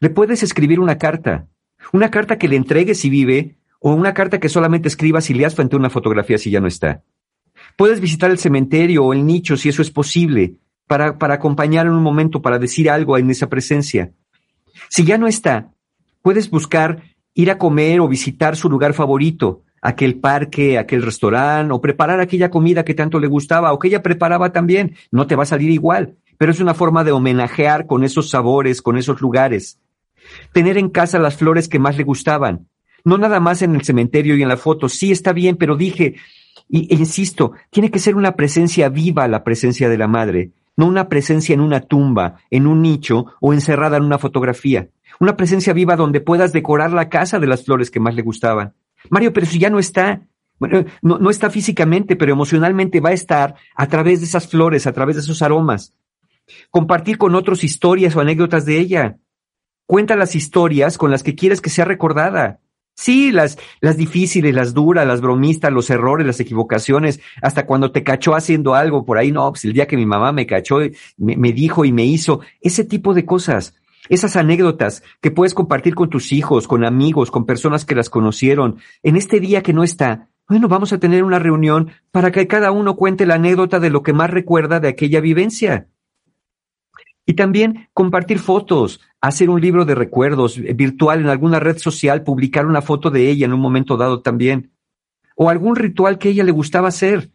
Le 0.00 0.10
puedes 0.10 0.42
escribir 0.42 0.80
una 0.80 0.98
carta, 0.98 1.46
una 1.92 2.10
carta 2.10 2.38
que 2.38 2.48
le 2.48 2.56
entregues 2.56 3.00
si 3.00 3.10
vive, 3.10 3.56
o 3.80 3.92
una 3.92 4.14
carta 4.14 4.40
que 4.40 4.48
solamente 4.48 4.88
escribas 4.88 5.28
y 5.28 5.34
leas 5.34 5.54
frente 5.54 5.76
a 5.76 5.78
una 5.78 5.90
fotografía 5.90 6.38
si 6.38 6.50
ya 6.50 6.60
no 6.60 6.66
está. 6.66 7.02
Puedes 7.76 8.00
visitar 8.00 8.30
el 8.30 8.38
cementerio 8.38 9.04
o 9.04 9.12
el 9.12 9.26
nicho 9.26 9.56
si 9.56 9.68
eso 9.68 9.82
es 9.82 9.90
posible, 9.90 10.54
para, 10.86 11.18
para 11.18 11.34
acompañar 11.34 11.86
en 11.86 11.92
un 11.92 12.02
momento, 12.02 12.40
para 12.40 12.58
decir 12.58 12.88
algo 12.88 13.18
en 13.18 13.30
esa 13.30 13.48
presencia. 13.48 14.12
Si 14.88 15.04
ya 15.04 15.18
no 15.18 15.26
está, 15.26 15.70
puedes 16.22 16.50
buscar 16.50 17.02
ir 17.34 17.50
a 17.50 17.58
comer 17.58 18.00
o 18.00 18.08
visitar 18.08 18.56
su 18.56 18.68
lugar 18.68 18.94
favorito, 18.94 19.62
aquel 19.82 20.18
parque, 20.18 20.78
aquel 20.78 21.02
restaurante, 21.02 21.72
o 21.72 21.80
preparar 21.80 22.20
aquella 22.20 22.50
comida 22.50 22.84
que 22.84 22.94
tanto 22.94 23.20
le 23.20 23.26
gustaba 23.26 23.72
o 23.72 23.78
que 23.78 23.88
ella 23.88 24.02
preparaba 24.02 24.52
también. 24.52 24.96
No 25.10 25.26
te 25.26 25.36
va 25.36 25.42
a 25.42 25.46
salir 25.46 25.70
igual, 25.70 26.14
pero 26.38 26.52
es 26.52 26.60
una 26.60 26.74
forma 26.74 27.04
de 27.04 27.12
homenajear 27.12 27.86
con 27.86 28.04
esos 28.04 28.30
sabores, 28.30 28.80
con 28.80 28.96
esos 28.96 29.20
lugares. 29.20 29.78
Tener 30.52 30.78
en 30.78 30.88
casa 30.88 31.18
las 31.18 31.36
flores 31.36 31.68
que 31.68 31.78
más 31.78 31.96
le 31.96 32.04
gustaban. 32.04 32.68
No 33.04 33.18
nada 33.18 33.40
más 33.40 33.60
en 33.60 33.74
el 33.74 33.82
cementerio 33.82 34.36
y 34.36 34.42
en 34.42 34.48
la 34.48 34.56
foto. 34.56 34.88
Sí, 34.88 35.12
está 35.12 35.34
bien, 35.34 35.56
pero 35.56 35.76
dije, 35.76 36.14
y, 36.68 36.92
e 36.94 36.96
insisto, 36.96 37.52
tiene 37.70 37.90
que 37.90 37.98
ser 37.98 38.16
una 38.16 38.36
presencia 38.36 38.88
viva 38.88 39.28
la 39.28 39.44
presencia 39.44 39.90
de 39.90 39.98
la 39.98 40.08
madre 40.08 40.52
no 40.76 40.86
una 40.86 41.08
presencia 41.08 41.54
en 41.54 41.60
una 41.60 41.80
tumba, 41.80 42.36
en 42.50 42.66
un 42.66 42.82
nicho 42.82 43.26
o 43.40 43.52
encerrada 43.52 43.96
en 43.96 44.04
una 44.04 44.18
fotografía. 44.18 44.88
Una 45.20 45.36
presencia 45.36 45.72
viva 45.72 45.96
donde 45.96 46.20
puedas 46.20 46.52
decorar 46.52 46.92
la 46.92 47.08
casa 47.08 47.38
de 47.38 47.46
las 47.46 47.64
flores 47.64 47.90
que 47.90 48.00
más 48.00 48.14
le 48.14 48.22
gustaban. 48.22 48.74
Mario, 49.10 49.32
pero 49.32 49.46
si 49.46 49.58
ya 49.58 49.70
no 49.70 49.78
está, 49.78 50.22
bueno, 50.58 50.84
no, 51.02 51.18
no 51.18 51.30
está 51.30 51.50
físicamente, 51.50 52.16
pero 52.16 52.32
emocionalmente 52.32 53.00
va 53.00 53.10
a 53.10 53.14
estar 53.14 53.54
a 53.74 53.86
través 53.86 54.20
de 54.20 54.26
esas 54.26 54.48
flores, 54.48 54.86
a 54.86 54.92
través 54.92 55.16
de 55.16 55.22
esos 55.22 55.42
aromas. 55.42 55.94
Compartir 56.70 57.18
con 57.18 57.34
otros 57.34 57.64
historias 57.64 58.16
o 58.16 58.20
anécdotas 58.20 58.64
de 58.64 58.78
ella. 58.78 59.18
Cuenta 59.86 60.16
las 60.16 60.34
historias 60.34 60.98
con 60.98 61.10
las 61.10 61.22
que 61.22 61.34
quieres 61.34 61.60
que 61.60 61.70
sea 61.70 61.84
recordada. 61.84 62.60
Sí, 62.94 63.32
las, 63.32 63.58
las 63.80 63.96
difíciles, 63.96 64.54
las 64.54 64.72
duras, 64.72 65.06
las 65.06 65.20
bromistas, 65.20 65.72
los 65.72 65.90
errores, 65.90 66.26
las 66.26 66.38
equivocaciones, 66.38 67.20
hasta 67.42 67.66
cuando 67.66 67.90
te 67.90 68.04
cachó 68.04 68.34
haciendo 68.34 68.74
algo 68.74 69.04
por 69.04 69.18
ahí, 69.18 69.32
no, 69.32 69.50
pues 69.50 69.64
el 69.64 69.72
día 69.72 69.86
que 69.86 69.96
mi 69.96 70.06
mamá 70.06 70.32
me 70.32 70.46
cachó, 70.46 70.78
me, 71.16 71.36
me 71.36 71.52
dijo 71.52 71.84
y 71.84 71.92
me 71.92 72.04
hizo, 72.04 72.40
ese 72.60 72.84
tipo 72.84 73.12
de 73.12 73.24
cosas, 73.24 73.74
esas 74.08 74.36
anécdotas 74.36 75.02
que 75.20 75.32
puedes 75.32 75.54
compartir 75.54 75.94
con 75.94 76.08
tus 76.08 76.32
hijos, 76.32 76.68
con 76.68 76.84
amigos, 76.84 77.32
con 77.32 77.46
personas 77.46 77.84
que 77.84 77.96
las 77.96 78.10
conocieron, 78.10 78.78
en 79.02 79.16
este 79.16 79.40
día 79.40 79.62
que 79.62 79.72
no 79.72 79.82
está, 79.82 80.28
bueno, 80.46 80.68
vamos 80.68 80.92
a 80.92 80.98
tener 80.98 81.24
una 81.24 81.38
reunión 81.38 81.90
para 82.10 82.30
que 82.30 82.46
cada 82.46 82.70
uno 82.70 82.96
cuente 82.96 83.24
la 83.24 83.36
anécdota 83.36 83.80
de 83.80 83.88
lo 83.88 84.02
que 84.02 84.12
más 84.12 84.30
recuerda 84.30 84.78
de 84.78 84.88
aquella 84.88 85.20
vivencia. 85.20 85.88
Y 87.26 87.34
también 87.34 87.88
compartir 87.92 88.38
fotos, 88.38 89.00
hacer 89.20 89.48
un 89.50 89.60
libro 89.60 89.84
de 89.84 89.94
recuerdos 89.94 90.58
eh, 90.58 90.72
virtual 90.74 91.20
en 91.20 91.28
alguna 91.28 91.60
red 91.60 91.78
social, 91.78 92.22
publicar 92.22 92.66
una 92.66 92.82
foto 92.82 93.10
de 93.10 93.30
ella 93.30 93.46
en 93.46 93.52
un 93.52 93.60
momento 93.60 93.96
dado 93.96 94.20
también. 94.20 94.72
O 95.36 95.50
algún 95.50 95.76
ritual 95.76 96.18
que 96.18 96.28
ella 96.28 96.44
le 96.44 96.52
gustaba 96.52 96.88
hacer. 96.88 97.30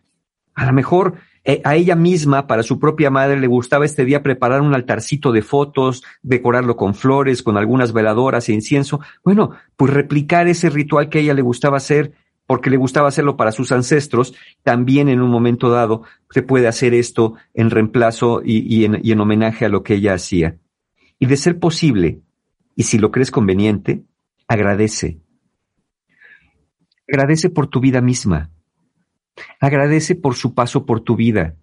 A 0.54 0.66
lo 0.66 0.74
mejor 0.74 1.16
eh, 1.46 1.62
a 1.64 1.76
ella 1.76 1.96
misma, 1.96 2.48
para 2.48 2.64
su 2.64 2.80
propia 2.80 3.10
madre, 3.10 3.40
le 3.40 3.48
gustaba 3.48 3.86
este 3.86 4.06
día 4.06 4.22
preparar 4.22 4.62
un 4.62 4.76
altarcito 4.76 5.32
de 5.32 5.42
fotos, 5.42 6.04
decorarlo 6.22 6.76
con 6.76 6.94
flores, 6.96 7.44
con 7.44 7.58
algunas 7.58 7.94
veladoras 7.94 8.50
e 8.50 8.54
incienso. 8.54 9.00
Bueno, 9.24 9.52
pues 9.76 9.94
replicar 9.94 10.48
ese 10.48 10.70
ritual 10.70 11.10
que 11.10 11.20
a 11.20 11.22
ella 11.22 11.34
le 11.34 11.42
gustaba 11.42 11.78
hacer 11.78 12.14
porque 12.50 12.72
le 12.72 12.78
gustaba 12.78 13.10
hacerlo 13.10 13.38
para 13.38 13.52
sus 13.52 13.72
ancestros, 13.72 14.34
también 14.64 15.08
en 15.08 15.22
un 15.22 15.30
momento 15.30 15.70
dado 15.70 16.02
se 16.32 16.42
puede 16.42 16.68
hacer 16.68 16.96
esto 16.96 17.36
en 17.54 17.70
reemplazo 17.70 18.42
y, 18.44 18.86
en, 18.86 19.08
en 19.08 19.20
homenaje 19.20 19.66
a 19.66 19.70
lo 19.70 19.84
que 19.84 19.94
ella 19.94 20.16
hacía. 20.16 20.58
Y 21.20 21.28
de 21.28 21.38
ser 21.38 21.60
posible, 21.60 22.22
y 22.76 22.86
si 22.86 22.98
lo 22.98 23.12
crees 23.12 23.30
conveniente, 23.30 24.02
agradece. 24.48 25.20
Agradece 27.08 27.52
por 27.52 27.68
tu 27.68 27.82
vida 27.82 28.02
misma. 28.02 28.50
Agradece 29.60 30.16
por 30.16 30.34
su 30.34 30.56
paso 30.56 30.88
por 30.88 31.02
tu 31.02 31.16
vida, 31.16 31.56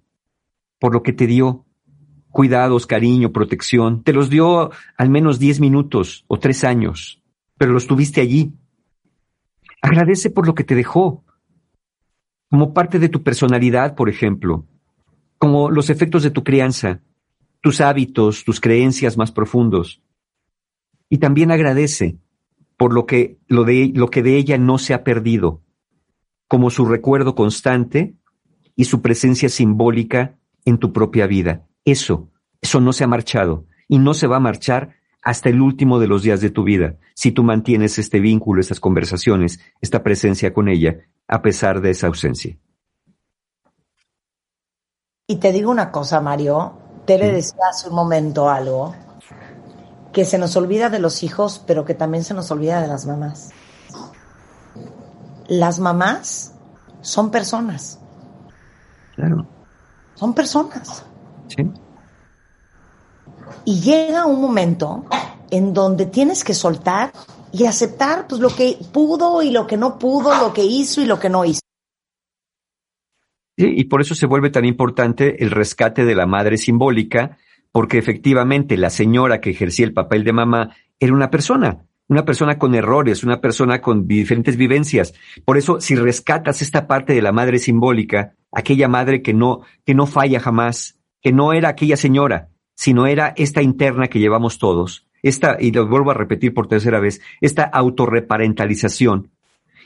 por 0.79 0.93
lo 0.93 1.03
que 1.03 1.13
te 1.13 1.27
dio, 1.27 1.65
cuidados, 2.31 2.87
cariño, 2.87 3.33
protección. 3.33 4.05
Te 4.05 4.13
los 4.13 4.31
dio 4.31 4.71
al 4.97 5.11
menos 5.11 5.41
diez 5.41 5.59
minutos 5.59 6.25
o 6.29 6.39
tres 6.39 6.63
años, 6.63 7.21
pero 7.59 7.73
los 7.73 7.89
tuviste 7.89 8.21
allí 8.21 8.53
Agradece 9.87 10.31
por 10.31 10.49
lo 10.49 10.55
que 10.57 10.65
te 10.65 10.75
dejó, 10.75 11.25
como 12.51 12.75
parte 12.75 12.99
de 12.99 13.09
tu 13.09 13.23
personalidad, 13.23 13.95
por 13.95 14.09
ejemplo, 14.09 14.67
como 15.39 15.71
los 15.71 15.91
efectos 15.91 16.25
de 16.25 16.33
tu 16.33 16.43
crianza, 16.43 17.03
tus 17.61 17.81
hábitos, 17.81 18.45
tus 18.45 18.61
creencias 18.61 19.17
más 19.17 19.31
profundos. 19.31 20.03
Y 21.09 21.19
también 21.19 21.53
agradece 21.53 22.19
por 22.77 22.93
lo 22.93 23.07
que, 23.07 23.39
lo 23.47 23.63
de, 23.63 23.93
lo 23.95 24.09
que 24.09 24.25
de 24.25 24.37
ella 24.37 24.59
no 24.59 24.79
se 24.79 24.93
ha 24.93 25.05
perdido, 25.05 25.63
como 26.49 26.71
su 26.71 26.85
recuerdo 26.85 27.37
constante 27.37 28.17
y 28.75 28.87
su 28.87 29.03
presencia 29.03 29.49
simbólica 29.49 30.37
en 30.65 30.79
tu 30.79 30.93
propia 30.93 31.29
vida. 31.29 31.65
Eso, 31.85 32.29
eso 32.61 32.81
no 32.81 32.93
se 32.93 33.05
ha 33.05 33.07
marchado 33.07 33.67
y 33.87 34.01
no 34.01 34.15
se 34.15 34.27
va 34.27 34.39
a 34.39 34.41
marchar 34.41 34.96
hasta 35.27 35.49
el 35.49 35.61
último 35.61 35.99
de 35.99 36.07
los 36.07 36.23
días 36.23 36.41
de 36.41 36.51
tu 36.51 36.63
vida, 36.63 36.99
si 37.13 37.33
tú 37.33 37.43
mantienes 37.43 37.99
este 37.99 38.21
vínculo, 38.21 38.61
estas 38.61 38.79
conversaciones, 38.79 39.59
esta 39.81 40.05
presencia 40.05 40.55
con 40.55 40.69
ella, 40.69 40.99
a 41.27 41.43
pesar 41.43 41.81
de 41.81 41.91
esa 41.91 42.07
ausencia. 42.07 42.57
Y 45.27 45.39
te 45.39 45.51
digo 45.51 45.73
una 45.73 45.91
cosa, 45.91 46.21
Mario, 46.21 46.79
te 47.07 47.19
le 47.19 47.33
decía 47.33 47.59
hace 47.69 47.89
un 47.89 47.97
momento 47.97 48.49
algo, 48.49 48.95
que 50.13 50.25
se 50.25 50.39
nos 50.39 50.55
olvida 50.55 50.91
de 50.91 51.01
los 51.01 51.25
hijos, 51.25 51.61
pero 51.67 51.85
que 51.85 51.95
también 51.95 52.23
se 52.23 52.33
nos 52.33 52.49
olvida 52.53 52.81
de 52.81 52.87
las 52.87 53.05
mamás. 53.05 53.51
Las 55.49 55.81
mamás 55.81 56.55
son 57.01 57.33
personas. 57.33 57.99
Claro. 59.17 59.45
Son 60.15 60.33
personas. 60.33 61.05
Sí. 61.49 61.69
Y 63.65 63.81
llega 63.81 64.27
un 64.27 64.41
momento 64.41 65.05
en 65.51 65.75
donde 65.75 66.07
tienes 66.07 66.45
que 66.45 66.55
soltar 66.55 67.13
y 67.53 67.67
aceptar 67.67 68.27
pues 68.29 68.41
lo 68.41 68.51
que 68.51 68.77
pudo 68.93 69.43
y 69.43 69.51
lo 69.51 69.67
que 69.67 69.77
no 69.77 69.99
pudo, 69.99 70.35
lo 70.39 70.53
que 70.53 70.65
hizo 70.65 71.01
y 71.01 71.07
lo 71.07 71.19
que 71.19 71.29
no 71.29 71.45
hizo. 71.45 71.61
Sí, 73.59 73.73
y 73.77 73.85
por 73.85 74.03
eso 74.03 74.15
se 74.15 74.27
vuelve 74.27 74.51
tan 74.51 74.67
importante 74.67 75.43
el 75.43 75.51
rescate 75.51 76.05
de 76.05 76.15
la 76.15 76.27
madre 76.27 76.59
simbólica, 76.59 77.39
porque 77.73 77.99
efectivamente 77.99 78.77
la 78.77 78.91
señora 78.91 79.41
que 79.41 79.51
ejercía 79.51 79.87
el 79.87 79.95
papel 79.95 80.25
de 80.25 80.33
mamá 80.35 80.77
era 81.01 81.15
una 81.15 81.31
persona, 81.31 81.87
una 82.09 82.25
persona 82.25 82.59
con 82.59 82.75
errores, 82.75 83.25
una 83.25 83.41
persona 83.41 83.81
con 83.81 84.07
diferentes 84.07 84.57
vivencias. 84.57 85.15
Por 85.45 85.57
eso, 85.57 85.81
si 85.81 85.95
rescatas 85.95 86.61
esta 86.61 86.87
parte 86.87 87.15
de 87.15 87.23
la 87.23 87.33
madre 87.33 87.59
simbólica, 87.59 88.35
aquella 88.53 88.89
madre 88.89 89.23
que 89.23 89.33
no, 89.33 89.63
que 89.85 89.95
no 89.95 90.07
falla 90.07 90.41
jamás, 90.41 90.99
que 91.23 91.33
no 91.33 91.55
era 91.55 91.71
aquella 91.71 91.97
señora, 91.97 92.51
sino 92.75 93.07
era 93.07 93.33
esta 93.37 93.63
interna 93.63 94.09
que 94.09 94.21
llevamos 94.21 94.59
todos, 94.59 95.06
esta, 95.29 95.57
y 95.59 95.73
lo 95.73 95.87
vuelvo 95.87 96.11
a 96.11 96.15
repetir 96.15 96.55
por 96.55 96.69
tercera 96.69 97.01
vez, 97.01 97.21
esta 97.41 97.65
autorreparentalización, 97.65 99.31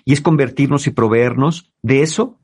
y 0.05 0.13
es 0.13 0.21
convertirnos 0.21 0.87
y 0.87 0.91
proveernos 0.91 1.73
de 1.83 2.03
eso 2.03 2.39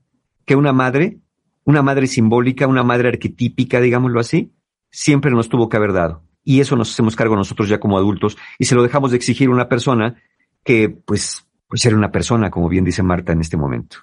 que 0.45 0.57
una 0.57 0.73
madre, 0.73 1.19
una 1.65 1.83
madre 1.83 2.07
simbólica, 2.07 2.67
una 2.67 2.83
madre 2.83 3.09
arquetípica, 3.09 3.81
digámoslo 3.81 4.21
así, 4.21 4.53
siempre 4.91 5.31
nos 5.31 5.49
tuvo 5.49 5.69
que 5.69 5.77
haber 5.77 5.93
dado. 5.93 6.23
Y 6.45 6.61
eso 6.61 6.77
nos 6.77 6.93
hacemos 6.93 7.17
cargo 7.17 7.35
nosotros 7.35 7.69
ya 7.69 7.81
como 7.81 7.99
adultos, 7.99 8.37
y 8.59 8.67
se 8.67 8.75
lo 8.75 8.83
dejamos 8.83 9.11
de 9.11 9.17
exigir 9.17 9.49
a 9.49 9.53
una 9.53 9.69
persona 9.69 10.17
que, 10.63 10.89
pues, 10.89 11.47
pues 11.69 11.85
era 11.85 11.97
una 11.97 12.13
persona, 12.13 12.51
como 12.51 12.69
bien 12.69 12.85
dice 12.85 13.03
Marta 13.03 13.33
en 13.33 13.41
este 13.41 13.57
momento. 13.57 13.99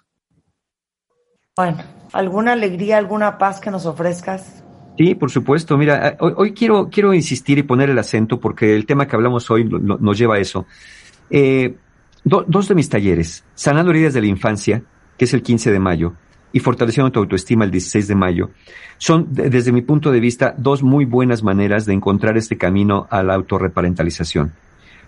Bueno, 1.56 1.84
¿alguna 2.12 2.54
alegría, 2.54 2.98
alguna 2.98 3.38
paz 3.38 3.60
que 3.60 3.72
nos 3.72 3.86
ofrezcas? 3.86 4.63
Sí, 4.98 5.16
por 5.16 5.32
supuesto. 5.32 5.78
Mira, 5.78 6.10
eh, 6.10 6.18
hoy, 6.20 6.54
quiero, 6.54 6.90
quiero 6.90 7.14
insistir 7.14 7.58
y 7.58 7.64
poner 7.64 7.90
el 7.90 7.98
acento 7.98 8.40
porque 8.40 8.76
el 8.76 8.86
tema 8.86 9.08
que 9.08 9.16
hablamos 9.16 9.50
hoy 9.50 9.66
nos 9.66 10.18
lleva 10.18 10.36
a 10.36 10.40
eso. 10.40 10.66
Eh, 11.30 11.76
dos 12.24 12.68
de 12.68 12.76
mis 12.76 12.90
talleres, 12.90 13.44
Sanando 13.56 13.92
heridas 13.92 14.14
de 14.14 14.22
la 14.22 14.28
infancia, 14.28 14.84
que 15.18 15.26
es 15.26 15.34
el 15.34 15.42
15 15.42 15.72
de 15.72 15.80
mayo, 15.80 16.14
y 16.52 16.60
Fortaleciendo 16.60 17.12
tu 17.12 17.20
autoestima 17.20 17.66
el 17.66 17.72
16 17.72 18.08
de 18.08 18.16
mayo, 18.16 18.52
son, 18.98 19.28
desde 19.32 19.72
mi 19.72 19.82
punto 19.82 20.12
de 20.12 20.20
vista, 20.20 20.54
dos 20.58 20.84
muy 20.84 21.06
buenas 21.06 21.42
maneras 21.42 21.86
de 21.86 21.94
encontrar 21.94 22.38
este 22.38 22.58
camino 22.58 23.08
a 23.10 23.24
la 23.24 23.34
autorreparentalización. 23.34 24.54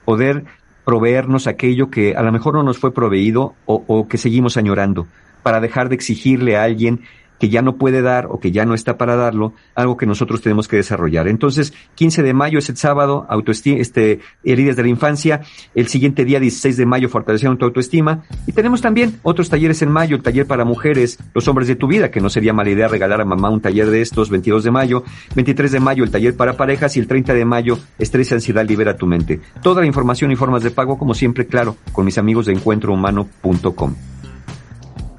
Poder 0.03 0.45
proveernos 0.83 1.47
aquello 1.47 1.89
que 1.89 2.15
a 2.15 2.23
lo 2.23 2.31
mejor 2.31 2.55
no 2.55 2.63
nos 2.63 2.79
fue 2.79 2.93
proveído 2.93 3.53
o, 3.65 3.83
o 3.87 4.07
que 4.07 4.17
seguimos 4.17 4.57
añorando, 4.57 5.07
para 5.43 5.59
dejar 5.61 5.89
de 5.89 5.95
exigirle 5.95 6.57
a 6.57 6.63
alguien 6.63 7.01
que 7.39 7.49
ya 7.49 7.61
no 7.61 7.77
puede 7.77 8.01
dar 8.01 8.27
o 8.29 8.39
que 8.39 8.51
ya 8.51 8.65
no 8.65 8.73
está 8.73 8.97
para 8.97 9.15
darlo, 9.15 9.53
algo 9.75 9.97
que 9.97 10.05
nosotros 10.05 10.41
tenemos 10.41 10.67
que 10.67 10.77
desarrollar. 10.77 11.27
Entonces, 11.27 11.73
15 11.95 12.23
de 12.23 12.33
mayo 12.33 12.59
es 12.59 12.69
el 12.69 12.77
sábado, 12.77 13.25
autoestima, 13.29 13.79
este, 13.79 14.19
heridas 14.43 14.75
de 14.75 14.83
la 14.83 14.89
infancia, 14.89 15.41
el 15.73 15.87
siguiente 15.87 16.25
día, 16.25 16.39
16 16.39 16.77
de 16.77 16.85
mayo, 16.85 17.09
fortaleciendo 17.09 17.57
tu 17.57 17.65
autoestima, 17.65 18.23
y 18.47 18.51
tenemos 18.51 18.81
también 18.81 19.19
otros 19.23 19.49
talleres 19.49 19.81
en 19.81 19.91
mayo, 19.91 20.15
el 20.15 20.23
taller 20.23 20.47
para 20.47 20.65
mujeres, 20.65 21.19
los 21.33 21.47
hombres 21.47 21.67
de 21.67 21.75
tu 21.75 21.87
vida, 21.87 22.11
que 22.11 22.21
no 22.21 22.29
sería 22.29 22.53
mala 22.53 22.69
idea 22.69 22.87
regalar 22.87 23.21
a 23.21 23.25
mamá 23.25 23.49
un 23.49 23.61
taller 23.61 23.89
de 23.89 24.01
estos, 24.01 24.29
22 24.29 24.63
de 24.63 24.71
mayo, 24.71 25.03
23 25.35 25.71
de 25.71 25.79
mayo, 25.79 26.03
el 26.03 26.11
taller 26.11 26.35
para 26.35 26.57
parejas, 26.57 26.95
y 26.97 26.99
el 26.99 27.07
30 27.07 27.33
de 27.33 27.45
mayo, 27.45 27.79
estrés 27.99 28.31
y 28.31 28.35
ansiedad, 28.35 28.65
libera 28.65 28.95
tu 28.95 29.07
mente. 29.07 29.41
Toda 29.61 29.81
la 29.81 29.87
información 29.87 30.31
y 30.31 30.35
formas 30.35 30.63
de 30.63 30.71
pago, 30.71 30.97
como 30.97 31.13
siempre, 31.13 31.47
claro, 31.47 31.75
con 31.91 32.05
mis 32.05 32.17
amigos 32.17 32.45
de 32.45 32.53
encuentrohumano.com. 32.53 33.95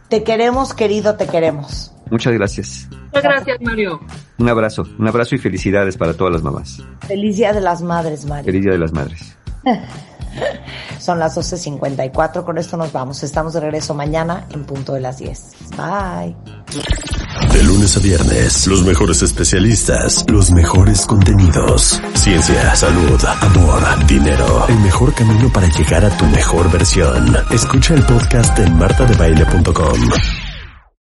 Te 0.08 0.22
queremos, 0.22 0.72
querido, 0.72 1.16
te 1.16 1.26
queremos. 1.26 1.95
Muchas 2.11 2.32
gracias. 2.34 2.88
Muchas 2.90 3.22
gracias, 3.22 3.59
Mario. 3.61 4.00
Un 4.38 4.48
abrazo, 4.48 4.84
un 4.98 5.09
abrazo 5.09 5.34
y 5.34 5.38
felicidades 5.38 5.96
para 5.96 6.14
todas 6.14 6.32
las 6.32 6.42
mamás. 6.42 6.82
Feliz 7.07 7.36
Día 7.36 7.52
de 7.52 7.61
las 7.61 7.82
Madres, 7.82 8.26
Mario. 8.26 8.44
Feliz 8.44 8.62
Día 8.62 8.72
de 8.72 8.78
las 8.78 8.92
Madres. 8.92 9.36
Son 10.98 11.18
las 11.18 11.36
12.54, 11.36 12.44
con 12.44 12.59
esto 12.59 12.76
nos 12.76 12.92
vamos. 12.92 13.22
Estamos 13.22 13.54
de 13.54 13.61
regreso 13.61 13.94
mañana 13.94 14.46
en 14.50 14.64
punto 14.64 14.92
de 14.92 15.00
las 15.00 15.18
10. 15.18 15.52
Bye. 15.76 16.36
De 17.52 17.62
lunes 17.62 17.96
a 17.96 18.00
viernes, 18.00 18.66
los 18.66 18.82
mejores 18.84 19.22
especialistas, 19.22 20.24
los 20.28 20.50
mejores 20.50 21.07
contenidos. 21.07 22.00
Ciencia, 22.14 22.74
salud, 22.74 23.24
amor, 23.40 24.07
dinero. 24.07 24.66
El 24.68 24.78
mejor 24.80 25.14
camino 25.14 25.50
para 25.52 25.68
llegar 25.68 26.04
a 26.04 26.16
tu 26.16 26.26
mejor 26.26 26.70
versión. 26.70 27.36
Escucha 27.50 27.94
el 27.94 28.02
podcast 28.04 28.59
en 28.59 28.76
martadebaile.com. 28.76 30.11